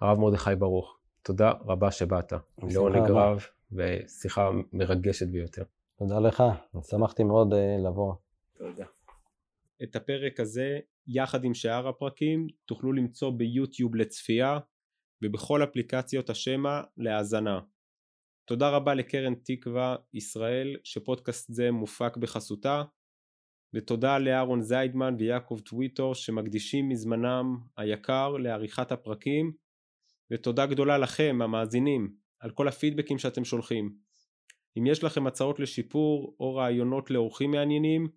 הרב 0.00 0.18
מרדכי 0.18 0.54
ברוך, 0.54 0.98
תודה 1.22 1.52
רבה 1.66 1.90
שבאת. 1.90 2.32
לעונג 2.62 3.10
רב 3.10 3.46
ושיחה 3.72 4.50
מרגשת 4.72 5.26
ביותר. 5.26 5.62
תודה 5.98 6.20
לך, 6.20 6.42
שמחתי 6.90 7.24
מאוד 7.24 7.52
uh, 7.52 7.56
לבוא. 7.88 8.14
תודה. 8.58 8.84
את 9.82 9.96
הפרק 9.96 10.40
הזה, 10.40 10.78
יחד 11.06 11.44
עם 11.44 11.54
שאר 11.54 11.88
הפרקים, 11.88 12.46
תוכלו 12.66 12.92
למצוא 12.92 13.30
ביוטיוב 13.30 13.94
לצפייה 13.94 14.58
ובכל 15.22 15.64
אפליקציות 15.64 16.30
השמע 16.30 16.80
להאזנה. 16.96 17.60
תודה 18.44 18.70
רבה 18.70 18.94
לקרן 18.94 19.34
תקווה 19.34 19.96
ישראל 20.14 20.76
שפודקאסט 20.84 21.52
זה 21.52 21.70
מופק 21.70 22.16
בחסותה 22.16 22.82
ותודה 23.74 24.18
לאהרון 24.18 24.62
זיידמן 24.62 25.14
ויעקב 25.18 25.58
טוויטור 25.64 26.14
שמקדישים 26.14 26.88
מזמנם 26.88 27.56
היקר 27.76 28.28
לעריכת 28.28 28.92
הפרקים 28.92 29.52
ותודה 30.30 30.66
גדולה 30.66 30.98
לכם 30.98 31.38
המאזינים 31.42 32.14
על 32.40 32.50
כל 32.50 32.68
הפידבקים 32.68 33.18
שאתם 33.18 33.44
שולחים. 33.44 33.94
אם 34.78 34.86
יש 34.86 35.04
לכם 35.04 35.26
הצעות 35.26 35.60
לשיפור 35.60 36.36
או 36.40 36.54
רעיונות 36.54 37.10
לאורחים 37.10 37.50
מעניינים 37.50 38.08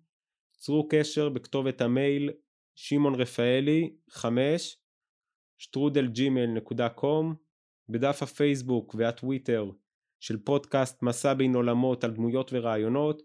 צרו 0.56 0.88
קשר 0.88 1.28
בכתובת 1.28 1.80
המייל 1.80 2.30
שמעון 2.74 3.14
רפאלי 3.14 3.96
5 4.10 4.76
שטרודלג'ימל.קום 5.58 7.34
בדף 7.88 8.22
הפייסבוק 8.22 8.94
והטוויטר 8.98 9.70
של 10.20 10.38
פודקאסט 10.44 11.02
מסע 11.02 11.34
בין 11.34 11.54
עולמות 11.54 12.04
על 12.04 12.10
דמויות 12.10 12.50
ורעיונות 12.52 13.22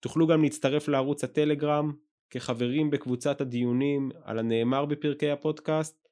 תוכלו 0.00 0.26
גם 0.26 0.42
להצטרף 0.42 0.88
לערוץ 0.88 1.24
הטלגרם 1.24 1.92
כחברים 2.30 2.90
בקבוצת 2.90 3.40
הדיונים 3.40 4.10
על 4.22 4.38
הנאמר 4.38 4.84
בפרקי 4.84 5.30
הפודקאסט, 5.30 6.08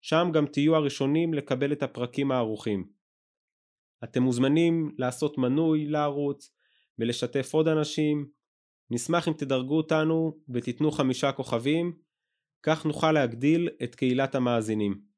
שם 0.00 0.28
גם 0.32 0.46
תהיו 0.46 0.76
הראשונים 0.76 1.34
לקבל 1.34 1.72
את 1.72 1.82
הפרקים 1.82 2.32
הערוכים. 2.32 2.99
אתם 4.04 4.22
מוזמנים 4.22 4.94
לעשות 4.98 5.38
מנוי 5.38 5.86
לערוץ 5.86 6.52
ולשתף 6.98 7.54
עוד 7.54 7.68
אנשים, 7.68 8.26
נשמח 8.90 9.28
אם 9.28 9.32
תדרגו 9.32 9.76
אותנו 9.76 10.38
ותיתנו 10.48 10.90
חמישה 10.90 11.32
כוכבים, 11.32 11.92
כך 12.62 12.86
נוכל 12.86 13.12
להגדיל 13.12 13.68
את 13.82 13.94
קהילת 13.94 14.34
המאזינים. 14.34 15.09